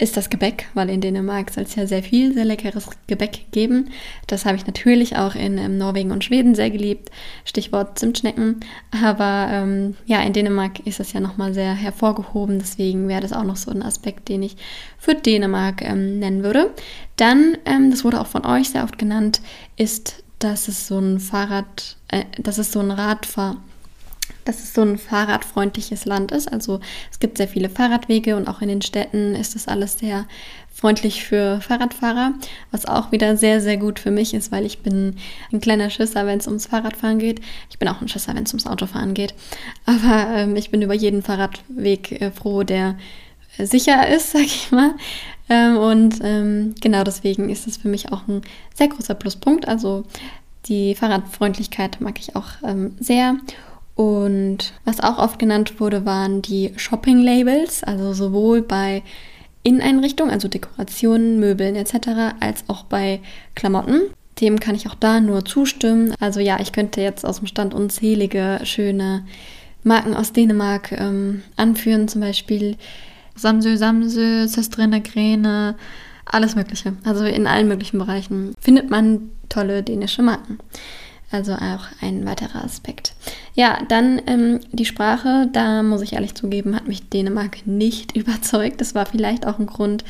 ist 0.00 0.16
das 0.16 0.30
Gebäck, 0.30 0.66
weil 0.74 0.88
in 0.88 1.00
Dänemark 1.00 1.50
soll 1.50 1.64
es 1.64 1.74
ja 1.74 1.86
sehr 1.86 2.02
viel, 2.02 2.32
sehr 2.32 2.44
leckeres 2.44 2.88
Gebäck 3.06 3.52
geben. 3.52 3.90
Das 4.26 4.46
habe 4.46 4.56
ich 4.56 4.66
natürlich 4.66 5.16
auch 5.16 5.34
in 5.34 5.58
ähm, 5.58 5.76
Norwegen 5.76 6.10
und 6.10 6.24
Schweden 6.24 6.54
sehr 6.54 6.70
geliebt. 6.70 7.10
Stichwort 7.44 7.98
Zimtschnecken. 7.98 8.60
Aber 9.04 9.48
ähm, 9.50 9.96
ja, 10.06 10.22
in 10.22 10.32
Dänemark 10.32 10.86
ist 10.86 11.00
das 11.00 11.12
ja 11.12 11.20
nochmal 11.20 11.52
sehr 11.52 11.74
hervorgehoben. 11.74 12.58
Deswegen 12.58 13.08
wäre 13.08 13.20
das 13.20 13.32
auch 13.32 13.44
noch 13.44 13.56
so 13.56 13.70
ein 13.70 13.82
Aspekt, 13.82 14.28
den 14.28 14.42
ich 14.42 14.56
für 14.98 15.14
Dänemark 15.14 15.82
ähm, 15.82 16.18
nennen 16.18 16.42
würde. 16.42 16.70
Dann, 17.16 17.58
ähm, 17.66 17.90
das 17.90 18.02
wurde 18.02 18.20
auch 18.20 18.26
von 18.26 18.46
euch 18.46 18.70
sehr 18.70 18.84
oft 18.84 18.98
genannt, 18.98 19.42
ist, 19.76 20.22
dass 20.38 20.68
es 20.68 20.86
so 20.86 20.98
ein 20.98 21.20
Fahrrad, 21.20 21.96
äh, 22.08 22.24
dass 22.38 22.56
es 22.56 22.72
so 22.72 22.80
ein 22.80 22.90
Radfahr 22.90 23.56
dass 24.44 24.62
es 24.62 24.74
so 24.74 24.82
ein 24.82 24.98
fahrradfreundliches 24.98 26.04
Land 26.04 26.32
ist. 26.32 26.50
Also 26.52 26.80
es 27.10 27.18
gibt 27.18 27.38
sehr 27.38 27.48
viele 27.48 27.68
Fahrradwege 27.68 28.36
und 28.36 28.48
auch 28.48 28.60
in 28.60 28.68
den 28.68 28.82
Städten 28.82 29.34
ist 29.34 29.54
das 29.54 29.68
alles 29.68 29.98
sehr 29.98 30.26
freundlich 30.72 31.24
für 31.24 31.60
Fahrradfahrer, 31.60 32.32
was 32.70 32.86
auch 32.86 33.12
wieder 33.12 33.36
sehr, 33.36 33.60
sehr 33.60 33.76
gut 33.76 33.98
für 33.98 34.10
mich 34.10 34.32
ist, 34.32 34.50
weil 34.50 34.64
ich 34.64 34.78
bin 34.78 35.16
ein 35.52 35.60
kleiner 35.60 35.90
Schisser, 35.90 36.26
wenn 36.26 36.38
es 36.38 36.46
ums 36.46 36.66
Fahrradfahren 36.66 37.18
geht. 37.18 37.40
Ich 37.68 37.78
bin 37.78 37.88
auch 37.88 38.00
ein 38.00 38.08
Schisser, 38.08 38.34
wenn 38.34 38.44
es 38.44 38.52
ums 38.52 38.66
Autofahren 38.66 39.12
geht. 39.12 39.34
Aber 39.84 40.28
ähm, 40.34 40.56
ich 40.56 40.70
bin 40.70 40.80
über 40.80 40.94
jeden 40.94 41.22
Fahrradweg 41.22 42.20
äh, 42.20 42.30
froh, 42.30 42.62
der 42.62 42.96
äh, 43.58 43.66
sicher 43.66 44.08
ist, 44.08 44.30
sag 44.32 44.42
ich 44.42 44.70
mal. 44.70 44.94
Ähm, 45.50 45.76
und 45.76 46.20
ähm, 46.22 46.74
genau 46.80 47.04
deswegen 47.04 47.50
ist 47.50 47.66
es 47.66 47.76
für 47.76 47.88
mich 47.88 48.12
auch 48.12 48.26
ein 48.28 48.40
sehr 48.74 48.88
großer 48.88 49.14
Pluspunkt. 49.14 49.68
Also 49.68 50.04
die 50.66 50.94
Fahrradfreundlichkeit 50.94 52.00
mag 52.00 52.18
ich 52.18 52.36
auch 52.36 52.48
ähm, 52.64 52.96
sehr. 52.98 53.36
Und 54.00 54.72
was 54.86 55.00
auch 55.00 55.18
oft 55.18 55.38
genannt 55.38 55.78
wurde, 55.78 56.06
waren 56.06 56.40
die 56.40 56.72
Shopping-Labels, 56.74 57.84
also 57.84 58.14
sowohl 58.14 58.62
bei 58.62 59.02
Inneneinrichtungen, 59.62 60.32
also 60.32 60.48
Dekorationen, 60.48 61.38
Möbeln 61.38 61.76
etc., 61.76 62.32
als 62.40 62.64
auch 62.68 62.84
bei 62.84 63.20
Klamotten. 63.54 64.00
Dem 64.40 64.58
kann 64.58 64.74
ich 64.74 64.88
auch 64.88 64.94
da 64.94 65.20
nur 65.20 65.44
zustimmen. 65.44 66.14
Also 66.18 66.40
ja, 66.40 66.58
ich 66.60 66.72
könnte 66.72 67.02
jetzt 67.02 67.26
aus 67.26 67.40
dem 67.40 67.46
Stand 67.46 67.74
unzählige 67.74 68.60
schöne 68.62 69.26
Marken 69.84 70.14
aus 70.14 70.32
Dänemark 70.32 70.92
ähm, 70.92 71.42
anführen, 71.56 72.08
zum 72.08 72.22
Beispiel 72.22 72.78
Samsö 73.36 73.76
Samsö, 73.76 74.48
Sestrene 74.48 75.02
Gräne, 75.02 75.74
alles 76.24 76.56
Mögliche. 76.56 76.94
Also 77.04 77.26
in 77.26 77.46
allen 77.46 77.68
möglichen 77.68 77.98
Bereichen 77.98 78.54
findet 78.58 78.88
man 78.88 79.28
tolle 79.50 79.82
dänische 79.82 80.22
Marken. 80.22 80.58
Also 81.32 81.52
auch 81.52 81.86
ein 82.00 82.26
weiterer 82.26 82.64
Aspekt. 82.64 83.12
Ja, 83.54 83.78
dann 83.88 84.20
ähm, 84.26 84.60
die 84.72 84.84
Sprache, 84.84 85.48
da 85.52 85.82
muss 85.84 86.02
ich 86.02 86.14
ehrlich 86.14 86.34
zugeben, 86.34 86.74
hat 86.74 86.88
mich 86.88 87.08
Dänemark 87.08 87.66
nicht 87.66 88.16
überzeugt. 88.16 88.80
Das 88.80 88.94
war 88.94 89.06
vielleicht 89.06 89.46
auch 89.46 89.58
ein 89.58 89.66
Grund, 89.66 90.04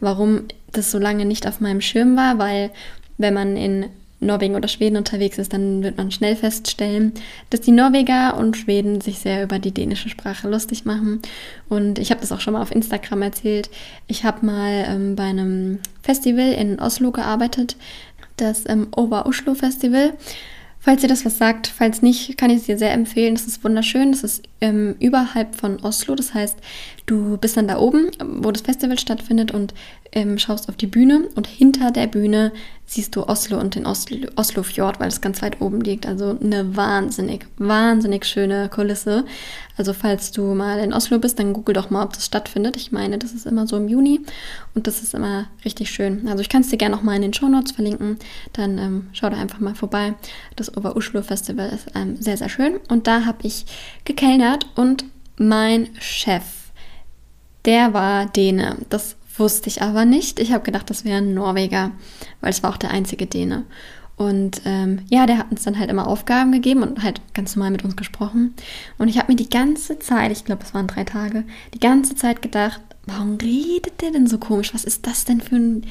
warum 0.00 0.42
das 0.72 0.90
so 0.90 0.98
lange 0.98 1.24
nicht 1.24 1.46
auf 1.46 1.60
meinem 1.60 1.80
Schirm 1.80 2.16
war, 2.16 2.38
weil 2.38 2.70
wenn 3.18 3.34
man 3.34 3.56
in 3.56 3.86
Norwegen 4.24 4.56
oder 4.56 4.68
Schweden 4.68 4.96
unterwegs 4.96 5.38
ist, 5.38 5.52
dann 5.52 5.82
wird 5.82 5.96
man 5.96 6.10
schnell 6.10 6.34
feststellen, 6.34 7.12
dass 7.50 7.60
die 7.60 7.72
Norweger 7.72 8.36
und 8.36 8.56
Schweden 8.56 9.00
sich 9.00 9.18
sehr 9.18 9.42
über 9.42 9.58
die 9.58 9.72
dänische 9.72 10.08
Sprache 10.08 10.48
lustig 10.48 10.84
machen. 10.84 11.20
Und 11.68 11.98
ich 11.98 12.10
habe 12.10 12.20
das 12.20 12.32
auch 12.32 12.40
schon 12.40 12.54
mal 12.54 12.62
auf 12.62 12.74
Instagram 12.74 13.22
erzählt. 13.22 13.70
Ich 14.06 14.24
habe 14.24 14.44
mal 14.44 14.86
ähm, 14.88 15.14
bei 15.14 15.24
einem 15.24 15.78
Festival 16.02 16.52
in 16.52 16.80
Oslo 16.80 17.12
gearbeitet, 17.12 17.76
das 18.36 18.64
ähm, 18.68 18.88
Over 18.96 19.26
Oslo 19.26 19.54
Festival. 19.54 20.14
Falls 20.84 21.02
ihr 21.02 21.08
das 21.08 21.24
was 21.24 21.38
sagt, 21.38 21.66
falls 21.66 22.02
nicht, 22.02 22.36
kann 22.36 22.50
ich 22.50 22.58
es 22.58 22.64
dir 22.64 22.76
sehr 22.76 22.92
empfehlen. 22.92 23.34
Das 23.34 23.46
ist 23.46 23.64
wunderschön. 23.64 24.12
Das 24.12 24.22
ist 24.22 24.42
ähm, 24.60 24.96
überhalb 25.00 25.54
von 25.54 25.80
Oslo. 25.82 26.14
Das 26.14 26.34
heißt, 26.34 26.58
du 27.06 27.38
bist 27.38 27.56
dann 27.56 27.68
da 27.68 27.78
oben, 27.78 28.10
wo 28.22 28.52
das 28.52 28.60
Festival 28.60 28.98
stattfindet 28.98 29.50
und 29.50 29.72
ähm, 30.12 30.38
schaust 30.38 30.68
auf 30.68 30.76
die 30.76 30.86
Bühne 30.86 31.30
und 31.36 31.46
hinter 31.46 31.90
der 31.90 32.06
Bühne 32.06 32.52
siehst 32.86 33.16
du 33.16 33.26
Oslo 33.26 33.58
und 33.58 33.74
den 33.74 33.86
Oslo, 33.86 34.28
Oslofjord, 34.36 35.00
weil 35.00 35.08
es 35.08 35.20
ganz 35.20 35.42
weit 35.42 35.60
oben 35.60 35.80
liegt. 35.80 36.06
Also 36.06 36.38
eine 36.40 36.76
wahnsinnig, 36.76 37.46
wahnsinnig 37.56 38.26
schöne 38.26 38.68
Kulisse. 38.68 39.24
Also 39.76 39.92
falls 39.92 40.30
du 40.30 40.54
mal 40.54 40.78
in 40.78 40.92
Oslo 40.92 41.18
bist, 41.18 41.38
dann 41.38 41.52
google 41.52 41.74
doch 41.74 41.90
mal, 41.90 42.04
ob 42.04 42.12
das 42.12 42.26
stattfindet. 42.26 42.76
Ich 42.76 42.92
meine, 42.92 43.18
das 43.18 43.32
ist 43.32 43.46
immer 43.46 43.66
so 43.66 43.76
im 43.76 43.88
Juni 43.88 44.20
und 44.74 44.86
das 44.86 45.02
ist 45.02 45.14
immer 45.14 45.46
richtig 45.64 45.90
schön. 45.90 46.28
Also 46.28 46.42
ich 46.42 46.48
kann 46.48 46.60
es 46.60 46.68
dir 46.68 46.76
gerne 46.76 46.94
noch 46.94 47.02
mal 47.02 47.16
in 47.16 47.22
den 47.22 47.34
Show 47.34 47.48
Notes 47.48 47.72
verlinken. 47.72 48.18
Dann 48.52 48.78
ähm, 48.78 49.08
schau 49.12 49.30
da 49.30 49.36
einfach 49.36 49.60
mal 49.60 49.74
vorbei. 49.74 50.14
Das 50.56 50.76
Over 50.76 50.96
Oslo 50.96 51.22
Festival 51.22 51.70
ist 51.70 51.88
ähm, 51.94 52.16
sehr, 52.16 52.36
sehr 52.36 52.48
schön. 52.48 52.78
Und 52.88 53.06
da 53.06 53.24
habe 53.24 53.38
ich 53.46 53.64
gekellnert 54.04 54.66
und 54.76 55.04
mein 55.36 55.88
Chef, 55.98 56.44
der 57.64 57.94
war 57.94 58.26
Däne. 58.26 58.76
Das 58.90 59.16
Wusste 59.36 59.68
ich 59.68 59.82
aber 59.82 60.04
nicht. 60.04 60.38
Ich 60.38 60.52
habe 60.52 60.64
gedacht, 60.64 60.88
das 60.90 61.04
wäre 61.04 61.18
ein 61.18 61.34
Norweger, 61.34 61.90
weil 62.40 62.50
es 62.50 62.62
war 62.62 62.70
auch 62.70 62.76
der 62.76 62.90
einzige 62.90 63.26
Däne. 63.26 63.64
Und 64.16 64.62
ähm, 64.64 65.00
ja, 65.10 65.26
der 65.26 65.38
hat 65.38 65.50
uns 65.50 65.64
dann 65.64 65.78
halt 65.78 65.90
immer 65.90 66.06
Aufgaben 66.06 66.52
gegeben 66.52 66.82
und 66.82 67.02
halt 67.02 67.20
ganz 67.34 67.56
normal 67.56 67.72
mit 67.72 67.84
uns 67.84 67.96
gesprochen. 67.96 68.54
Und 68.96 69.08
ich 69.08 69.18
habe 69.18 69.32
mir 69.32 69.36
die 69.36 69.50
ganze 69.50 69.98
Zeit, 69.98 70.30
ich 70.30 70.44
glaube, 70.44 70.62
es 70.62 70.72
waren 70.72 70.86
drei 70.86 71.02
Tage, 71.02 71.44
die 71.74 71.80
ganze 71.80 72.14
Zeit 72.14 72.40
gedacht, 72.40 72.80
warum 73.06 73.36
redet 73.36 74.00
der 74.02 74.12
denn 74.12 74.28
so 74.28 74.38
komisch? 74.38 74.72
Was 74.72 74.84
ist 74.84 75.06
das 75.06 75.24
denn 75.24 75.40
für 75.40 75.56
ein 75.56 75.86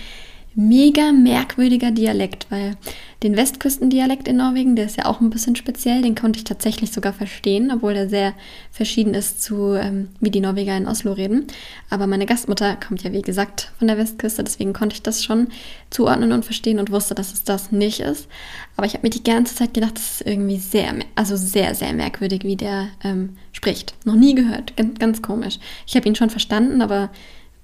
mega 0.56 1.12
merkwürdiger 1.12 1.92
Dialekt, 1.92 2.48
weil 2.50 2.76
den 3.24 3.38
Westküstendialekt 3.38 4.28
in 4.28 4.38
Norwegen, 4.38 4.76
der 4.76 4.86
ist 4.86 4.98
ja 4.98 5.06
auch 5.06 5.22
ein 5.22 5.30
bisschen 5.30 5.56
speziell, 5.56 6.02
den 6.02 6.14
konnte 6.14 6.38
ich 6.38 6.44
tatsächlich 6.44 6.92
sogar 6.92 7.14
verstehen, 7.14 7.72
obwohl 7.74 7.94
der 7.94 8.10
sehr 8.10 8.34
verschieden 8.72 9.14
ist 9.14 9.42
zu, 9.42 9.74
ähm, 9.74 10.10
wie 10.20 10.30
die 10.30 10.42
Norweger 10.42 10.76
in 10.76 10.88
Oslo 10.88 11.14
reden. 11.14 11.48
Aber 11.90 12.06
meine 12.06 12.26
Gastmutter 12.26 12.76
kommt 12.76 13.04
ja, 13.04 13.14
wie 13.14 13.22
gesagt, 13.22 13.72
von 13.80 13.88
der 13.88 13.98
Westküste, 13.98 14.44
deswegen 14.44 14.74
konnte 14.74 14.96
ich 14.96 15.02
das 15.02 15.24
schon 15.24 15.48
zuordnen 15.90 16.34
und 16.34 16.44
verstehen 16.44 16.80
und 16.80 16.92
wusste, 16.92 17.16
dass 17.16 17.34
es 17.34 17.44
das 17.44 17.72
nicht 17.72 18.02
ist. 18.02 18.28
Aber 18.76 18.86
ich 18.86 18.94
habe 18.94 19.08
mir 19.08 19.12
die 19.12 19.24
ganze 19.24 19.56
Zeit 19.56 19.74
gedacht, 19.74 19.96
das 19.96 20.22
ist 20.22 20.28
irgendwie 20.28 20.58
sehr, 20.58 20.94
also 21.16 21.38
sehr, 21.38 21.76
sehr 21.76 21.94
merkwürdig, 21.94 22.44
wie 22.44 22.58
der 22.58 22.90
ähm, 23.04 23.38
spricht. 23.54 23.96
Noch 24.06 24.16
nie 24.16 24.36
gehört, 24.36 24.76
ganz, 24.76 25.00
ganz 25.00 25.22
komisch. 25.22 25.60
Ich 25.88 25.96
habe 25.96 26.08
ihn 26.08 26.16
schon 26.16 26.30
verstanden, 26.30 26.82
aber 26.82 27.10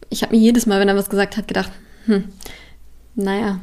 ich 0.10 0.24
habe 0.24 0.36
mir 0.36 0.42
jedes 0.42 0.66
Mal, 0.66 0.80
wenn 0.80 0.88
er 0.88 0.96
was 0.96 1.10
gesagt 1.10 1.36
hat, 1.36 1.48
gedacht, 1.48 1.72
hm, 2.06 2.24
naja, 3.24 3.60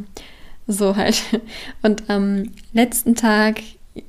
so 0.67 0.97
halt. 0.97 1.23
Und 1.83 2.09
am 2.09 2.51
letzten 2.73 3.15
Tag, 3.15 3.63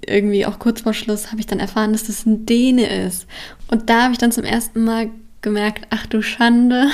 irgendwie 0.05 0.45
auch 0.45 0.59
kurz 0.59 0.81
vor 0.81 0.93
Schluss, 0.93 1.31
habe 1.31 1.39
ich 1.39 1.47
dann 1.47 1.59
erfahren, 1.59 1.93
dass 1.93 2.05
das 2.05 2.25
ein 2.25 2.45
Däne 2.45 2.87
ist. 3.05 3.27
Und 3.69 3.89
da 3.89 4.03
habe 4.03 4.13
ich 4.13 4.19
dann 4.19 4.31
zum 4.31 4.43
ersten 4.43 4.83
Mal 4.83 5.09
gemerkt, 5.41 5.87
ach 5.89 6.05
du 6.07 6.21
Schande, 6.21 6.87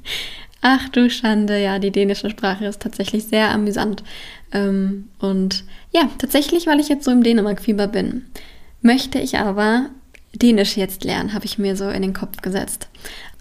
ach 0.60 0.88
du 0.88 1.10
Schande, 1.10 1.62
ja, 1.62 1.78
die 1.78 1.90
dänische 1.90 2.30
Sprache 2.30 2.66
ist 2.66 2.80
tatsächlich 2.80 3.24
sehr 3.24 3.50
amüsant. 3.50 4.02
Ähm, 4.52 5.08
und 5.18 5.64
ja, 5.92 6.08
tatsächlich, 6.18 6.66
weil 6.66 6.80
ich 6.80 6.88
jetzt 6.88 7.04
so 7.04 7.10
im 7.10 7.22
Dänemark-Fieber 7.22 7.88
bin, 7.88 8.26
möchte 8.80 9.18
ich 9.18 9.38
aber 9.38 9.90
Dänisch 10.34 10.76
jetzt 10.76 11.04
lernen, 11.04 11.32
habe 11.32 11.46
ich 11.46 11.58
mir 11.58 11.74
so 11.74 11.88
in 11.88 12.02
den 12.02 12.12
Kopf 12.12 12.42
gesetzt. 12.42 12.88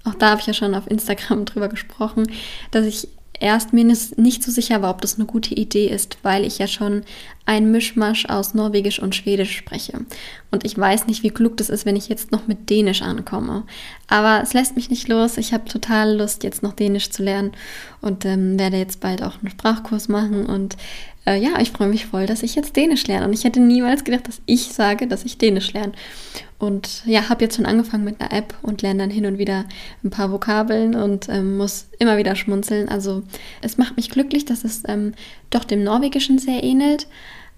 Auch 0.03 0.15
da 0.15 0.31
habe 0.31 0.41
ich 0.41 0.47
ja 0.47 0.53
schon 0.53 0.73
auf 0.73 0.89
Instagram 0.89 1.45
drüber 1.45 1.67
gesprochen, 1.67 2.31
dass 2.71 2.85
ich 2.85 3.09
erst 3.39 3.73
mir 3.73 3.83
nicht 3.83 4.43
so 4.43 4.51
sicher 4.51 4.81
war, 4.81 4.91
ob 4.91 5.01
das 5.01 5.15
eine 5.15 5.25
gute 5.25 5.53
Idee 5.53 5.87
ist, 5.87 6.17
weil 6.23 6.45
ich 6.45 6.57
ja 6.57 6.67
schon 6.67 7.03
ein 7.47 7.71
Mischmasch 7.71 8.25
aus 8.25 8.53
Norwegisch 8.53 8.99
und 8.99 9.15
Schwedisch 9.15 9.55
spreche. 9.55 10.01
Und 10.51 10.65
ich 10.65 10.77
weiß 10.77 11.07
nicht, 11.07 11.23
wie 11.23 11.29
klug 11.29 11.55
das 11.57 11.69
ist, 11.69 11.85
wenn 11.85 11.95
ich 11.95 12.09
jetzt 12.09 12.31
noch 12.31 12.45
mit 12.45 12.69
Dänisch 12.69 13.01
ankomme. 13.01 13.63
Aber 14.07 14.41
es 14.43 14.53
lässt 14.53 14.75
mich 14.75 14.89
nicht 14.89 15.07
los. 15.07 15.37
Ich 15.37 15.53
habe 15.53 15.63
total 15.63 16.17
Lust, 16.17 16.43
jetzt 16.43 16.61
noch 16.61 16.73
Dänisch 16.73 17.09
zu 17.09 17.23
lernen 17.23 17.53
und 18.01 18.25
ähm, 18.25 18.59
werde 18.59 18.77
jetzt 18.77 18.99
bald 18.99 19.23
auch 19.23 19.39
einen 19.39 19.49
Sprachkurs 19.49 20.09
machen. 20.09 20.45
Und 20.45 20.75
äh, 21.25 21.39
ja, 21.39 21.59
ich 21.61 21.71
freue 21.71 21.87
mich 21.87 22.05
voll, 22.05 22.25
dass 22.25 22.43
ich 22.43 22.53
jetzt 22.55 22.75
Dänisch 22.75 23.07
lerne. 23.07 23.25
Und 23.25 23.33
ich 23.33 23.45
hätte 23.45 23.61
niemals 23.61 24.03
gedacht, 24.03 24.27
dass 24.27 24.41
ich 24.45 24.73
sage, 24.73 25.07
dass 25.07 25.23
ich 25.23 25.37
Dänisch 25.37 25.71
lerne. 25.71 25.93
Und 26.59 27.03
ja, 27.05 27.29
habe 27.29 27.43
jetzt 27.43 27.55
schon 27.55 27.67
angefangen 27.67 28.03
mit 28.03 28.19
einer 28.19 28.33
App 28.33 28.55
und 28.61 28.81
lerne 28.81 29.01
dann 29.01 29.09
hin 29.11 29.25
und 29.25 29.37
wieder 29.37 29.65
ein 30.03 30.09
paar 30.09 30.31
Vokabeln 30.31 30.95
und 30.95 31.29
ähm, 31.29 31.55
muss 31.55 31.87
immer 31.99 32.17
wieder 32.17 32.35
schmunzeln. 32.35 32.89
Also 32.89 33.23
es 33.61 33.77
macht 33.77 33.95
mich 33.95 34.09
glücklich, 34.09 34.45
dass 34.45 34.63
es 34.63 34.81
ähm, 34.87 35.13
doch 35.49 35.63
dem 35.63 35.83
Norwegischen 35.83 36.39
sehr 36.39 36.63
ähnelt. 36.63 37.07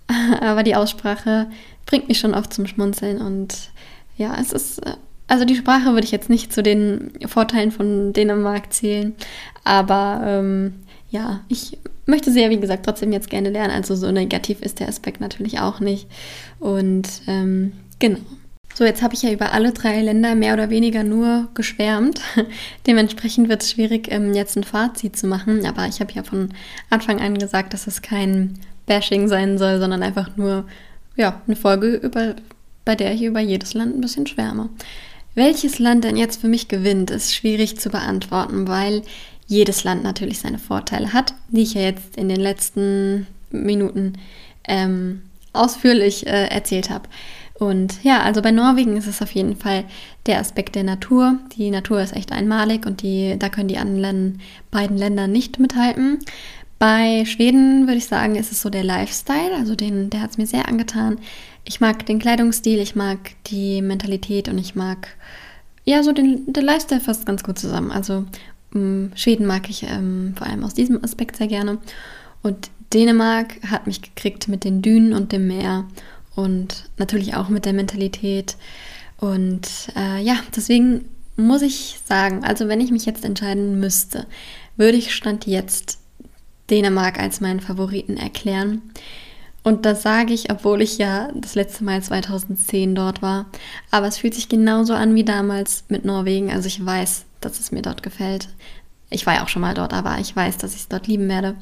Aber 0.41 0.63
die 0.63 0.75
Aussprache 0.75 1.47
bringt 1.85 2.07
mich 2.07 2.19
schon 2.19 2.33
oft 2.33 2.53
zum 2.53 2.67
Schmunzeln. 2.67 3.19
Und 3.21 3.71
ja, 4.17 4.35
es 4.39 4.51
ist, 4.51 4.79
äh, 4.85 4.95
also 5.27 5.45
die 5.45 5.55
Sprache 5.55 5.93
würde 5.93 6.05
ich 6.05 6.11
jetzt 6.11 6.29
nicht 6.29 6.51
zu 6.53 6.63
den 6.63 7.11
Vorteilen 7.27 7.71
von 7.71 8.13
Dänemark 8.13 8.73
zählen. 8.73 9.15
Aber 9.63 10.21
ähm, 10.25 10.75
ja, 11.11 11.41
ich 11.47 11.77
möchte 12.05 12.31
sie 12.31 12.41
ja, 12.41 12.49
wie 12.49 12.59
gesagt, 12.59 12.85
trotzdem 12.85 13.11
jetzt 13.13 13.29
gerne 13.29 13.49
lernen. 13.49 13.73
Also 13.73 13.95
so 13.95 14.11
negativ 14.11 14.61
ist 14.61 14.79
der 14.79 14.89
Aspekt 14.89 15.21
natürlich 15.21 15.59
auch 15.59 15.79
nicht. 15.79 16.07
Und 16.59 17.07
ähm, 17.27 17.73
genau. 17.99 18.19
So, 18.79 18.85
jetzt 18.85 19.01
habe 19.01 19.13
ich 19.13 19.23
ja 19.23 19.31
über 19.33 19.51
alle 19.51 19.73
drei 19.73 20.01
Länder 20.01 20.35
mehr 20.35 20.53
oder 20.53 20.69
weniger 20.69 21.03
nur 21.03 21.49
geschwärmt. 21.53 22.21
Dementsprechend 22.87 23.49
wird 23.49 23.61
es 23.61 23.71
schwierig, 23.71 24.07
ähm, 24.09 24.33
jetzt 24.33 24.55
ein 24.55 24.63
Fazit 24.63 25.17
zu 25.17 25.27
machen. 25.27 25.65
Aber 25.65 25.85
ich 25.87 25.99
habe 25.99 26.13
ja 26.13 26.23
von 26.23 26.53
Anfang 26.89 27.19
an 27.19 27.37
gesagt, 27.37 27.73
dass 27.73 27.87
es 27.87 28.01
kein 28.01 28.57
Bashing 28.85 29.27
sein 29.27 29.57
soll, 29.57 29.81
sondern 29.81 30.01
einfach 30.01 30.37
nur 30.37 30.63
ja, 31.17 31.41
eine 31.45 31.57
Folge, 31.57 31.95
über, 31.95 32.37
bei 32.85 32.95
der 32.95 33.13
ich 33.13 33.23
über 33.23 33.41
jedes 33.41 33.73
Land 33.73 33.97
ein 33.97 33.99
bisschen 33.99 34.27
schwärme. 34.27 34.69
Welches 35.35 35.79
Land 35.79 36.05
denn 36.05 36.15
jetzt 36.15 36.39
für 36.39 36.47
mich 36.47 36.69
gewinnt, 36.69 37.11
ist 37.11 37.35
schwierig 37.35 37.77
zu 37.81 37.89
beantworten, 37.89 38.69
weil 38.69 39.01
jedes 39.45 39.83
Land 39.83 40.03
natürlich 40.03 40.39
seine 40.39 40.57
Vorteile 40.57 41.11
hat, 41.11 41.33
die 41.49 41.63
ich 41.63 41.73
ja 41.73 41.81
jetzt 41.81 42.15
in 42.15 42.29
den 42.29 42.39
letzten 42.39 43.27
Minuten 43.51 44.13
ähm, 44.65 45.23
ausführlich 45.51 46.27
äh, 46.27 46.47
erzählt 46.47 46.89
habe. 46.89 47.09
Und 47.59 48.01
ja, 48.03 48.21
also 48.21 48.41
bei 48.41 48.51
Norwegen 48.51 48.95
ist 48.95 49.05
es 49.05 49.21
auf 49.21 49.31
jeden 49.31 49.57
Fall 49.57 49.83
der 50.25 50.39
Aspekt 50.39 50.75
der 50.75 50.85
Natur. 50.85 51.37
Die 51.57 51.69
Natur 51.69 52.01
ist 52.01 52.15
echt 52.15 52.31
einmalig 52.31 52.85
und 52.85 53.01
die, 53.01 53.35
da 53.37 53.49
können 53.49 53.67
die 53.67 53.77
anderen 53.77 54.39
beiden 54.71 54.97
Länder 54.97 55.27
nicht 55.27 55.59
mithalten. 55.59 56.19
Bei 56.79 57.25
Schweden 57.25 57.87
würde 57.87 57.97
ich 57.97 58.05
sagen, 58.05 58.35
ist 58.35 58.53
es 58.53 58.61
so 58.61 58.69
der 58.69 58.85
Lifestyle, 58.85 59.53
also 59.57 59.75
den, 59.75 60.09
der 60.09 60.21
hat 60.21 60.31
es 60.31 60.37
mir 60.37 60.47
sehr 60.47 60.69
angetan. 60.69 61.19
Ich 61.65 61.81
mag 61.81 62.05
den 62.05 62.19
Kleidungsstil, 62.19 62.79
ich 62.79 62.95
mag 62.95 63.19
die 63.47 63.81
Mentalität 63.81 64.47
und 64.47 64.57
ich 64.57 64.75
mag 64.75 65.09
ja 65.83 66.01
so 66.01 66.13
den, 66.13 66.53
den 66.53 66.63
Lifestyle 66.63 67.01
fast 67.01 67.25
ganz 67.25 67.43
gut 67.43 67.59
zusammen. 67.59 67.91
Also 67.91 68.23
ähm, 68.73 69.11
Schweden 69.15 69.45
mag 69.45 69.69
ich 69.69 69.83
ähm, 69.83 70.33
vor 70.37 70.47
allem 70.47 70.63
aus 70.63 70.73
diesem 70.73 71.03
Aspekt 71.03 71.35
sehr 71.35 71.47
gerne. 71.47 71.79
Und 72.41 72.69
Dänemark 72.93 73.61
hat 73.69 73.85
mich 73.85 74.01
gekriegt 74.01 74.47
mit 74.47 74.63
den 74.63 74.81
Dünen 74.81 75.11
und 75.11 75.33
dem 75.33 75.47
Meer 75.47 75.85
und 76.39 76.89
natürlich 76.97 77.35
auch 77.35 77.49
mit 77.49 77.65
der 77.65 77.73
Mentalität. 77.73 78.55
Und 79.17 79.67
äh, 79.97 80.21
ja, 80.21 80.37
deswegen 80.55 81.05
muss 81.35 81.61
ich 81.61 81.99
sagen, 82.05 82.43
also 82.45 82.67
wenn 82.67 82.79
ich 82.79 82.91
mich 82.91 83.05
jetzt 83.05 83.25
entscheiden 83.25 83.79
müsste, 83.79 84.25
würde 84.77 84.97
ich 84.97 85.13
Stand 85.13 85.45
jetzt 85.45 85.99
Dänemark 86.69 87.19
als 87.19 87.41
meinen 87.41 87.59
Favoriten 87.59 88.15
erklären. 88.15 88.81
Und 89.63 89.85
das 89.85 90.01
sage 90.01 90.33
ich, 90.33 90.49
obwohl 90.49 90.81
ich 90.81 90.97
ja 90.97 91.29
das 91.35 91.55
letzte 91.55 91.83
Mal 91.83 92.01
2010 92.01 92.95
dort 92.95 93.21
war. 93.21 93.47
Aber 93.91 94.07
es 94.07 94.17
fühlt 94.17 94.33
sich 94.33 94.47
genauso 94.47 94.93
an 94.93 95.15
wie 95.15 95.25
damals 95.25 95.83
mit 95.89 96.05
Norwegen. 96.05 96.51
Also 96.51 96.67
ich 96.67 96.83
weiß, 96.83 97.25
dass 97.41 97.59
es 97.59 97.73
mir 97.73 97.81
dort 97.81 98.01
gefällt. 98.01 98.47
Ich 99.09 99.25
war 99.25 99.35
ja 99.35 99.43
auch 99.43 99.49
schon 99.49 99.61
mal 99.61 99.73
dort, 99.73 99.93
aber 99.93 100.17
ich 100.19 100.33
weiß, 100.33 100.57
dass 100.57 100.73
ich 100.73 100.81
es 100.81 100.87
dort 100.87 101.07
lieben 101.07 101.27
werde 101.27 101.55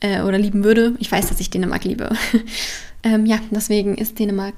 äh, 0.00 0.20
oder 0.20 0.36
lieben 0.36 0.64
würde. 0.64 0.94
Ich 0.98 1.10
weiß, 1.10 1.28
dass 1.28 1.40
ich 1.40 1.48
Dänemark 1.48 1.84
liebe. 1.84 2.10
Ähm, 3.04 3.26
ja, 3.26 3.38
deswegen 3.50 3.96
ist 3.96 4.18
Dänemark 4.18 4.54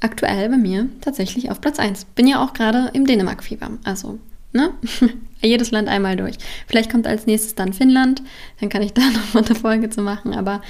aktuell 0.00 0.48
bei 0.48 0.56
mir 0.56 0.88
tatsächlich 1.00 1.50
auf 1.50 1.60
Platz 1.60 1.78
1. 1.78 2.06
Bin 2.06 2.26
ja 2.26 2.42
auch 2.42 2.54
gerade 2.54 2.90
im 2.94 3.06
Dänemark-Fieber. 3.06 3.70
Also, 3.84 4.18
ne? 4.52 4.70
Jedes 5.42 5.70
Land 5.70 5.88
einmal 5.88 6.16
durch. 6.16 6.36
Vielleicht 6.66 6.90
kommt 6.90 7.06
als 7.06 7.26
nächstes 7.26 7.54
dann 7.54 7.72
Finnland. 7.72 8.22
Dann 8.60 8.68
kann 8.68 8.82
ich 8.82 8.92
da 8.92 9.02
nochmal 9.12 9.44
eine 9.44 9.54
Folge 9.54 9.90
zu 9.90 10.02
machen. 10.02 10.34
Aber 10.34 10.62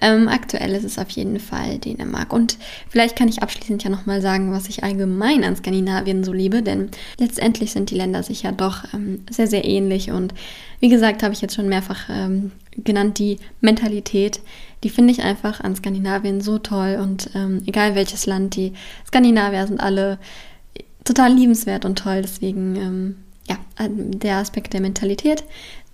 Ähm, 0.00 0.28
aktuell 0.28 0.74
ist 0.74 0.84
es 0.84 0.98
auf 0.98 1.10
jeden 1.10 1.38
Fall 1.38 1.78
Dänemark. 1.78 2.32
Und 2.32 2.56
vielleicht 2.88 3.16
kann 3.16 3.28
ich 3.28 3.42
abschließend 3.42 3.84
ja 3.84 3.90
nochmal 3.90 4.22
sagen, 4.22 4.50
was 4.50 4.68
ich 4.68 4.82
allgemein 4.82 5.44
an 5.44 5.56
Skandinavien 5.56 6.24
so 6.24 6.32
liebe, 6.32 6.62
denn 6.62 6.90
letztendlich 7.18 7.72
sind 7.72 7.90
die 7.90 7.96
Länder 7.96 8.22
sich 8.22 8.42
ja 8.42 8.52
doch 8.52 8.84
ähm, 8.94 9.24
sehr, 9.30 9.46
sehr 9.46 9.64
ähnlich. 9.64 10.10
Und 10.10 10.32
wie 10.80 10.88
gesagt, 10.88 11.22
habe 11.22 11.34
ich 11.34 11.42
jetzt 11.42 11.54
schon 11.54 11.68
mehrfach 11.68 12.08
ähm, 12.08 12.52
genannt, 12.76 13.18
die 13.18 13.38
Mentalität, 13.60 14.40
die 14.82 14.90
finde 14.90 15.12
ich 15.12 15.22
einfach 15.22 15.60
an 15.60 15.76
Skandinavien 15.76 16.40
so 16.40 16.58
toll. 16.58 16.98
Und 17.00 17.30
ähm, 17.34 17.62
egal 17.66 17.94
welches 17.94 18.26
Land, 18.26 18.56
die 18.56 18.72
Skandinavier 19.06 19.66
sind 19.66 19.80
alle 19.80 20.18
total 21.04 21.32
liebenswert 21.32 21.84
und 21.84 21.98
toll. 21.98 22.22
Deswegen, 22.22 22.76
ähm, 22.76 23.16
ja, 23.48 23.56
der 23.88 24.36
Aspekt 24.36 24.72
der 24.72 24.80
Mentalität, 24.80 25.44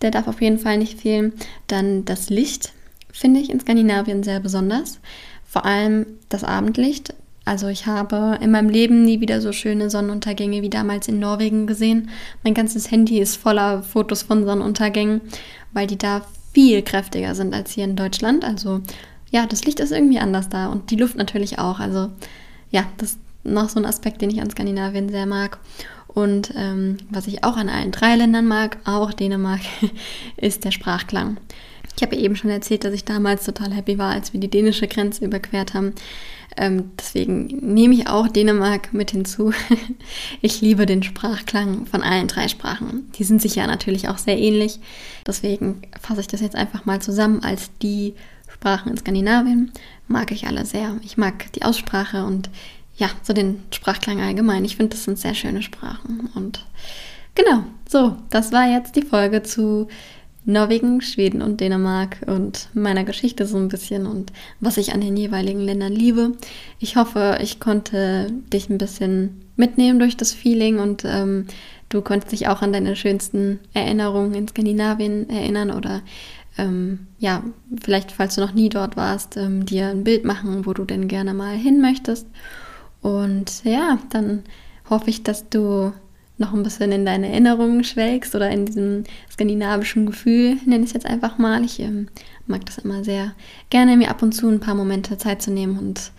der 0.02 0.10
darf 0.10 0.28
auf 0.28 0.40
jeden 0.40 0.58
Fall 0.58 0.78
nicht 0.78 1.00
fehlen. 1.00 1.32
Dann 1.66 2.04
das 2.04 2.30
Licht 2.30 2.72
finde 3.12 3.40
ich 3.40 3.50
in 3.50 3.60
Skandinavien 3.60 4.22
sehr 4.22 4.40
besonders. 4.40 5.00
Vor 5.44 5.64
allem 5.64 6.06
das 6.28 6.44
Abendlicht. 6.44 7.14
Also 7.44 7.68
ich 7.68 7.86
habe 7.86 8.38
in 8.42 8.50
meinem 8.50 8.68
Leben 8.68 9.04
nie 9.04 9.20
wieder 9.20 9.40
so 9.40 9.52
schöne 9.52 9.88
Sonnenuntergänge 9.88 10.62
wie 10.62 10.68
damals 10.68 11.06
in 11.06 11.20
Norwegen 11.20 11.66
gesehen. 11.68 12.10
Mein 12.42 12.54
ganzes 12.54 12.90
Handy 12.90 13.20
ist 13.20 13.36
voller 13.36 13.84
Fotos 13.84 14.22
von 14.22 14.44
Sonnenuntergängen, 14.44 15.20
weil 15.72 15.86
die 15.86 15.96
da 15.96 16.22
viel 16.56 16.80
kräftiger 16.80 17.34
sind 17.34 17.54
als 17.54 17.72
hier 17.72 17.84
in 17.84 17.96
Deutschland. 17.96 18.42
Also 18.42 18.80
ja, 19.30 19.44
das 19.44 19.66
Licht 19.66 19.78
ist 19.78 19.92
irgendwie 19.92 20.18
anders 20.18 20.48
da 20.48 20.68
und 20.68 20.90
die 20.90 20.96
Luft 20.96 21.14
natürlich 21.14 21.58
auch. 21.58 21.80
Also 21.80 22.08
ja, 22.70 22.86
das 22.96 23.10
ist 23.10 23.18
noch 23.44 23.68
so 23.68 23.78
ein 23.78 23.84
Aspekt, 23.84 24.22
den 24.22 24.30
ich 24.30 24.40
an 24.40 24.48
Skandinavien 24.48 25.10
sehr 25.10 25.26
mag. 25.26 25.58
Und 26.08 26.54
ähm, 26.56 26.96
was 27.10 27.26
ich 27.26 27.44
auch 27.44 27.58
an 27.58 27.68
allen 27.68 27.92
drei 27.92 28.16
Ländern 28.16 28.46
mag, 28.46 28.78
auch 28.86 29.12
Dänemark, 29.12 29.60
ist 30.38 30.64
der 30.64 30.70
Sprachklang. 30.70 31.36
Ich 31.96 32.02
habe 32.02 32.16
eben 32.16 32.36
schon 32.36 32.50
erzählt, 32.50 32.84
dass 32.84 32.92
ich 32.92 33.04
damals 33.04 33.44
total 33.44 33.72
happy 33.72 33.96
war, 33.96 34.12
als 34.12 34.32
wir 34.32 34.40
die 34.40 34.50
dänische 34.50 34.86
Grenze 34.86 35.24
überquert 35.24 35.72
haben. 35.72 35.94
Ähm, 36.58 36.90
deswegen 36.98 37.46
nehme 37.46 37.94
ich 37.94 38.08
auch 38.08 38.28
Dänemark 38.28 38.92
mit 38.92 39.10
hinzu. 39.10 39.52
ich 40.42 40.60
liebe 40.60 40.86
den 40.86 41.02
Sprachklang 41.02 41.86
von 41.86 42.02
allen 42.02 42.28
drei 42.28 42.48
Sprachen. 42.48 43.10
Die 43.12 43.24
sind 43.24 43.42
sich 43.42 43.56
ja 43.56 43.66
natürlich 43.66 44.08
auch 44.08 44.18
sehr 44.18 44.38
ähnlich. 44.38 44.78
Deswegen 45.26 45.82
fasse 46.00 46.20
ich 46.20 46.28
das 46.28 46.40
jetzt 46.40 46.56
einfach 46.56 46.84
mal 46.84 47.00
zusammen 47.00 47.42
als 47.42 47.70
die 47.82 48.14
Sprachen 48.48 48.90
in 48.90 48.98
Skandinavien. 48.98 49.72
Mag 50.08 50.30
ich 50.32 50.46
alle 50.46 50.64
sehr. 50.64 50.96
Ich 51.02 51.16
mag 51.16 51.52
die 51.52 51.62
Aussprache 51.62 52.24
und 52.24 52.50
ja, 52.96 53.10
so 53.22 53.32
den 53.32 53.62
Sprachklang 53.70 54.20
allgemein. 54.20 54.64
Ich 54.64 54.76
finde, 54.76 54.96
das 54.96 55.04
sind 55.04 55.18
sehr 55.18 55.34
schöne 55.34 55.62
Sprachen. 55.62 56.30
Und 56.34 56.64
genau, 57.34 57.64
so, 57.88 58.16
das 58.30 58.52
war 58.52 58.66
jetzt 58.66 58.96
die 58.96 59.02
Folge 59.02 59.42
zu 59.42 59.88
Norwegen, 60.46 61.00
Schweden 61.00 61.42
und 61.42 61.60
Dänemark 61.60 62.18
und 62.26 62.68
meiner 62.72 63.02
Geschichte 63.02 63.46
so 63.46 63.56
ein 63.58 63.68
bisschen 63.68 64.06
und 64.06 64.32
was 64.60 64.76
ich 64.76 64.94
an 64.94 65.00
den 65.00 65.16
jeweiligen 65.16 65.60
Ländern 65.60 65.92
liebe. 65.92 66.32
Ich 66.78 66.96
hoffe, 66.96 67.38
ich 67.42 67.58
konnte 67.58 68.28
dich 68.52 68.70
ein 68.70 68.78
bisschen 68.78 69.42
mitnehmen 69.56 69.98
durch 69.98 70.16
das 70.16 70.32
Feeling 70.32 70.78
und 70.78 71.04
ähm, 71.04 71.46
du 71.88 72.00
konntest 72.00 72.30
dich 72.30 72.46
auch 72.48 72.62
an 72.62 72.72
deine 72.72 72.94
schönsten 72.94 73.58
Erinnerungen 73.74 74.34
in 74.34 74.46
Skandinavien 74.46 75.28
erinnern 75.28 75.72
oder 75.72 76.02
ähm, 76.58 77.08
ja, 77.18 77.42
vielleicht, 77.82 78.12
falls 78.12 78.36
du 78.36 78.40
noch 78.40 78.54
nie 78.54 78.68
dort 78.68 78.96
warst, 78.96 79.36
ähm, 79.36 79.66
dir 79.66 79.88
ein 79.88 80.04
Bild 80.04 80.24
machen, 80.24 80.64
wo 80.64 80.72
du 80.72 80.84
denn 80.84 81.08
gerne 81.08 81.34
mal 81.34 81.56
hin 81.56 81.80
möchtest. 81.80 82.26
Und 83.02 83.64
ja, 83.64 83.98
dann 84.10 84.44
hoffe 84.88 85.10
ich, 85.10 85.22
dass 85.22 85.48
du 85.48 85.92
noch 86.38 86.52
ein 86.52 86.62
bisschen 86.62 86.92
in 86.92 87.06
deine 87.06 87.28
Erinnerungen 87.28 87.84
schwelgst 87.84 88.34
oder 88.34 88.50
in 88.50 88.66
diesem 88.66 89.04
skandinavischen 89.30 90.06
Gefühl, 90.06 90.58
nenne 90.66 90.84
ich 90.84 90.90
es 90.90 90.92
jetzt 90.92 91.06
einfach 91.06 91.38
mal. 91.38 91.64
Ich 91.64 91.80
ähm, 91.80 92.08
mag 92.46 92.66
das 92.66 92.78
immer 92.78 93.04
sehr 93.04 93.32
gerne, 93.70 93.96
mir 93.96 94.10
ab 94.10 94.22
und 94.22 94.32
zu 94.32 94.48
ein 94.48 94.60
paar 94.60 94.74
Momente 94.74 95.16
Zeit 95.16 95.42
zu 95.42 95.50
nehmen 95.50 95.78
und 95.78 96.12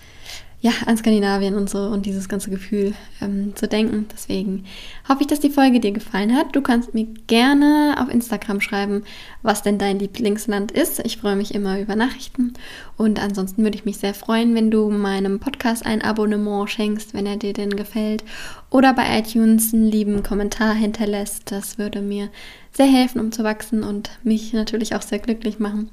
ja, 0.67 0.73
an 0.85 0.97
Skandinavien 0.97 1.55
und 1.55 1.69
so 1.69 1.79
und 1.79 2.05
dieses 2.05 2.27
ganze 2.27 2.49
Gefühl 2.49 2.93
ähm, 3.21 3.55
zu 3.55 3.69
denken. 3.69 4.07
Deswegen 4.11 4.65
hoffe 5.07 5.21
ich, 5.21 5.27
dass 5.27 5.39
die 5.39 5.49
Folge 5.49 5.79
dir 5.79 5.93
gefallen 5.93 6.35
hat. 6.35 6.53
Du 6.57 6.61
kannst 6.61 6.93
mir 6.93 7.07
gerne 7.27 7.95
auf 7.97 8.09
Instagram 8.09 8.59
schreiben, 8.59 9.03
was 9.43 9.63
denn 9.63 9.77
dein 9.77 9.97
Lieblingsland 9.97 10.73
ist. 10.73 10.99
Ich 11.05 11.17
freue 11.17 11.37
mich 11.37 11.55
immer 11.55 11.79
über 11.79 11.95
Nachrichten. 11.95 12.53
Und 12.97 13.23
ansonsten 13.23 13.63
würde 13.63 13.77
ich 13.77 13.85
mich 13.85 13.97
sehr 13.97 14.13
freuen, 14.13 14.55
wenn 14.55 14.69
du 14.69 14.89
meinem 14.89 15.39
Podcast 15.39 15.85
ein 15.85 16.01
Abonnement 16.01 16.69
schenkst, 16.69 17.13
wenn 17.13 17.25
er 17.25 17.37
dir 17.37 17.53
denn 17.53 17.77
gefällt. 17.77 18.25
Oder 18.69 18.93
bei 18.93 19.19
iTunes 19.19 19.73
einen 19.73 19.89
lieben 19.89 20.21
Kommentar 20.21 20.73
hinterlässt. 20.73 21.49
Das 21.49 21.77
würde 21.77 22.01
mir 22.01 22.27
sehr 22.73 22.87
helfen, 22.87 23.21
um 23.21 23.31
zu 23.31 23.45
wachsen 23.45 23.83
und 23.83 24.09
mich 24.23 24.51
natürlich 24.51 24.95
auch 24.95 25.01
sehr 25.01 25.19
glücklich 25.19 25.59
machen. 25.59 25.89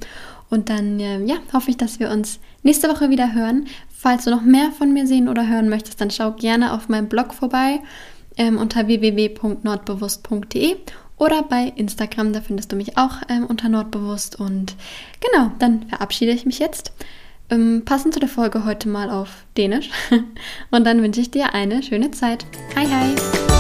Und 0.51 0.69
dann 0.69 0.99
äh, 0.99 1.25
ja, 1.25 1.37
hoffe 1.53 1.71
ich, 1.71 1.77
dass 1.77 2.01
wir 2.01 2.11
uns 2.11 2.41
nächste 2.63 2.89
Woche 2.89 3.11
wieder 3.11 3.35
hören. 3.35 3.67
Falls 4.05 4.25
du 4.25 4.31
noch 4.31 4.43
mehr 4.43 4.71
von 4.71 4.93
mir 4.93 5.07
sehen 5.07 5.31
oder 5.31 5.49
hören 5.49 5.71
möchtest, 5.71 5.99
dann 5.99 6.11
schau 6.11 6.33
gerne 6.33 6.75
auf 6.75 6.91
meinem 6.91 7.09
Blog 7.09 7.33
vorbei 7.33 7.81
ähm, 8.37 8.59
unter 8.59 8.87
www.nordbewusst.de 8.87 10.77
oder 11.17 11.43
bei 11.43 11.73
Instagram, 11.75 12.35
da 12.35 12.43
findest 12.43 12.71
du 12.71 12.77
mich 12.77 12.99
auch 12.99 13.23
ähm, 13.31 13.47
unter 13.47 13.71
Nordbewusst. 13.71 14.39
Und 14.39 14.75
genau, 15.21 15.53
dann 15.59 15.89
verabschiede 15.89 16.33
ich 16.33 16.45
mich 16.45 16.59
jetzt. 16.59 16.93
Ähm, 17.49 17.81
passend 17.87 18.13
zu 18.13 18.21
der 18.21 18.29
Folge 18.29 18.67
heute 18.67 18.91
mal 18.91 19.09
auf 19.09 19.47
Dänisch. 19.57 19.89
Und 20.71 20.85
dann 20.85 21.01
wünsche 21.03 21.23
ich 21.23 21.31
dir 21.31 21.55
eine 21.55 21.83
schöne 21.83 22.11
Zeit. 22.11 22.45
Hi, 22.77 22.87
hi! 22.87 23.54